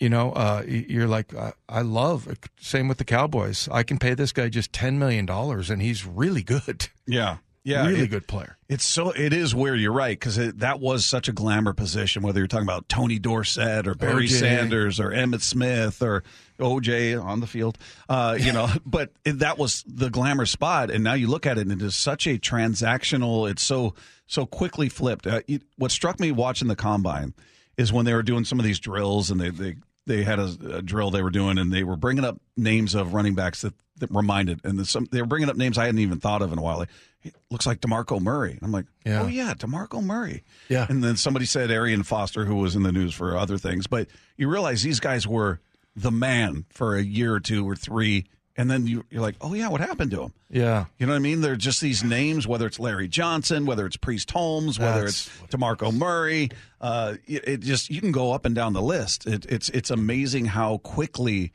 You 0.00 0.08
know, 0.08 0.32
uh, 0.32 0.64
you're 0.66 1.06
like, 1.06 1.34
uh, 1.34 1.52
I 1.68 1.82
love. 1.82 2.26
Same 2.58 2.88
with 2.88 2.98
the 2.98 3.04
Cowboys. 3.04 3.68
I 3.70 3.82
can 3.82 3.98
pay 3.98 4.14
this 4.14 4.32
guy 4.32 4.48
just 4.48 4.72
ten 4.72 4.98
million 4.98 5.26
dollars, 5.26 5.68
and 5.70 5.80
he's 5.82 6.06
really 6.06 6.42
good. 6.42 6.88
yeah, 7.06 7.36
yeah, 7.64 7.86
really 7.86 8.04
it- 8.04 8.10
good 8.10 8.26
player. 8.26 8.56
It's 8.70 8.84
so 8.84 9.10
it 9.10 9.32
is 9.34 9.54
weird. 9.54 9.78
You're 9.78 9.92
right 9.92 10.18
because 10.18 10.36
that 10.54 10.80
was 10.80 11.04
such 11.04 11.28
a 11.28 11.32
glamour 11.32 11.74
position. 11.74 12.22
Whether 12.22 12.40
you're 12.40 12.46
talking 12.46 12.66
about 12.66 12.88
Tony 12.88 13.18
Dorsett 13.18 13.86
or 13.86 13.94
Barry 13.94 14.26
OJ. 14.26 14.38
Sanders 14.38 15.00
or 15.00 15.10
Emmitt 15.10 15.42
Smith 15.42 16.02
or 16.02 16.22
OJ 16.58 17.22
on 17.22 17.40
the 17.40 17.46
field, 17.46 17.76
uh, 18.08 18.38
you 18.40 18.52
know, 18.52 18.68
but 18.86 19.12
it, 19.24 19.40
that 19.40 19.58
was 19.58 19.84
the 19.86 20.08
glamour 20.08 20.46
spot. 20.46 20.90
And 20.90 21.04
now 21.04 21.12
you 21.14 21.26
look 21.26 21.44
at 21.46 21.58
it, 21.58 21.62
and 21.68 21.72
it 21.72 21.84
is 21.84 21.94
such 21.94 22.26
a 22.26 22.38
transactional. 22.38 23.50
It's 23.50 23.62
so 23.62 23.94
so 24.26 24.46
quickly 24.46 24.88
flipped. 24.88 25.26
Uh, 25.26 25.40
it, 25.46 25.62
what 25.76 25.90
struck 25.90 26.18
me 26.20 26.32
watching 26.32 26.68
the 26.68 26.76
combine 26.76 27.34
is 27.76 27.92
when 27.92 28.04
they 28.04 28.14
were 28.14 28.22
doing 28.22 28.44
some 28.44 28.58
of 28.58 28.64
these 28.64 28.78
drills, 28.78 29.30
and 29.30 29.40
they 29.40 29.50
they 29.50 29.76
they 30.06 30.22
had 30.24 30.38
a, 30.38 30.54
a 30.76 30.82
drill 30.82 31.10
they 31.10 31.22
were 31.22 31.30
doing, 31.30 31.58
and 31.58 31.72
they 31.72 31.84
were 31.84 31.96
bringing 31.96 32.24
up 32.24 32.40
names 32.56 32.94
of 32.94 33.12
running 33.14 33.34
backs 33.34 33.62
that, 33.62 33.74
that 33.98 34.10
reminded, 34.10 34.60
and 34.64 34.86
some, 34.86 35.06
they 35.12 35.20
were 35.20 35.26
bringing 35.26 35.48
up 35.50 35.56
names 35.56 35.78
I 35.78 35.86
hadn't 35.86 36.00
even 36.00 36.20
thought 36.20 36.42
of 36.42 36.52
in 36.52 36.58
a 36.58 36.62
while. 36.62 36.78
Like, 36.78 36.88
it 37.22 37.34
looks 37.50 37.66
like 37.66 37.80
Demarco 37.80 38.18
Murray. 38.20 38.52
And 38.52 38.60
I'm 38.62 38.72
like, 38.72 38.86
Yeah. 39.04 39.22
oh 39.22 39.26
yeah, 39.26 39.52
Demarco 39.54 40.02
Murray. 40.02 40.42
Yeah. 40.70 40.86
And 40.88 41.04
then 41.04 41.16
somebody 41.16 41.44
said 41.44 41.70
Arian 41.70 42.02
Foster, 42.02 42.46
who 42.46 42.56
was 42.56 42.74
in 42.76 42.82
the 42.82 42.92
news 42.92 43.12
for 43.12 43.36
other 43.36 43.58
things, 43.58 43.86
but 43.86 44.08
you 44.38 44.48
realize 44.48 44.82
these 44.82 45.00
guys 45.00 45.26
were 45.26 45.60
the 45.94 46.10
man 46.10 46.64
for 46.70 46.96
a 46.96 47.02
year 47.02 47.34
or 47.34 47.40
two 47.40 47.68
or 47.68 47.76
three, 47.76 48.26
and 48.56 48.70
then 48.70 48.86
you, 48.86 49.04
you're 49.10 49.22
like, 49.22 49.36
oh 49.40 49.54
yeah, 49.54 49.68
what 49.68 49.80
happened 49.80 50.10
to 50.10 50.22
him? 50.22 50.32
Yeah, 50.50 50.86
You 50.98 51.06
know 51.06 51.12
what 51.12 51.16
I 51.16 51.20
mean? 51.20 51.40
They're 51.40 51.56
just 51.56 51.80
these 51.80 52.02
names, 52.02 52.46
whether 52.46 52.66
it's 52.66 52.80
Larry 52.80 53.08
Johnson, 53.08 53.66
whether 53.66 53.86
it's 53.86 53.96
Priest 53.96 54.30
Holmes, 54.30 54.78
whether 54.78 55.04
That's 55.04 55.30
it's 55.44 55.54
Demarco 55.54 55.96
Murray. 55.96 56.50
Uh, 56.80 57.14
it, 57.26 57.48
it 57.48 57.60
just 57.60 57.90
you 57.90 58.00
can 58.00 58.12
go 58.12 58.32
up 58.32 58.44
and 58.44 58.54
down 58.54 58.72
the 58.72 58.82
list. 58.82 59.26
It, 59.26 59.46
it's 59.46 59.68
it's 59.70 59.90
amazing 59.90 60.46
how 60.46 60.78
quickly 60.78 61.52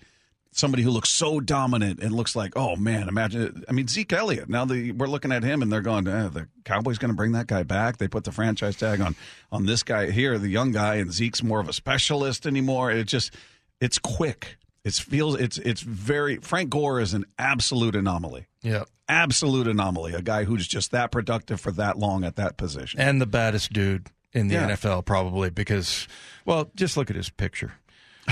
somebody 0.51 0.84
who 0.84 0.89
looks 0.89 1.10
so 1.10 1.41
dominant 1.41 1.99
and 1.99 2.13
looks 2.13 2.36
like, 2.36 2.53
oh 2.55 2.77
man, 2.77 3.10
imagine. 3.10 3.41
It. 3.41 3.65
I 3.67 3.73
mean 3.73 3.88
Zeke 3.88 4.13
Elliott. 4.13 4.47
Now 4.49 4.63
the, 4.65 4.91
we're 4.93 5.08
looking 5.08 5.34
at 5.34 5.43
him 5.43 5.62
and 5.62 5.71
they're 5.71 5.81
going, 5.81 6.08
eh, 6.08 6.29
the 6.29 6.47
Cowboys 6.63 6.97
going 6.97 7.12
to 7.12 7.15
bring 7.15 7.34
that 7.34 7.47
guy 7.47 7.63
back. 7.63 7.97
They 7.97 8.08
put 8.08 8.23
the 8.23 8.31
franchise 8.31 8.77
tag 8.77 9.01
on 9.01 9.15
on 9.51 9.65
this 9.65 9.84
guy 9.84 10.12
here, 10.12 10.38
the 10.39 10.47
young 10.49 10.71
guy, 10.71 10.95
and 10.95 11.12
Zeke's 11.12 11.43
more 11.43 11.60
of 11.60 11.67
a 11.67 11.73
specialist 11.73 12.47
anymore. 12.47 12.89
It 12.89 13.08
just 13.08 13.34
it's 13.81 13.99
quick. 13.99 14.58
It 14.85 14.93
feels 14.93 15.35
it's 15.35 15.57
it's 15.57 15.81
very 15.81 16.37
Frank 16.37 16.69
Gore 16.69 17.01
is 17.01 17.13
an 17.13 17.25
absolute 17.37 17.95
anomaly 17.95 18.45
yeah. 18.61 18.83
absolute 19.09 19.67
anomaly. 19.67 20.13
A 20.13 20.21
guy 20.21 20.43
who's 20.45 20.67
just 20.67 20.91
that 20.91 21.11
productive 21.11 21.59
for 21.59 21.71
that 21.71 21.97
long 21.97 22.23
at 22.23 22.35
that 22.37 22.55
position. 22.55 23.01
and 23.01 23.19
the 23.19 23.25
baddest 23.25 23.73
dude 23.73 24.07
in 24.31 24.47
the 24.47 24.53
Yeah. 24.53 24.69
NFL 24.69 25.03
probably 25.05 25.49
because 25.49 26.07
well 26.45 26.69
just 26.75 26.95
look 26.97 27.09
at 27.09 27.15
his 27.15 27.29
picture 27.29 27.73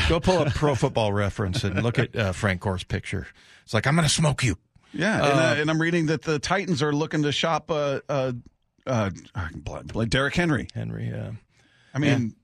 go 0.08 0.20
pull 0.20 0.38
up 0.40 0.54
pro 0.54 0.76
football 0.76 1.12
reference 1.12 1.64
and 1.64 1.82
look 1.84 1.98
at 2.00 2.16
uh, 2.16 2.32
Frank 2.32 2.62
Gore's 2.62 2.84
picture 2.84 3.28
it's 3.64 3.74
like 3.74 3.88
I'm 3.88 3.96
going 3.96 4.08
to 4.08 4.14
smoke 4.14 4.44
you 4.44 4.58
yeah, 4.94 5.16
and, 5.16 5.40
uh, 5.40 5.62
and 5.62 5.72
I'm 5.72 5.82
reading 5.82 6.06
that 6.06 6.22
the 6.22 6.38
Titans 6.38 6.84
are 6.84 6.94
looking 6.94 7.24
to 7.24 7.32
shop 7.32 7.72
uh, 7.72 8.02
uh, 8.08 8.32
uh, 8.86 9.10
like 9.96 10.10
Derrick 10.10 10.36
Henry. 10.36 10.68
Henry 10.76 11.12
uh, 11.12 11.32
I 11.96 12.00
mean, 12.00 12.36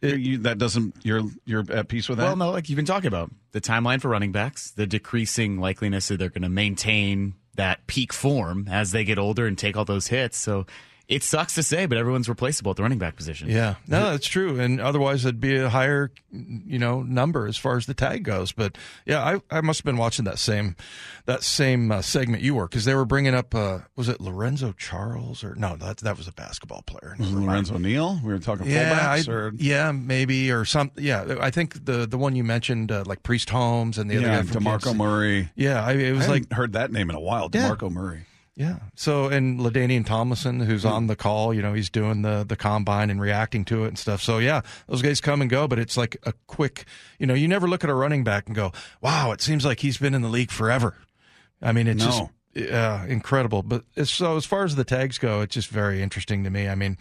you, 0.00 0.38
that 0.38 0.58
doesn't 0.58 0.94
you're 1.02 1.22
you're 1.44 1.64
at 1.72 1.88
peace 1.88 2.08
with 2.08 2.18
that. 2.18 2.24
Well, 2.24 2.36
no, 2.36 2.50
like 2.50 2.68
you've 2.68 2.76
been 2.76 2.84
talking 2.84 3.08
about 3.08 3.30
the 3.52 3.60
timeline 3.60 4.00
for 4.00 4.08
running 4.08 4.32
backs, 4.32 4.70
the 4.70 4.86
decreasing 4.86 5.58
likeliness 5.58 6.08
that 6.08 6.18
they're 6.18 6.28
going 6.28 6.42
to 6.42 6.48
maintain 6.48 7.34
that 7.56 7.86
peak 7.86 8.12
form 8.12 8.68
as 8.70 8.92
they 8.92 9.04
get 9.04 9.18
older 9.18 9.46
and 9.46 9.58
take 9.58 9.76
all 9.76 9.84
those 9.84 10.06
hits. 10.08 10.38
So 10.38 10.66
it 11.08 11.22
sucks 11.22 11.54
to 11.54 11.62
say, 11.62 11.86
but 11.86 11.96
everyone's 11.96 12.28
replaceable 12.28 12.70
at 12.70 12.76
the 12.76 12.82
running 12.82 12.98
back 12.98 13.16
position. 13.16 13.48
yeah 13.48 13.76
no 13.86 14.10
that's 14.10 14.26
true 14.26 14.60
and 14.60 14.80
otherwise 14.80 15.24
it'd 15.24 15.40
be 15.40 15.56
a 15.56 15.68
higher 15.70 16.10
you 16.30 16.78
know 16.78 17.02
number 17.02 17.46
as 17.46 17.56
far 17.56 17.76
as 17.78 17.86
the 17.86 17.94
tag 17.94 18.22
goes 18.24 18.52
but 18.52 18.76
yeah 19.06 19.24
I, 19.50 19.56
I 19.58 19.60
must 19.62 19.80
have 19.80 19.84
been 19.86 19.96
watching 19.96 20.26
that 20.26 20.38
same 20.38 20.76
that 21.24 21.42
same 21.42 21.90
uh, 21.90 22.02
segment 22.02 22.42
you 22.42 22.54
were 22.54 22.68
because 22.68 22.84
they 22.84 22.94
were 22.94 23.04
bringing 23.06 23.34
up 23.34 23.54
uh, 23.54 23.78
was 23.96 24.08
it 24.08 24.20
Lorenzo 24.20 24.72
Charles 24.72 25.42
or 25.42 25.54
no 25.54 25.76
that 25.76 25.98
that 25.98 26.16
was 26.18 26.28
a 26.28 26.32
basketball 26.32 26.82
player 26.82 27.16
Was 27.18 27.32
it 27.32 27.34
Lorenzo 27.36 27.78
Neal. 27.78 28.20
We 28.22 28.32
were 28.32 28.38
talking 28.38 28.66
Yeah, 28.70 28.98
fullbacks, 29.16 29.28
I- 29.28 29.32
or 29.32 29.52
yeah, 29.56 29.92
maybe 29.92 30.50
or 30.52 30.64
some. 30.64 30.90
Yeah, 30.96 31.36
I 31.40 31.50
think 31.50 31.84
the 31.84 32.06
the 32.06 32.18
one 32.18 32.36
you 32.36 32.44
mentioned, 32.44 32.92
uh, 32.92 33.04
like 33.06 33.22
Priest 33.22 33.48
Holmes 33.50 33.96
and 33.98 34.10
the 34.10 34.16
other 34.18 34.26
guy 34.26 34.42
from 34.42 34.62
Demarco 34.64 34.70
Kansas- 34.84 34.94
Murray. 34.94 35.50
Yeah, 35.54 35.84
I, 35.84 35.92
it 35.92 36.12
was 36.12 36.26
haven't 36.26 36.50
like 36.50 36.52
heard 36.52 36.72
that 36.74 36.92
name 36.92 37.08
in 37.10 37.16
a 37.16 37.20
while. 37.20 37.48
Yeah. 37.52 37.68
Demarco 37.70 37.90
Murray. 37.90 38.24
Yeah. 38.58 38.80
So 38.96 39.26
and 39.28 39.60
Ladainian 39.60 40.04
Tomlinson, 40.04 40.58
who's 40.58 40.84
on 40.84 41.06
the 41.06 41.14
call, 41.14 41.54
you 41.54 41.62
know, 41.62 41.74
he's 41.74 41.88
doing 41.88 42.22
the 42.22 42.44
the 42.46 42.56
combine 42.56 43.08
and 43.08 43.20
reacting 43.20 43.64
to 43.66 43.84
it 43.84 43.88
and 43.88 43.98
stuff. 43.98 44.20
So 44.20 44.38
yeah, 44.38 44.62
those 44.88 45.00
guys 45.00 45.20
come 45.20 45.40
and 45.40 45.48
go, 45.48 45.68
but 45.68 45.78
it's 45.78 45.96
like 45.96 46.16
a 46.24 46.32
quick. 46.48 46.84
You 47.20 47.26
know, 47.28 47.34
you 47.34 47.46
never 47.46 47.68
look 47.68 47.84
at 47.84 47.90
a 47.90 47.94
running 47.94 48.24
back 48.24 48.48
and 48.48 48.56
go, 48.56 48.72
"Wow, 49.00 49.30
it 49.30 49.40
seems 49.40 49.64
like 49.64 49.78
he's 49.78 49.96
been 49.98 50.12
in 50.12 50.22
the 50.22 50.28
league 50.28 50.50
forever." 50.50 50.96
I 51.62 51.70
mean, 51.70 51.86
it's 51.86 52.04
No. 52.04 52.30
just 52.56 52.72
uh, 52.72 53.04
incredible. 53.06 53.62
But 53.62 53.84
so 54.04 54.36
as 54.36 54.44
far 54.44 54.64
as 54.64 54.74
the 54.74 54.82
tags 54.84 55.18
go, 55.18 55.40
it's 55.42 55.54
just 55.54 55.68
very 55.68 56.02
interesting 56.02 56.42
to 56.44 56.50
me. 56.50 56.68
I 56.68 56.74
mean. 56.74 56.98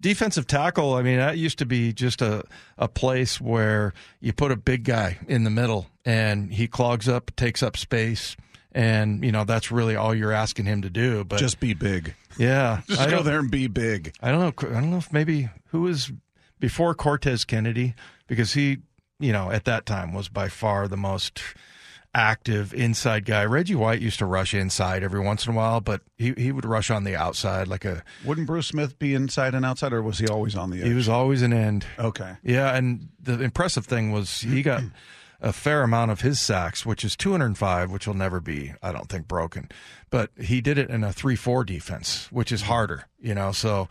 Defensive 0.00 0.48
tackle, 0.48 0.94
I 0.94 1.02
mean, 1.02 1.18
that 1.18 1.38
used 1.38 1.58
to 1.58 1.64
be 1.64 1.92
just 1.92 2.22
a, 2.22 2.42
a 2.76 2.88
place 2.88 3.40
where 3.40 3.94
you 4.20 4.32
put 4.32 4.50
a 4.50 4.56
big 4.56 4.82
guy 4.82 5.18
in 5.28 5.44
the 5.44 5.50
middle 5.50 5.86
and 6.04 6.52
he 6.52 6.66
clogs 6.66 7.08
up, 7.08 7.30
takes 7.36 7.62
up 7.62 7.76
space, 7.76 8.36
and, 8.72 9.24
you 9.24 9.32
know, 9.32 9.44
that's 9.44 9.70
really 9.70 9.96
all 9.96 10.14
you're 10.14 10.32
asking 10.32 10.64
him 10.66 10.82
to 10.82 10.90
do. 10.90 11.24
But 11.24 11.38
Just 11.38 11.60
be 11.60 11.74
big. 11.74 12.14
yeah, 12.38 12.80
Just 12.88 13.00
I 13.00 13.10
go 13.10 13.22
there 13.22 13.38
and 13.38 13.50
be 13.50 13.66
big. 13.68 14.14
I 14.22 14.30
don't 14.30 14.40
know. 14.40 14.68
I 14.68 14.80
don't 14.80 14.90
know 14.90 14.96
if 14.98 15.12
maybe 15.12 15.48
who 15.68 15.82
was 15.82 16.10
before 16.58 16.94
Cortez 16.94 17.44
Kennedy 17.44 17.94
because 18.26 18.54
he, 18.54 18.78
you 19.18 19.32
know, 19.32 19.50
at 19.50 19.64
that 19.66 19.86
time 19.86 20.12
was 20.12 20.28
by 20.28 20.48
far 20.48 20.88
the 20.88 20.96
most 20.96 21.40
active 22.14 22.74
inside 22.74 23.24
guy. 23.24 23.44
Reggie 23.44 23.74
White 23.74 24.00
used 24.00 24.18
to 24.18 24.26
rush 24.26 24.52
inside 24.52 25.02
every 25.02 25.20
once 25.20 25.46
in 25.46 25.52
a 25.52 25.56
while, 25.56 25.80
but 25.80 26.02
he 26.16 26.34
he 26.36 26.52
would 26.52 26.64
rush 26.64 26.90
on 26.90 27.04
the 27.04 27.16
outside 27.16 27.68
like 27.68 27.84
a. 27.84 28.02
Wouldn't 28.24 28.46
Bruce 28.46 28.66
Smith 28.68 28.98
be 28.98 29.14
inside 29.14 29.54
and 29.54 29.64
outside, 29.64 29.92
or 29.92 30.02
was 30.02 30.18
he 30.18 30.26
always 30.28 30.54
on 30.54 30.70
the 30.70 30.80
edge? 30.80 30.88
He 30.88 30.94
was 30.94 31.08
always 31.08 31.42
an 31.42 31.52
end. 31.52 31.86
okay. 31.98 32.36
Yeah, 32.42 32.74
and 32.76 33.08
the 33.20 33.40
impressive 33.40 33.86
thing 33.86 34.12
was 34.12 34.40
he 34.40 34.62
got 34.62 34.82
a 35.42 35.52
fair 35.52 35.82
amount 35.82 36.10
of 36.12 36.20
his 36.22 36.38
sacks, 36.40 36.86
which 36.86 37.04
is 37.04 37.16
205, 37.16 37.90
which 37.90 38.06
will 38.06 38.14
never 38.14 38.40
be, 38.40 38.72
I 38.82 38.92
don't 38.92 39.08
think, 39.08 39.26
broken. 39.28 39.68
But 40.08 40.30
he 40.40 40.60
did 40.60 40.78
it 40.78 40.88
in 40.88 41.02
a 41.04 41.12
3 41.12 41.34
4 41.36 41.64
defense, 41.64 42.28
which 42.30 42.52
is 42.52 42.62
harder, 42.62 43.08
you 43.20 43.34
know. 43.34 43.50
So, 43.52 43.88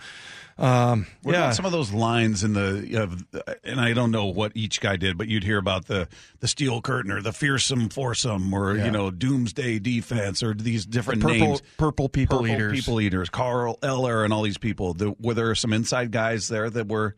um, 0.58 1.08
What 1.24 1.34
yeah. 1.34 1.40
about 1.46 1.56
some 1.56 1.66
of 1.66 1.72
those 1.72 1.92
lines 1.92 2.44
in 2.44 2.54
the, 2.54 3.02
of 3.02 3.26
and 3.64 3.82
I 3.82 3.94
don't 3.94 4.12
know 4.12 4.26
what 4.26 4.52
each 4.56 4.80
guy 4.80 4.96
did, 4.96 5.18
but 5.18 5.28
you'd 5.28 5.44
hear 5.44 5.58
about 5.58 5.88
the 5.88 6.08
the 6.40 6.48
steel 6.48 6.82
curtain 6.82 7.12
or 7.12 7.22
the 7.22 7.34
fearsome 7.34 7.90
foursome 7.90 8.54
or 8.54 8.76
Yeah. 8.78 8.86
you 8.86 8.92
know 8.92 9.12
doomsday 9.12 9.80
defense 9.80 10.44
or 10.44 10.54
these 10.54 10.86
different 10.86 11.22
purple, 11.22 11.38
names. 11.38 11.62
purple 11.78 12.10
people 12.10 12.38
Purple 12.40 12.54
eaters. 12.54 12.80
people 12.80 13.02
eaters, 13.02 13.30
Carl 13.30 13.78
Eller, 13.84 14.24
and 14.24 14.32
all 14.34 14.44
these 14.44 14.58
people. 14.60 14.94
The, 14.94 15.16
were 15.20 15.34
there 15.34 15.54
some 15.56 15.74
inside 15.74 16.12
guys 16.12 16.48
there 16.48 16.70
that 16.70 16.88
were 16.88 17.16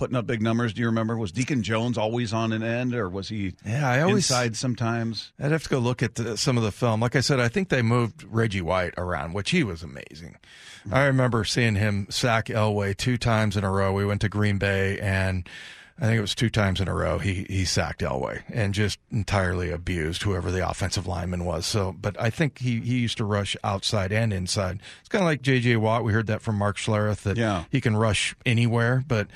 putting 0.00 0.16
up 0.16 0.26
big 0.26 0.40
numbers? 0.40 0.72
Do 0.72 0.80
you 0.80 0.86
remember? 0.86 1.16
Was 1.18 1.30
Deacon 1.30 1.62
Jones 1.62 1.98
always 1.98 2.32
on 2.32 2.52
an 2.52 2.62
end, 2.62 2.94
or 2.94 3.08
was 3.10 3.28
he 3.28 3.54
Yeah, 3.66 3.86
I 3.88 4.00
always- 4.00 4.30
inside 4.30 4.56
sometimes? 4.56 5.30
I'd 5.38 5.52
have 5.52 5.62
to 5.64 5.68
go 5.68 5.78
look 5.78 6.02
at 6.02 6.14
the, 6.14 6.38
some 6.38 6.56
of 6.56 6.62
the 6.64 6.72
film. 6.72 7.00
Like 7.00 7.14
I 7.16 7.20
said, 7.20 7.38
I 7.38 7.48
think 7.48 7.68
they 7.68 7.82
moved 7.82 8.24
Reggie 8.24 8.62
White 8.62 8.94
around, 8.96 9.34
which 9.34 9.50
he 9.50 9.62
was 9.62 9.82
amazing. 9.82 10.36
Mm-hmm. 10.86 10.94
I 10.94 11.04
remember 11.04 11.44
seeing 11.44 11.74
him 11.74 12.06
sack 12.08 12.46
Elway 12.46 12.96
two 12.96 13.18
times 13.18 13.58
in 13.58 13.62
a 13.64 13.70
row. 13.70 13.92
We 13.92 14.06
went 14.06 14.22
to 14.22 14.30
Green 14.30 14.56
Bay, 14.56 14.98
and 14.98 15.46
I 15.98 16.06
think 16.06 16.16
it 16.16 16.22
was 16.22 16.34
two 16.34 16.48
times 16.48 16.80
in 16.80 16.88
a 16.88 16.94
row 16.94 17.18
he 17.18 17.44
he 17.50 17.66
sacked 17.66 18.00
Elway 18.00 18.40
and 18.48 18.72
just 18.72 18.98
entirely 19.12 19.70
abused 19.70 20.22
whoever 20.22 20.50
the 20.50 20.66
offensive 20.66 21.06
lineman 21.06 21.44
was. 21.44 21.66
So, 21.66 21.92
but 21.92 22.18
I 22.18 22.30
think 22.30 22.60
he 22.60 22.80
he 22.80 23.00
used 23.00 23.18
to 23.18 23.24
rush 23.26 23.54
outside 23.62 24.10
and 24.10 24.32
inside. 24.32 24.80
It's 25.00 25.10
kind 25.10 25.20
of 25.22 25.26
like 25.26 25.42
J.J. 25.42 25.76
Watt. 25.76 26.02
We 26.04 26.14
heard 26.14 26.26
that 26.28 26.40
from 26.40 26.56
Mark 26.56 26.78
Schlereth 26.78 27.20
that 27.24 27.36
Yeah. 27.36 27.64
he 27.70 27.82
can 27.82 27.94
rush 27.98 28.34
anywhere, 28.46 29.04
but. 29.06 29.26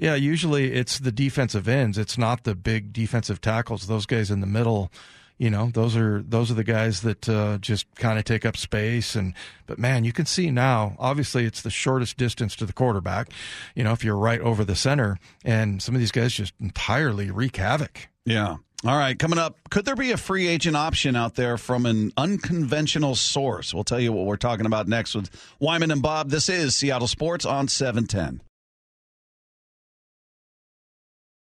Yeah, 0.00 0.14
usually 0.14 0.72
it's 0.72 0.98
the 0.98 1.12
defensive 1.12 1.68
ends. 1.68 1.98
It's 1.98 2.16
not 2.16 2.44
the 2.44 2.54
big 2.54 2.90
defensive 2.90 3.42
tackles. 3.42 3.86
Those 3.86 4.06
guys 4.06 4.30
in 4.30 4.40
the 4.40 4.46
middle, 4.46 4.90
you 5.36 5.50
know, 5.50 5.70
those 5.74 5.94
are 5.94 6.22
those 6.22 6.50
are 6.50 6.54
the 6.54 6.64
guys 6.64 7.02
that 7.02 7.28
uh, 7.28 7.58
just 7.58 7.84
kind 7.96 8.18
of 8.18 8.24
take 8.24 8.46
up 8.46 8.56
space. 8.56 9.14
And 9.14 9.34
but 9.66 9.78
man, 9.78 10.04
you 10.04 10.14
can 10.14 10.24
see 10.24 10.50
now. 10.50 10.96
Obviously, 10.98 11.44
it's 11.44 11.60
the 11.60 11.68
shortest 11.68 12.16
distance 12.16 12.56
to 12.56 12.64
the 12.64 12.72
quarterback. 12.72 13.28
You 13.74 13.84
know, 13.84 13.92
if 13.92 14.02
you're 14.02 14.16
right 14.16 14.40
over 14.40 14.64
the 14.64 14.74
center, 14.74 15.18
and 15.44 15.82
some 15.82 15.94
of 15.94 15.98
these 15.98 16.12
guys 16.12 16.32
just 16.32 16.54
entirely 16.58 17.30
wreak 17.30 17.56
havoc. 17.56 18.08
Yeah. 18.24 18.56
All 18.82 18.96
right, 18.96 19.18
coming 19.18 19.38
up, 19.38 19.58
could 19.68 19.84
there 19.84 19.96
be 19.96 20.12
a 20.12 20.16
free 20.16 20.48
agent 20.48 20.74
option 20.74 21.14
out 21.14 21.34
there 21.34 21.58
from 21.58 21.84
an 21.84 22.12
unconventional 22.16 23.14
source? 23.14 23.74
We'll 23.74 23.84
tell 23.84 24.00
you 24.00 24.14
what 24.14 24.24
we're 24.24 24.36
talking 24.36 24.64
about 24.64 24.88
next 24.88 25.14
with 25.14 25.28
Wyman 25.58 25.90
and 25.90 26.00
Bob. 26.00 26.30
This 26.30 26.48
is 26.48 26.74
Seattle 26.74 27.06
Sports 27.06 27.44
on 27.44 27.68
710. 27.68 28.40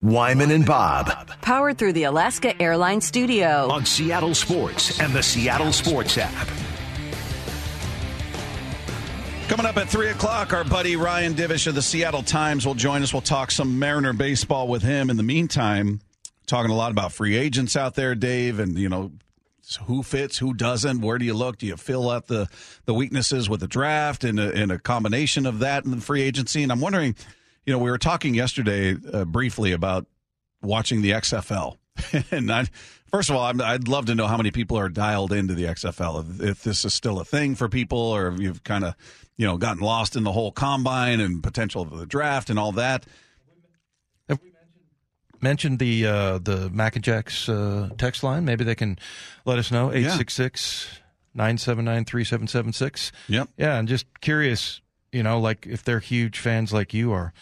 Wyman 0.05 0.51
and 0.51 0.67
Bob 0.67 1.31
Powered 1.41 1.79
through 1.79 1.95
the 1.95 2.03
Alaska 2.03 2.61
Airlines 2.61 3.07
Studio. 3.07 3.71
on 3.71 3.87
Seattle 3.87 4.35
Sports 4.35 5.01
and 5.01 5.15
the 5.15 5.23
Seattle 5.23 5.73
Sports 5.73 6.19
app. 6.19 6.47
Coming 9.49 9.65
up 9.65 9.79
at 9.79 9.89
3 9.89 10.09
o'clock, 10.09 10.53
our 10.53 10.63
buddy 10.63 10.97
Ryan 10.97 11.33
Divish 11.33 11.67
of 11.67 11.75
the 11.75 11.81
Seattle 11.81 12.23
Times 12.23 12.67
will 12.67 12.75
join 12.75 13.03
us. 13.03 13.15
We'll 13.15 13.23
talk 13.23 13.51
some 13.51 13.79
Mariner 13.79 14.13
baseball 14.13 14.69
with 14.69 14.83
him. 14.83 15.09
In 15.09 15.17
the 15.17 15.23
meantime, 15.23 16.03
talking 16.47 16.71
a 16.71 16.77
lot 16.77 16.91
about 16.91 17.13
free 17.13 17.35
agents 17.35 17.75
out 17.75 17.95
there, 17.95 18.15
Dave, 18.15 18.59
and, 18.59 18.79
you 18.79 18.91
know, 18.91 19.11
who 19.87 20.03
fits, 20.03 20.37
who 20.37 20.53
doesn't, 20.53 21.01
where 21.01 21.17
do 21.17 21.25
you 21.25 21.33
look? 21.33 21.57
Do 21.57 21.67
you 21.67 21.79
fill 21.79 22.11
out 22.11 22.27
the, 22.27 22.51
the 22.85 22.93
weaknesses 22.93 23.49
with 23.49 23.61
the 23.61 23.69
draft 23.69 24.23
and 24.23 24.39
a, 24.39 24.53
and 24.53 24.71
a 24.71 24.79
combination 24.79 25.47
of 25.47 25.61
that 25.61 25.87
and 25.87 25.95
the 25.95 26.01
free 26.03 26.21
agency? 26.21 26.63
And 26.63 26.71
I'm 26.71 26.81
wondering, 26.81 27.17
you 27.67 27.73
know, 27.73 27.79
we 27.79 27.91
were 27.91 27.99
talking 27.99 28.35
yesterday 28.35 28.97
uh, 29.13 29.25
briefly 29.25 29.73
about 29.73 30.07
watching 30.63 31.03
the 31.03 31.11
XFL. 31.11 31.77
and 32.31 32.51
I, 32.51 32.67
first 33.07 33.31
of 33.31 33.37
all, 33.37 33.45
I'm, 33.45 33.61
I'd 33.61 33.89
love 33.89 34.07
to 34.07 34.15
know 34.15 34.27
how 34.27 34.37
many 34.37 34.51
people 34.51 34.79
are 34.79 34.89
dialed 34.89 35.33
into 35.33 35.55
the 35.55 35.65
XFL. 35.65 36.41
If, 36.41 36.43
if 36.43 36.63
this 36.63 36.85
is 36.85 36.95
still 36.95 37.21
a 37.21 37.25
thing 37.25 37.55
for 37.55 37.69
people, 37.69 37.99
or 37.99 38.29
if 38.29 38.41
you've 38.41 38.65
kind 38.65 38.85
of, 38.85 38.95
you 39.37 39.47
know, 39.47 39.57
gotten 39.57 39.83
lost 39.83 40.17
in 40.17 40.25
the 40.25 40.33
whole 40.33 40.53
combine 40.53 41.21
and 41.21 41.43
potential 41.43 41.83
of 41.83 41.91
the 41.91 42.07
draft 42.07 42.51
and 42.51 42.59
all 42.59 42.73
that. 42.73 43.07
Mentioned 45.41 45.79
the 45.79 46.07
uh, 46.07 46.39
the 46.39 46.71
Mac 46.71 46.97
and 46.97 47.05
Jacks 47.05 47.51
uh, 47.51 47.91
text 47.99 48.23
line. 48.23 48.47
Maybe 48.47 48.65
they 48.65 48.75
can 48.75 48.99
let 49.45 49.59
us 49.59 49.71
know 49.71 49.93
866 49.93 51.01
979 51.35 52.07
3776. 52.07 53.13
Yep. 53.29 53.49
Yeah, 53.59 53.77
and 53.77 53.87
just 53.87 54.07
curious, 54.23 54.81
you 55.15 55.23
know, 55.23 55.39
like 55.39 55.67
if 55.67 55.85
they're 55.85 56.01
huge 56.01 56.39
fans 56.39 56.73
like 56.73 56.93
you 56.93 57.13
are, 57.13 57.33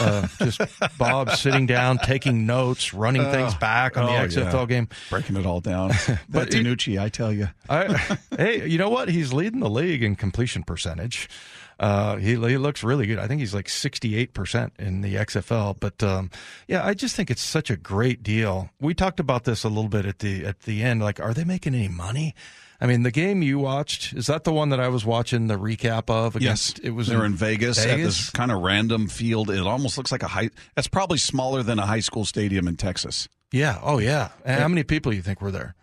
uh, 0.00 0.28
just 0.38 0.60
Bob 0.96 1.30
sitting 1.32 1.66
down, 1.66 1.98
taking 1.98 2.46
notes, 2.46 2.94
running 2.94 3.24
things 3.24 3.54
back 3.56 3.96
on 3.96 4.06
the 4.06 4.12
oh, 4.12 4.26
XFL 4.26 4.52
yeah. 4.52 4.66
game. 4.66 4.88
Breaking 5.10 5.36
it 5.36 5.44
all 5.44 5.60
down. 5.60 5.88
but 6.28 6.50
DiNucci, 6.50 7.00
I 7.00 7.08
tell 7.08 7.32
you. 7.32 7.48
I, 7.68 8.16
hey, 8.36 8.68
you 8.68 8.78
know 8.78 8.90
what? 8.90 9.08
He's 9.08 9.32
leading 9.32 9.60
the 9.60 9.70
league 9.70 10.02
in 10.02 10.14
completion 10.14 10.62
percentage. 10.62 11.28
Uh, 11.78 12.16
he 12.16 12.36
he 12.36 12.56
looks 12.56 12.82
really 12.82 13.06
good. 13.06 13.18
I 13.18 13.26
think 13.26 13.40
he's 13.40 13.54
like 13.54 13.68
sixty 13.68 14.16
eight 14.16 14.32
percent 14.32 14.72
in 14.78 15.02
the 15.02 15.16
XFL. 15.16 15.76
But 15.78 16.02
um, 16.02 16.30
yeah, 16.68 16.86
I 16.86 16.94
just 16.94 17.16
think 17.16 17.30
it's 17.30 17.42
such 17.42 17.70
a 17.70 17.76
great 17.76 18.22
deal. 18.22 18.70
We 18.80 18.94
talked 18.94 19.20
about 19.20 19.44
this 19.44 19.62
a 19.64 19.68
little 19.68 19.90
bit 19.90 20.06
at 20.06 20.20
the 20.20 20.46
at 20.46 20.60
the 20.60 20.82
end. 20.82 21.02
Like, 21.02 21.20
are 21.20 21.34
they 21.34 21.44
making 21.44 21.74
any 21.74 21.88
money? 21.88 22.34
I 22.80 22.86
mean, 22.86 23.02
the 23.02 23.10
game 23.10 23.42
you 23.42 23.58
watched 23.58 24.12
is 24.12 24.26
that 24.26 24.44
the 24.44 24.52
one 24.52 24.68
that 24.68 24.80
I 24.80 24.88
was 24.88 25.04
watching 25.04 25.46
the 25.46 25.56
recap 25.56 26.10
of? 26.10 26.36
Against, 26.36 26.78
it 26.80 26.90
was 26.90 27.06
they 27.08 27.16
were 27.16 27.24
in 27.24 27.34
Vegas, 27.34 27.84
at 27.84 27.96
this 27.96 28.30
kind 28.30 28.52
of 28.52 28.60
random 28.60 29.08
field. 29.08 29.50
It 29.50 29.60
almost 29.60 29.96
looks 29.96 30.12
like 30.12 30.22
a 30.22 30.28
high. 30.28 30.50
That's 30.74 30.88
probably 30.88 31.18
smaller 31.18 31.62
than 31.62 31.78
a 31.78 31.86
high 31.86 32.00
school 32.00 32.24
stadium 32.24 32.68
in 32.68 32.76
Texas. 32.76 33.28
Yeah. 33.52 33.78
Oh, 33.82 33.98
yeah. 33.98 34.28
And 34.44 34.60
how 34.60 34.68
many 34.68 34.82
people 34.82 35.12
do 35.12 35.16
you 35.16 35.22
think 35.22 35.40
were 35.40 35.50
there? 35.50 35.74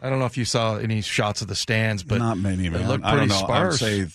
I 0.00 0.10
don't 0.10 0.18
know 0.18 0.26
if 0.26 0.36
you 0.36 0.44
saw 0.44 0.76
any 0.76 1.00
shots 1.02 1.42
of 1.42 1.48
the 1.48 1.54
stands, 1.54 2.02
but 2.02 2.18
Not 2.18 2.38
many, 2.38 2.68
man. 2.68 2.82
It 2.82 2.88
looked 2.88 3.04
I 3.04 3.12
pretty 3.16 3.28
don't 3.28 3.40
know. 3.40 3.54
I 3.54 3.64
would 3.64 3.74
sparse. 3.74 3.80
say 3.80 4.06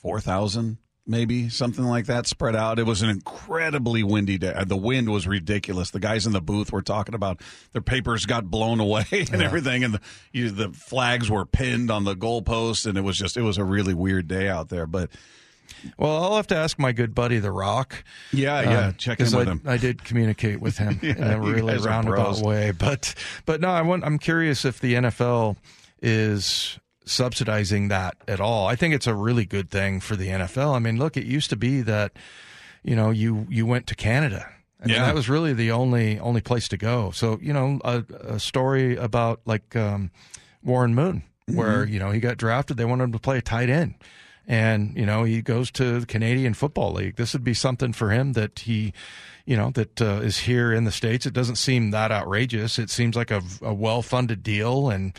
four 0.00 0.20
thousand, 0.20 0.78
maybe 1.06 1.48
something 1.48 1.84
like 1.84 2.06
that, 2.06 2.26
spread 2.26 2.54
out. 2.54 2.78
It 2.78 2.84
was 2.86 3.02
an 3.02 3.10
incredibly 3.10 4.02
windy 4.02 4.38
day. 4.38 4.54
The 4.66 4.76
wind 4.76 5.08
was 5.10 5.26
ridiculous. 5.26 5.90
The 5.90 6.00
guys 6.00 6.26
in 6.26 6.32
the 6.32 6.40
booth 6.40 6.72
were 6.72 6.82
talking 6.82 7.14
about 7.14 7.40
their 7.72 7.82
papers 7.82 8.26
got 8.26 8.50
blown 8.50 8.80
away 8.80 9.04
and 9.32 9.42
everything, 9.42 9.82
and 9.84 9.94
the 9.94 10.00
you, 10.32 10.50
the 10.50 10.70
flags 10.70 11.30
were 11.30 11.44
pinned 11.46 11.90
on 11.90 12.04
the 12.04 12.14
goalposts, 12.14 12.86
and 12.86 12.96
it 12.96 13.02
was 13.02 13.16
just 13.18 13.36
it 13.36 13.42
was 13.42 13.58
a 13.58 13.64
really 13.64 13.94
weird 13.94 14.28
day 14.28 14.48
out 14.48 14.68
there. 14.68 14.86
But 14.86 15.10
well, 15.96 16.22
I'll 16.24 16.36
have 16.36 16.48
to 16.48 16.56
ask 16.56 16.78
my 16.78 16.92
good 16.92 17.14
buddy 17.14 17.38
The 17.38 17.52
Rock. 17.52 18.04
yeah, 18.32 18.60
yeah, 18.62 18.78
Uh, 18.88 18.92
check 18.92 19.18
in 19.20 19.26
with 19.26 19.48
I, 19.48 19.50
him. 19.52 19.62
I 19.64 19.76
did 19.78 20.04
communicate 20.04 20.60
with 20.60 20.76
him 20.78 20.98
in 21.02 21.16
Yeah, 21.16 21.32
a 21.32 21.36
you 21.36 21.52
really 21.54 21.78
roundabout 21.78 22.38
way, 22.40 22.72
but 22.72 23.14
but 23.46 23.60
no, 23.60 23.68
I 23.70 23.82
want, 23.82 24.04
I'm 24.04 24.18
curious 24.18 24.64
if 24.64 24.80
the 24.80 24.94
NFL 24.94 25.56
is 26.02 26.78
subsidizing 27.10 27.88
that 27.88 28.16
at 28.28 28.40
all. 28.40 28.66
I 28.66 28.76
think 28.76 28.94
it's 28.94 29.06
a 29.06 29.14
really 29.14 29.44
good 29.44 29.70
thing 29.70 30.00
for 30.00 30.16
the 30.16 30.28
NFL. 30.28 30.74
I 30.74 30.78
mean, 30.78 30.96
look, 30.98 31.16
it 31.16 31.24
used 31.24 31.50
to 31.50 31.56
be 31.56 31.80
that 31.82 32.12
you 32.82 32.96
know 32.96 33.10
you 33.10 33.46
you 33.50 33.66
went 33.66 33.86
to 33.88 33.94
Canada. 33.94 34.48
I 34.82 34.86
mean, 34.86 34.96
Yeah. 34.96 35.04
that 35.06 35.14
was 35.14 35.28
really 35.28 35.52
the 35.52 35.70
only 35.72 36.18
only 36.18 36.40
place 36.40 36.68
to 36.68 36.76
go. 36.76 37.10
So 37.10 37.38
you 37.42 37.52
know, 37.52 37.80
a, 37.84 38.04
a 38.22 38.40
story 38.40 38.96
about 38.96 39.40
like 39.44 39.76
um, 39.76 40.10
Warren 40.62 40.94
Moon, 40.94 41.22
where 41.46 41.84
Mm-hmm. 41.84 41.92
you 41.92 41.98
know 41.98 42.10
he 42.12 42.20
got 42.20 42.36
drafted. 42.38 42.76
They 42.76 42.84
wanted 42.86 43.04
him 43.04 43.12
to 43.12 43.18
play 43.18 43.38
a 43.38 43.42
tight 43.42 43.68
end, 43.68 43.94
and 44.46 44.96
you 44.96 45.04
know 45.04 45.24
he 45.24 45.42
goes 45.42 45.70
to 45.72 46.00
the 46.00 46.06
Canadian 46.06 46.54
Football 46.54 46.92
League. 46.92 47.16
This 47.16 47.32
would 47.34 47.44
be 47.44 47.54
something 47.54 47.92
for 47.92 48.10
him 48.10 48.32
that 48.34 48.60
he, 48.60 48.92
you 49.44 49.56
know, 49.56 49.70
that 49.72 50.00
uh, 50.00 50.20
is 50.22 50.38
here 50.38 50.72
in 50.72 50.84
the 50.84 50.92
states. 50.92 51.26
It 51.26 51.34
doesn't 51.34 51.56
seem 51.56 51.90
that 51.90 52.10
outrageous. 52.12 52.78
It 52.78 52.88
seems 52.88 53.16
like 53.16 53.30
a, 53.30 53.42
a 53.60 53.74
well 53.74 54.00
funded 54.00 54.42
deal, 54.42 54.88
and 54.88 55.12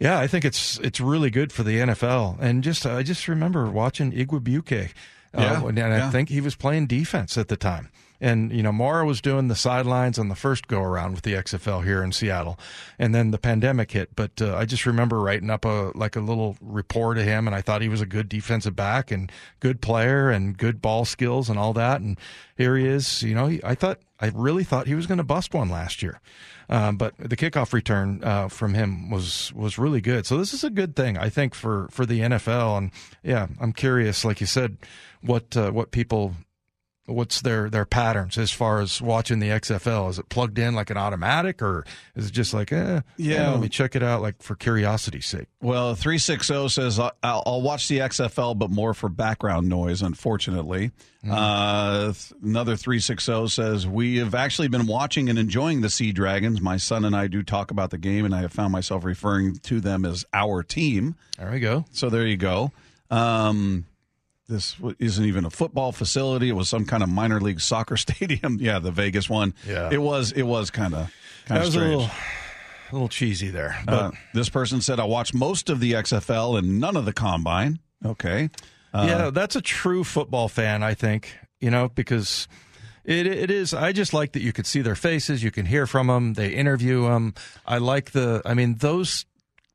Yeah, 0.00 0.18
I 0.18 0.26
think 0.26 0.44
it's 0.44 0.78
it's 0.78 0.98
really 1.00 1.30
good 1.30 1.52
for 1.52 1.62
the 1.62 1.76
NFL. 1.78 2.38
And 2.40 2.64
just 2.64 2.86
I 2.86 3.02
just 3.02 3.28
remember 3.28 3.70
watching 3.70 4.12
Igwebuike. 4.12 4.92
Uh, 5.32 5.40
Yeah, 5.40 5.64
and 5.66 5.78
yeah. 5.78 6.08
I 6.08 6.10
think 6.10 6.30
he 6.30 6.40
was 6.40 6.56
playing 6.56 6.86
defense 6.86 7.38
at 7.38 7.48
the 7.48 7.56
time. 7.56 7.90
And 8.20 8.52
you 8.52 8.62
know, 8.62 8.72
Mara 8.72 9.06
was 9.06 9.20
doing 9.20 9.48
the 9.48 9.54
sidelines 9.54 10.18
on 10.18 10.28
the 10.28 10.34
first 10.34 10.68
go 10.68 10.82
around 10.82 11.14
with 11.14 11.22
the 11.22 11.34
XFL 11.34 11.84
here 11.84 12.02
in 12.02 12.12
Seattle, 12.12 12.58
and 12.98 13.14
then 13.14 13.30
the 13.30 13.38
pandemic 13.38 13.92
hit. 13.92 14.14
But 14.14 14.42
uh, 14.42 14.56
I 14.56 14.66
just 14.66 14.86
remember 14.86 15.20
writing 15.20 15.50
up 15.50 15.64
a 15.64 15.92
like 15.94 16.16
a 16.16 16.20
little 16.20 16.56
report 16.60 17.18
of 17.18 17.24
him, 17.24 17.46
and 17.46 17.54
I 17.54 17.62
thought 17.62 17.82
he 17.82 17.88
was 17.88 18.00
a 18.00 18.06
good 18.06 18.28
defensive 18.28 18.76
back 18.76 19.10
and 19.10 19.32
good 19.60 19.80
player 19.80 20.30
and 20.30 20.56
good 20.56 20.82
ball 20.82 21.04
skills 21.04 21.48
and 21.48 21.58
all 21.58 21.72
that. 21.74 22.00
And 22.00 22.18
here 22.56 22.76
he 22.76 22.86
is. 22.86 23.22
You 23.22 23.34
know, 23.34 23.46
he, 23.46 23.60
I 23.64 23.74
thought 23.74 24.00
I 24.20 24.30
really 24.34 24.64
thought 24.64 24.86
he 24.86 24.94
was 24.94 25.06
going 25.06 25.18
to 25.18 25.24
bust 25.24 25.54
one 25.54 25.68
last 25.68 26.02
year. 26.02 26.20
Um, 26.68 26.96
but 26.96 27.16
the 27.18 27.36
kickoff 27.36 27.72
return 27.72 28.22
uh, 28.22 28.48
from 28.48 28.74
him 28.74 29.10
was 29.10 29.52
was 29.54 29.76
really 29.76 30.00
good. 30.00 30.24
So 30.24 30.36
this 30.36 30.54
is 30.54 30.62
a 30.62 30.70
good 30.70 30.94
thing, 30.94 31.18
I 31.18 31.28
think, 31.28 31.54
for 31.54 31.88
for 31.90 32.06
the 32.06 32.20
NFL. 32.20 32.78
And 32.78 32.90
yeah, 33.24 33.48
I'm 33.60 33.72
curious, 33.72 34.24
like 34.24 34.40
you 34.40 34.46
said, 34.46 34.76
what 35.20 35.56
uh, 35.56 35.72
what 35.72 35.90
people 35.90 36.36
what's 37.10 37.40
their 37.42 37.68
their 37.68 37.84
patterns 37.84 38.38
as 38.38 38.50
far 38.50 38.80
as 38.80 39.02
watching 39.02 39.38
the 39.40 39.48
XFL? 39.48 40.08
Is 40.10 40.18
it 40.18 40.28
plugged 40.28 40.58
in 40.58 40.74
like 40.74 40.90
an 40.90 40.96
automatic, 40.96 41.60
or 41.62 41.84
is 42.14 42.26
it 42.28 42.32
just 42.32 42.54
like, 42.54 42.72
eh, 42.72 43.00
Yeah. 43.16 43.50
let 43.50 43.60
me 43.60 43.68
check 43.68 43.94
it 43.96 44.02
out, 44.02 44.22
like 44.22 44.42
for 44.42 44.54
curiosity's 44.54 45.26
sake? 45.26 45.46
Well, 45.60 45.94
360 45.94 46.68
says, 46.68 46.98
I'll, 46.98 47.12
I'll 47.22 47.62
watch 47.62 47.88
the 47.88 47.98
XFL, 47.98 48.58
but 48.58 48.70
more 48.70 48.94
for 48.94 49.08
background 49.08 49.68
noise, 49.68 50.00
unfortunately. 50.02 50.92
Uh, 51.28 52.04
th- 52.12 52.32
another 52.42 52.76
360 52.76 53.48
says, 53.48 53.86
We 53.86 54.16
have 54.16 54.34
actually 54.34 54.68
been 54.68 54.86
watching 54.86 55.28
and 55.28 55.38
enjoying 55.38 55.82
the 55.82 55.90
Sea 55.90 56.12
Dragons. 56.12 56.60
My 56.62 56.78
son 56.78 57.04
and 57.04 57.14
I 57.14 57.26
do 57.26 57.42
talk 57.42 57.70
about 57.70 57.90
the 57.90 57.98
game, 57.98 58.24
and 58.24 58.34
I 58.34 58.40
have 58.40 58.52
found 58.52 58.72
myself 58.72 59.04
referring 59.04 59.56
to 59.56 59.80
them 59.80 60.06
as 60.06 60.24
our 60.32 60.62
team. 60.62 61.16
There 61.38 61.50
we 61.50 61.60
go. 61.60 61.84
So 61.92 62.08
there 62.08 62.26
you 62.26 62.38
go. 62.38 62.72
Um, 63.10 63.84
this 64.50 64.76
isn't 64.98 65.24
even 65.24 65.44
a 65.46 65.50
football 65.50 65.92
facility. 65.92 66.48
It 66.50 66.52
was 66.56 66.68
some 66.68 66.84
kind 66.84 67.02
of 67.02 67.08
minor 67.08 67.40
league 67.40 67.60
soccer 67.60 67.96
stadium. 68.06 68.58
yeah, 68.60 68.78
the 68.80 68.90
Vegas 68.90 69.30
one. 69.30 69.54
Yeah. 69.66 69.88
It 69.90 70.02
was, 70.02 70.32
it 70.32 70.42
was 70.42 70.70
kind 70.70 70.92
of, 70.94 71.10
kind 71.46 71.58
of 71.60 71.66
was 71.66 71.74
a 71.76 71.78
strange. 71.78 71.96
little, 71.96 72.10
a 72.90 72.92
little 72.92 73.08
cheesy 73.08 73.48
there, 73.50 73.80
but 73.86 73.94
Uh, 73.94 74.10
this 74.34 74.48
person 74.50 74.80
said, 74.80 74.98
I 75.00 75.04
watched 75.04 75.32
most 75.32 75.70
of 75.70 75.80
the 75.80 75.92
XFL 75.92 76.58
and 76.58 76.80
none 76.80 76.96
of 76.96 77.04
the 77.06 77.12
combine. 77.12 77.78
Okay. 78.04 78.50
Uh, 78.92 79.06
yeah, 79.08 79.30
that's 79.30 79.54
a 79.56 79.62
true 79.62 80.02
football 80.04 80.48
fan, 80.48 80.82
I 80.82 80.94
think. 80.94 81.32
You 81.60 81.70
know, 81.70 81.88
because 81.88 82.48
it 83.04 83.26
it 83.26 83.50
is. 83.50 83.72
I 83.74 83.92
just 83.92 84.12
like 84.14 84.32
that 84.32 84.40
you 84.42 84.52
could 84.52 84.66
see 84.66 84.80
their 84.80 84.94
faces, 84.96 85.42
you 85.44 85.50
can 85.50 85.66
hear 85.66 85.86
from 85.86 86.06
them, 86.08 86.34
they 86.34 86.48
interview 86.54 87.02
them. 87.04 87.34
I 87.66 87.78
like 87.78 88.10
the. 88.12 88.42
I 88.44 88.54
mean, 88.54 88.76
those 88.76 89.26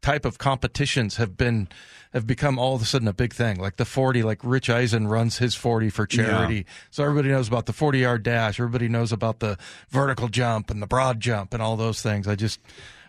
type 0.06 0.24
of 0.24 0.38
competitions 0.38 1.16
have 1.16 1.36
been 1.36 1.68
have 2.14 2.28
become 2.28 2.60
all 2.60 2.76
of 2.76 2.82
a 2.82 2.86
sudden 2.86 3.08
a 3.08 3.14
big 3.14 3.34
thing. 3.34 3.60
Like 3.60 3.78
the 3.78 3.86
forty, 3.86 4.22
like 4.22 4.40
Rich 4.44 4.70
Eisen 4.70 5.08
runs 5.08 5.40
his 5.40 5.56
forty 5.56 5.90
for 5.90 6.06
charity, 6.06 6.68
so 6.92 7.04
everybody 7.04 7.30
knows 7.30 7.48
about 7.48 7.66
the 7.66 7.74
forty 7.74 8.00
yard 8.00 8.22
dash. 8.22 8.60
Everybody 8.60 8.88
knows 8.88 9.12
about 9.12 9.40
the 9.40 9.58
vertical 9.90 10.28
jump 10.28 10.70
and 10.70 10.80
the 10.82 10.88
broad 10.88 11.20
jump 11.20 11.54
and 11.54 11.62
all 11.62 11.76
those 11.76 12.02
things. 12.02 12.28
I 12.28 12.36
just. 12.36 12.60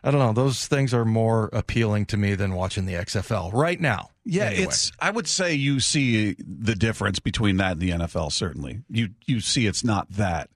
I 0.04 0.12
don't 0.12 0.20
know. 0.20 0.32
Those 0.32 0.68
things 0.68 0.94
are 0.94 1.04
more 1.04 1.50
appealing 1.52 2.06
to 2.06 2.16
me 2.16 2.36
than 2.36 2.54
watching 2.54 2.86
the 2.86 2.92
XFL 2.92 3.52
right 3.52 3.80
now. 3.80 4.10
Yeah, 4.24 4.44
anyway. 4.44 4.62
it's. 4.62 4.92
I 5.00 5.10
would 5.10 5.26
say 5.26 5.54
you 5.54 5.80
see 5.80 6.36
the 6.38 6.76
difference 6.76 7.18
between 7.18 7.56
that 7.56 7.72
and 7.72 7.80
the 7.80 7.90
NFL. 7.90 8.30
Certainly, 8.30 8.82
you 8.88 9.08
you 9.26 9.40
see 9.40 9.66
it's 9.66 9.82
not 9.82 10.08
that, 10.12 10.48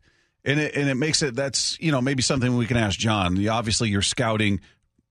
and 0.45 0.61
it 0.61 0.76
and 0.76 0.88
it 0.88 0.95
makes 0.95 1.22
it. 1.22 1.34
That's 1.34 1.76
you 1.80 1.91
know 1.91 2.01
maybe 2.01 2.22
something 2.22 2.57
we 2.57 2.66
can 2.66 2.76
ask 2.76 2.97
John. 2.97 3.49
Obviously, 3.49 3.88
you're 3.88 4.03
scouting, 4.03 4.61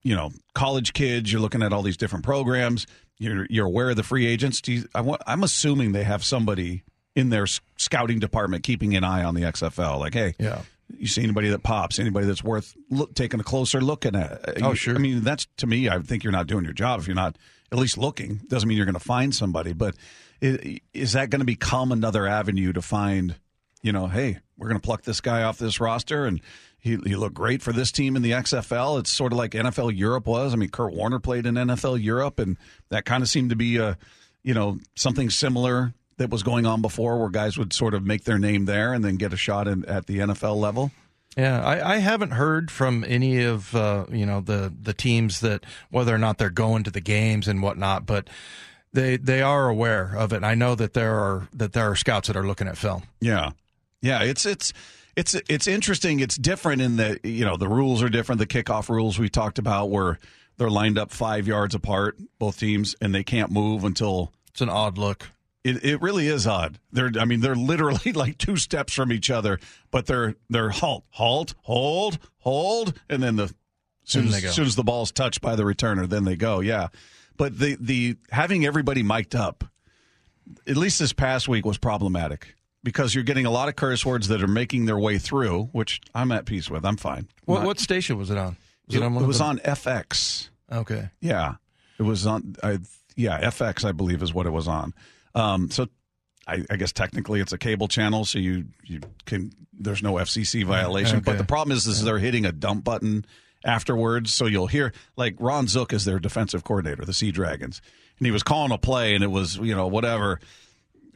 you 0.04 0.16
know, 0.16 0.32
college 0.54 0.94
kids. 0.94 1.32
You're 1.32 1.42
looking 1.42 1.64
at 1.64 1.74
all 1.74 1.82
these 1.82 1.98
different 1.98 2.26
programs. 2.26 2.88
You're 3.18 3.46
you're 3.50 3.66
aware 3.68 3.90
of 3.90 3.96
the 3.98 4.04
free 4.04 4.26
agents. 4.26 4.62
Do 4.62 4.72
you, 4.74 4.86
I, 4.96 5.02
wa- 5.02 5.18
I'm 5.28 5.44
assuming 5.44 5.92
they 5.92 6.04
have 6.04 6.24
somebody 6.24 6.84
in 7.16 7.30
their 7.30 7.48
scouting 7.78 8.20
department 8.20 8.64
keeping 8.64 8.96
an 8.96 9.04
eye 9.04 9.24
on 9.24 9.36
the 9.36 9.42
XFL. 9.42 10.00
Like, 10.00 10.14
hey, 10.14 10.36
Yeah. 10.40 10.62
You 10.98 11.06
see 11.06 11.22
anybody 11.22 11.50
that 11.50 11.62
pops, 11.62 12.00
anybody 12.00 12.26
that's 12.26 12.44
worth 12.44 12.76
look, 12.90 13.14
taking 13.14 13.40
a 13.40 13.44
closer 13.44 13.80
look 13.80 14.08
at? 14.08 14.16
Uh, 14.16 14.38
oh, 14.64 14.70
You- 14.70 14.76
sure. 14.76 14.96
I 14.96 14.98
mean, 14.98 15.22
that's 15.22 15.46
to 15.58 15.68
me. 15.68 15.88
I 15.88 16.00
think 16.00 16.24
you're 16.24 16.32
not 16.32 16.48
doing 16.48 16.64
your 16.64 16.74
job 16.74 17.00
if 17.00 17.06
you're 17.08 17.16
not 17.16 17.38
at 17.72 17.78
least 17.78 17.98
looking. 17.98 18.42
Doesn't 18.48 18.68
mean 18.68 18.76
you're 18.78 18.88
going 18.88 18.94
to 18.96 19.00
find 19.00 19.36
somebody, 19.36 19.74
but 19.74 19.96
i- 20.42 20.80
is 20.94 21.14
that 21.14 21.30
going 21.30 21.42
to 21.42 21.46
become 21.46 21.92
another 21.92 22.26
avenue 22.26 22.74
to 22.74 22.82
find? 22.82 23.36
You 23.82 23.92
know, 23.92 24.08
hey, 24.08 24.40
we're 24.58 24.68
going 24.68 24.80
to 24.80 24.86
pluck 24.86 25.04
this 25.04 25.22
guy 25.22 25.44
off 25.44 25.58
this 25.58 25.80
roster, 25.80 26.26
and 26.26 26.42
he 26.78 26.98
he 27.06 27.16
looked 27.16 27.36
great 27.36 27.62
for 27.62 27.74
this 27.74 27.92
team 27.92 28.16
in 28.16 28.22
the 28.22 28.32
XFL. 28.32 29.00
It's 29.00 29.12
sort 29.12 29.32
of 29.32 29.38
like 29.38 29.52
NFL 29.52 29.98
Europe 29.98 30.28
was. 30.28 30.54
I 30.54 30.58
mean, 30.58 30.70
Kurt 30.70 30.94
Warner 30.94 31.20
played 31.20 31.46
in 31.46 31.56
NFL 31.56 32.02
Europe, 32.02 32.40
and 32.40 32.58
that 32.90 33.06
kind 33.06 33.24
of 33.24 33.30
seemed 33.30 33.52
to 33.52 33.56
be 33.56 33.78
a, 33.78 33.98
you 34.44 34.54
know, 34.54 34.80
something 34.96 35.30
similar 35.30 35.94
that 36.18 36.30
was 36.30 36.44
going 36.44 36.66
on 36.66 36.82
before, 36.82 37.18
where 37.20 37.30
guys 37.30 37.58
would 37.58 37.74
sort 37.74 37.94
of 37.94 38.04
make 38.04 38.26
their 38.26 38.38
name 38.38 38.66
there 38.66 38.94
and 38.94 39.04
then 39.04 39.16
get 39.16 39.34
a 39.34 39.38
shot 39.38 39.68
in, 39.68 39.86
at 39.86 40.06
the 40.06 40.20
NFL 40.20 40.58
level. 40.58 40.92
Yeah, 41.38 41.64
I, 41.64 41.96
I 41.96 41.98
haven't 41.98 42.32
heard 42.32 42.72
from 42.72 43.06
any 43.08 43.44
of 43.44 43.74
uh, 43.76 44.06
you 44.12 44.26
know 44.26 44.42
the 44.42 44.74
the 44.82 44.94
teams 44.94 45.42
that 45.42 45.66
whether 45.90 46.14
or 46.14 46.18
not 46.18 46.38
they're 46.38 46.50
going 46.50 46.84
to 46.84 46.92
the 46.92 47.02
games 47.02 47.48
and 47.48 47.62
whatnot, 47.62 48.06
but 48.06 48.30
they 48.94 49.18
they 49.18 49.42
are 49.42 49.70
aware 49.70 50.14
of 50.18 50.34
it. 50.34 50.44
I 50.44 50.56
know 50.56 50.76
that 50.76 50.94
there 50.94 51.16
are 51.16 51.48
that 51.54 51.74
there 51.74 51.90
are 51.92 51.96
scouts 51.96 52.28
that 52.28 52.38
are 52.38 52.46
looking 52.46 52.68
at 52.68 52.78
film. 52.78 53.04
Yeah, 53.22 53.52
yeah. 54.02 54.24
It's 54.24 54.46
it's 54.46 54.74
it's 55.16 55.36
it's 55.48 55.68
interesting. 55.68 56.20
It's 56.20 56.36
different 56.38 56.82
in 56.82 56.98
that 56.98 57.26
you 57.26 57.46
know 57.46 57.58
the 57.58 57.68
rules 57.68 58.02
are 58.02 58.10
different. 58.10 58.40
The 58.40 58.48
kickoff 58.48 58.90
rules 58.90 59.20
we 59.20 59.30
talked 59.30 59.60
about 59.60 59.90
where 59.90 60.18
they're 60.58 60.70
lined 60.70 60.98
up 60.98 61.12
five 61.12 61.48
yards 61.48 61.76
apart, 61.76 62.18
both 62.38 62.60
teams, 62.60 62.96
and 63.02 63.14
they 63.14 63.24
can't 63.24 63.52
move 63.52 63.84
until 63.84 64.32
It's 64.52 64.62
an 64.62 64.70
odd 64.70 64.98
look. 64.98 65.30
it, 65.64 65.84
it 65.84 66.02
really 66.02 66.28
is 66.28 66.46
odd. 66.46 66.80
They're 66.92 67.12
I 67.20 67.26
mean 67.26 67.42
they're 67.42 67.56
literally 67.56 68.12
like 68.14 68.38
two 68.38 68.58
steps 68.58 68.94
from 68.94 69.12
each 69.12 69.30
other, 69.30 69.60
but 69.92 70.06
they're 70.06 70.36
they're 70.50 70.70
halt, 70.70 71.06
halt, 71.12 71.56
hold, 71.64 72.20
hold, 72.40 73.00
and 73.10 73.22
then 73.22 73.36
the 73.36 73.54
soon 74.04 74.28
as, 74.28 74.56
soon 74.56 74.66
as 74.66 74.76
the 74.76 74.84
ball's 74.84 75.12
touched 75.12 75.42
by 75.42 75.56
the 75.56 75.64
returner, 75.64 76.08
then 76.08 76.24
they 76.24 76.36
go. 76.36 76.62
Yeah, 76.62 76.88
but 77.38 77.58
the 77.58 77.78
the 77.80 78.18
having 78.32 78.66
everybody 78.66 79.04
mic'd 79.04 79.36
up, 79.36 79.64
at 80.68 80.78
least 80.78 81.00
this 81.00 81.14
past 81.14 81.48
week 81.48 81.66
was 81.66 81.78
problematic 81.78 82.56
because 82.84 83.14
you're 83.14 83.24
getting 83.24 83.46
a 83.46 83.52
lot 83.52 83.70
of 83.70 83.76
curse 83.76 84.06
words 84.06 84.28
that 84.30 84.42
are 84.42 84.48
making 84.48 84.86
their 84.86 84.98
way 84.98 85.18
through, 85.18 85.66
which 85.72 86.02
I'm 86.16 86.32
at 86.32 86.46
peace 86.46 86.70
with. 86.70 86.86
I'm 86.86 86.98
fine. 86.98 87.28
What 87.46 87.60
Not- 87.60 87.66
what 87.68 87.80
station 87.80 88.18
was 88.18 88.30
it 88.30 88.38
on? 88.38 88.58
Was 88.88 88.96
it, 88.96 89.04
on 89.04 89.16
it 89.18 89.28
was 89.28 89.42
on 89.42 89.60
FX. 89.60 90.50
Okay. 90.72 91.10
Yeah, 91.22 91.56
it 92.00 92.04
was 92.04 92.26
on. 92.26 92.56
I, 92.64 92.80
yeah, 93.16 93.40
FX, 93.42 93.86
I 93.86 93.92
believe, 93.92 94.24
is 94.24 94.34
what 94.34 94.46
it 94.46 94.52
was 94.52 94.68
on. 94.68 94.94
Um, 95.36 95.70
so, 95.70 95.88
I, 96.48 96.64
I 96.70 96.76
guess 96.78 96.92
technically 96.92 97.40
it's 97.40 97.54
a 97.54 97.58
cable 97.58 97.88
channel, 97.88 98.26
so 98.26 98.40
you 98.40 98.66
you 98.84 99.02
can. 99.26 99.52
There's 99.74 100.02
no 100.04 100.14
FCC 100.14 100.66
violation, 100.66 101.20
but 101.22 101.38
the 101.38 101.44
problem 101.46 101.76
is, 101.78 101.86
is 101.88 102.04
they're 102.04 102.18
hitting 102.20 102.46
a 102.46 102.52
dump 102.52 102.84
button 102.84 103.26
afterwards, 103.64 104.34
so 104.34 104.46
you'll 104.46 104.68
hear 104.68 104.92
like 105.16 105.36
Ron 105.40 105.68
Zook 105.68 105.94
is 105.94 106.06
their 106.06 106.20
defensive 106.20 106.64
coordinator, 106.64 107.06
the 107.06 107.14
Sea 107.14 107.32
Dragons, 107.32 107.82
and 108.18 108.26
he 108.26 108.32
was 108.32 108.44
calling 108.44 108.72
a 108.72 108.78
play, 108.78 109.16
and 109.16 109.24
it 109.24 109.32
was 109.32 109.58
you 109.58 109.76
know 109.76 109.88
whatever 109.88 110.40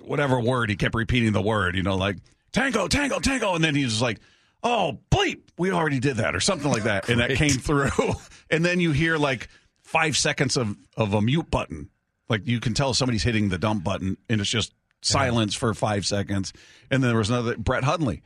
whatever 0.06 0.40
word 0.40 0.70
he 0.70 0.76
kept 0.76 0.96
repeating 0.96 1.32
the 1.34 1.42
word, 1.42 1.76
you 1.76 1.84
know, 1.84 1.96
like 1.96 2.18
tango, 2.52 2.88
tango, 2.88 3.20
tango, 3.20 3.56
and 3.56 3.64
then 3.64 3.76
he 3.76 3.84
was 3.84 4.02
like, 4.02 4.20
"Oh, 4.64 5.00
bleep, 5.12 5.42
we 5.58 5.72
already 5.72 6.00
did 6.00 6.18
that," 6.18 6.36
or 6.36 6.40
something 6.40 6.72
like 6.72 6.84
that, 6.84 7.10
and 7.10 7.20
that 7.20 7.36
came 7.36 7.52
through. 7.52 7.90
and 8.50 8.64
then 8.64 8.80
you 8.80 8.92
hear 8.92 9.18
like 9.18 9.50
five 9.82 10.16
seconds 10.16 10.58
of 10.58 10.78
of 10.96 11.14
a 11.14 11.22
mute 11.22 11.50
button, 11.50 11.90
like 12.30 12.48
you 12.48 12.60
can 12.60 12.74
tell 12.74 12.94
somebody's 12.94 13.24
hitting 13.24 13.50
the 13.50 13.58
dump 13.58 13.84
button, 13.84 14.18
and 14.30 14.40
it's 14.40 14.50
just 14.50 14.74
silence 15.02 15.54
for 15.54 15.74
five 15.74 16.06
seconds. 16.06 16.54
And 16.90 17.04
then 17.04 17.10
there 17.10 17.18
was 17.18 17.30
another 17.30 17.58
Brett 17.58 17.84
Hundley 17.84 18.22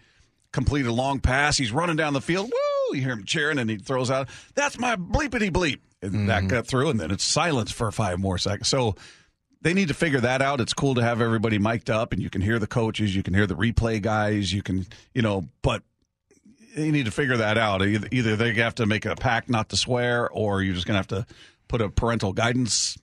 completed 0.51 0.89
a 0.89 0.93
long 0.93 1.19
pass. 1.19 1.57
He's 1.57 1.71
running 1.71 1.95
down 1.95 2.13
the 2.13 2.21
field. 2.21 2.51
Woo! 2.51 2.95
You 2.95 3.01
hear 3.01 3.13
him 3.13 3.25
cheering, 3.25 3.59
and 3.59 3.69
he 3.69 3.77
throws 3.77 4.11
out, 4.11 4.29
"That's 4.55 4.79
my 4.79 4.95
bleepity 4.95 5.51
bleep," 5.51 5.79
and 6.01 6.29
that 6.29 6.39
mm-hmm. 6.39 6.47
got 6.47 6.67
through. 6.67 6.89
And 6.89 6.99
then 6.99 7.11
it's 7.11 7.23
silence 7.23 7.71
for 7.71 7.91
five 7.91 8.19
more 8.19 8.37
seconds. 8.37 8.67
So 8.67 8.95
they 9.61 9.73
need 9.73 9.87
to 9.87 9.93
figure 9.93 10.19
that 10.21 10.41
out. 10.41 10.61
It's 10.61 10.73
cool 10.73 10.95
to 10.95 11.03
have 11.03 11.21
everybody 11.21 11.59
mic'd 11.59 11.89
up, 11.89 12.13
and 12.13 12.21
you 12.21 12.29
can 12.29 12.41
hear 12.41 12.59
the 12.59 12.67
coaches, 12.67 13.15
you 13.15 13.23
can 13.23 13.33
hear 13.33 13.47
the 13.47 13.55
replay 13.55 14.01
guys, 14.01 14.53
you 14.53 14.61
can, 14.61 14.85
you 15.13 15.21
know, 15.21 15.45
but 15.61 15.83
they 16.75 16.91
need 16.91 17.05
to 17.05 17.11
figure 17.11 17.37
that 17.37 17.57
out. 17.57 17.81
Either, 17.81 18.07
either 18.11 18.35
they 18.35 18.53
have 18.53 18.75
to 18.75 18.85
make 18.85 19.05
a 19.05 19.15
pact 19.15 19.49
not 19.49 19.69
to 19.69 19.77
swear, 19.77 20.29
or 20.29 20.61
you're 20.61 20.75
just 20.75 20.85
going 20.85 20.93
to 20.93 21.15
have 21.15 21.25
to 21.25 21.33
put 21.67 21.81
a 21.81 21.89
parental 21.89 22.33
guidance 22.33 22.97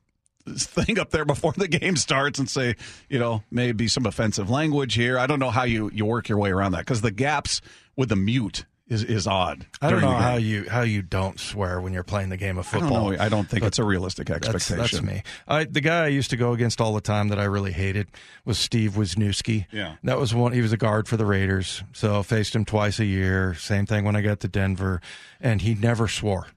thing 0.47 0.99
up 0.99 1.11
there 1.11 1.25
before 1.25 1.53
the 1.57 1.69
game 1.69 1.97
starts 1.97 2.39
and 2.39 2.49
say, 2.49 2.77
you 3.09 3.19
know, 3.19 3.43
maybe 3.51 3.89
some 3.89 4.07
offensive 4.07 4.51
language 4.51 4.95
here. 4.95 5.19
I 5.19 5.27
don't 5.27 5.39
know 5.39 5.51
how 5.51 5.65
you, 5.65 5.91
you 5.93 6.05
work 6.05 6.29
your 6.29 6.39
way 6.39 6.51
around 6.51 6.73
that 6.73 6.81
because 6.81 7.01
the 7.01 7.11
gaps 7.11 7.61
with 7.97 8.11
the 8.11 8.17
mute 8.17 8.65
is, 8.87 9.03
is 9.03 9.27
odd. 9.27 9.67
I 9.81 9.91
don't 9.91 10.01
know 10.03 10.11
how 10.11 10.37
you 10.37 10.69
how 10.69 10.83
you 10.83 11.01
don't 11.03 11.41
swear 11.41 11.81
when 11.81 11.93
you're 11.93 12.03
playing 12.05 12.29
the 12.29 12.37
game 12.37 12.59
of 12.59 12.67
I 12.69 12.79
don't 12.79 12.89
football. 12.89 13.11
know. 13.13 13.19
I 13.19 13.29
don't 13.29 13.49
think 13.49 13.63
But 13.63 13.69
it's 13.69 13.79
a 13.79 13.85
realistic 13.85 14.27
That's, 14.29 14.47
expectation. 14.49 15.07
that's 15.07 15.15
me. 15.17 15.23
I, 15.49 15.65
the 15.65 15.81
guy 15.81 16.05
I 16.05 16.09
used 16.09 16.31
to 16.31 16.37
go 16.37 16.53
against 16.53 16.81
all 16.81 16.93
the 16.95 17.01
time 17.01 17.29
that 17.29 17.39
I 17.39 17.45
really 17.45 17.73
hated 17.73 18.09
was 18.45 18.59
Steve 18.59 18.93
Wisniewski. 18.93 19.67
Yeah. 19.73 19.97
that 20.05 20.19
was 20.19 20.35
one. 20.35 20.53
He 20.53 20.61
was 20.61 20.73
a 20.73 20.77
guard 20.77 21.09
for 21.09 21.17
the 21.17 21.27
Raiders, 21.27 21.83
so 21.93 22.19
I 22.19 22.23
faced 22.23 22.55
him 22.55 22.65
twice 22.65 22.99
a 23.01 23.05
year. 23.07 23.55
Same 23.55 23.87
thing 23.87 24.05
when 24.05 24.17
I 24.17 24.21
got 24.21 24.41
to 24.41 24.49
Denver, 24.49 25.01
and 25.41 25.63
he 25.63 25.75
never 25.75 26.07
swore. 26.09 26.49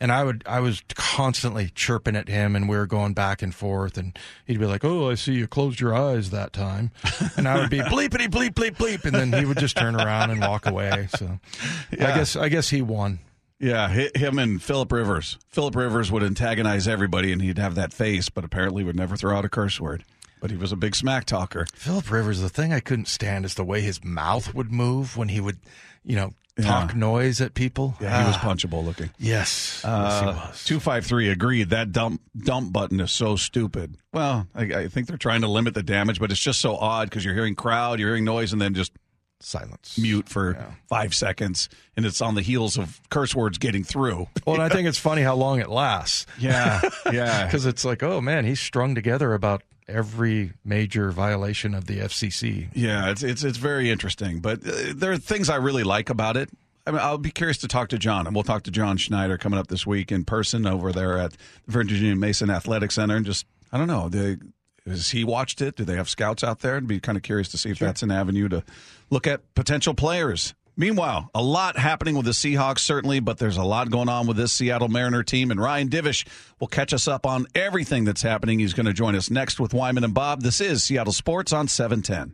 And 0.00 0.10
I 0.10 0.24
would, 0.24 0.42
I 0.44 0.58
was 0.58 0.82
constantly 0.94 1.70
chirping 1.72 2.16
at 2.16 2.28
him, 2.28 2.56
and 2.56 2.68
we 2.68 2.76
were 2.76 2.86
going 2.86 3.14
back 3.14 3.42
and 3.42 3.54
forth. 3.54 3.96
And 3.96 4.18
he'd 4.44 4.58
be 4.58 4.66
like, 4.66 4.84
"Oh, 4.84 5.08
I 5.10 5.14
see 5.14 5.34
you 5.34 5.46
closed 5.46 5.78
your 5.80 5.94
eyes 5.94 6.30
that 6.30 6.52
time," 6.52 6.90
and 7.36 7.46
I 7.46 7.58
would 7.60 7.70
be 7.70 7.78
bleepity 7.78 8.26
bleep 8.26 8.50
bleep 8.54 8.76
bleep, 8.76 9.04
and 9.04 9.14
then 9.14 9.32
he 9.32 9.44
would 9.44 9.58
just 9.58 9.76
turn 9.76 9.94
around 9.94 10.30
and 10.30 10.40
walk 10.40 10.66
away. 10.66 11.08
So, 11.16 11.38
I 11.92 11.96
guess, 11.96 12.34
I 12.34 12.48
guess 12.48 12.70
he 12.70 12.82
won. 12.82 13.20
Yeah, 13.60 13.88
him 13.88 14.38
and 14.38 14.62
Philip 14.62 14.90
Rivers. 14.90 15.38
Philip 15.48 15.76
Rivers 15.76 16.10
would 16.10 16.22
antagonize 16.22 16.88
everybody, 16.88 17.32
and 17.32 17.40
he'd 17.40 17.58
have 17.58 17.76
that 17.76 17.92
face, 17.92 18.28
but 18.28 18.44
apparently 18.44 18.82
would 18.82 18.96
never 18.96 19.16
throw 19.16 19.36
out 19.36 19.44
a 19.44 19.48
curse 19.48 19.80
word. 19.80 20.04
But 20.40 20.50
he 20.50 20.56
was 20.56 20.72
a 20.72 20.76
big 20.76 20.94
smack 20.94 21.24
talker. 21.24 21.66
Philip 21.72 22.10
Rivers, 22.10 22.40
the 22.40 22.48
thing 22.50 22.72
I 22.72 22.80
couldn't 22.80 23.08
stand 23.08 23.44
is 23.44 23.54
the 23.54 23.64
way 23.64 23.80
his 23.80 24.04
mouth 24.04 24.54
would 24.54 24.70
move 24.70 25.16
when 25.16 25.28
he 25.28 25.40
would, 25.40 25.58
you 26.04 26.16
know, 26.16 26.34
talk 26.62 26.92
Yeah. 26.92 26.98
noise 26.98 27.40
at 27.40 27.54
people. 27.54 27.96
Yeah, 28.00 28.20
he 28.22 28.26
was 28.28 28.36
Ah, 28.36 28.40
punchable 28.40 28.84
looking. 28.84 29.10
Yes, 29.18 29.80
yes, 29.84 30.20
he 30.20 30.26
Uh, 30.26 30.32
was. 30.34 30.64
Two 30.64 30.80
five 30.80 31.04
three 31.06 31.28
agreed. 31.28 31.70
That 31.70 31.92
dump 31.92 32.20
dump 32.36 32.72
button 32.72 33.00
is 33.00 33.10
so 33.12 33.36
stupid. 33.36 33.96
Well, 34.12 34.46
I, 34.54 34.62
I 34.62 34.88
think 34.88 35.06
they're 35.08 35.16
trying 35.16 35.40
to 35.40 35.48
limit 35.48 35.74
the 35.74 35.82
damage, 35.82 36.20
but 36.20 36.30
it's 36.30 36.40
just 36.40 36.60
so 36.60 36.76
odd 36.76 37.10
because 37.10 37.24
you're 37.24 37.34
hearing 37.34 37.54
crowd, 37.54 37.98
you're 37.98 38.08
hearing 38.10 38.24
noise, 38.24 38.52
and 38.52 38.60
then 38.62 38.74
just 38.74 38.92
Silence. 39.40 39.98
mute 39.98 40.28
for 40.28 40.56
five 40.88 41.14
seconds, 41.14 41.68
and 41.96 42.06
it's 42.06 42.22
on 42.22 42.34
the 42.34 42.40
heels 42.40 42.78
of 42.78 43.00
curse 43.10 43.34
words 43.34 43.58
getting 43.58 43.84
through. 43.84 44.28
Well, 44.46 44.54
and 44.56 44.62
I 44.62 44.68
think 44.68 44.86
it's 44.88 44.98
funny 44.98 45.22
how 45.22 45.34
long 45.34 45.58
it 45.60 45.68
lasts. 45.68 46.26
Yeah, 46.38 46.80
yeah. 47.12 47.44
Because 47.46 47.66
it's 47.66 47.84
like, 47.84 48.02
oh 48.02 48.20
man, 48.20 48.44
he's 48.44 48.60
strung 48.60 48.94
together 48.94 49.34
about 49.34 49.62
every 49.88 50.52
major 50.64 51.10
violation 51.10 51.74
of 51.74 51.86
the 51.86 51.98
FCC. 51.98 52.68
Yeah, 52.74 53.10
it's 53.10 53.22
it's 53.22 53.44
it's 53.44 53.58
very 53.58 53.90
interesting, 53.90 54.40
but 54.40 54.66
uh, 54.66 54.92
there 54.94 55.12
are 55.12 55.18
things 55.18 55.48
I 55.48 55.56
really 55.56 55.84
like 55.84 56.10
about 56.10 56.36
it. 56.36 56.50
I 56.86 56.90
mean, 56.90 57.00
I'll 57.00 57.18
be 57.18 57.30
curious 57.30 57.58
to 57.58 57.68
talk 57.68 57.88
to 57.90 57.98
John, 57.98 58.26
and 58.26 58.34
we'll 58.34 58.44
talk 58.44 58.64
to 58.64 58.70
John 58.70 58.96
Schneider 58.96 59.38
coming 59.38 59.58
up 59.58 59.68
this 59.68 59.86
week 59.86 60.12
in 60.12 60.24
person 60.24 60.66
over 60.66 60.92
there 60.92 61.18
at 61.18 61.32
the 61.32 61.38
Virginia 61.72 62.14
Mason 62.14 62.50
Athletic 62.50 62.92
Center, 62.92 63.16
and 63.16 63.24
just 63.24 63.46
I 63.72 63.78
don't 63.78 63.86
know, 63.88 64.08
the, 64.08 64.38
has 64.86 65.10
he 65.10 65.24
watched 65.24 65.60
it? 65.62 65.76
Do 65.76 65.84
they 65.84 65.96
have 65.96 66.08
scouts 66.08 66.44
out 66.44 66.60
there? 66.60 66.76
I'd 66.76 66.86
be 66.86 67.00
kind 67.00 67.16
of 67.16 67.22
curious 67.22 67.48
to 67.48 67.58
see 67.58 67.70
if 67.70 67.78
that's 67.78 68.02
an 68.02 68.10
avenue 68.10 68.48
to 68.50 68.62
look 69.10 69.26
at 69.26 69.54
potential 69.54 69.94
players. 69.94 70.54
Meanwhile, 70.76 71.30
a 71.34 71.42
lot 71.42 71.78
happening 71.78 72.16
with 72.16 72.26
the 72.26 72.32
Seahawks, 72.32 72.80
certainly, 72.80 73.20
but 73.20 73.38
there's 73.38 73.56
a 73.56 73.62
lot 73.62 73.90
going 73.90 74.08
on 74.08 74.26
with 74.26 74.36
this 74.36 74.52
Seattle 74.52 74.88
Mariner 74.88 75.22
team. 75.22 75.50
And 75.50 75.60
Ryan 75.60 75.88
Divish 75.88 76.26
will 76.58 76.66
catch 76.66 76.92
us 76.92 77.06
up 77.06 77.26
on 77.26 77.46
everything 77.54 78.04
that's 78.04 78.22
happening. 78.22 78.58
He's 78.58 78.74
going 78.74 78.86
to 78.86 78.92
join 78.92 79.14
us 79.14 79.30
next 79.30 79.60
with 79.60 79.72
Wyman 79.72 80.02
and 80.02 80.14
Bob. 80.14 80.42
This 80.42 80.60
is 80.60 80.82
Seattle 80.82 81.12
Sports 81.12 81.52
on 81.52 81.68
710. 81.68 82.32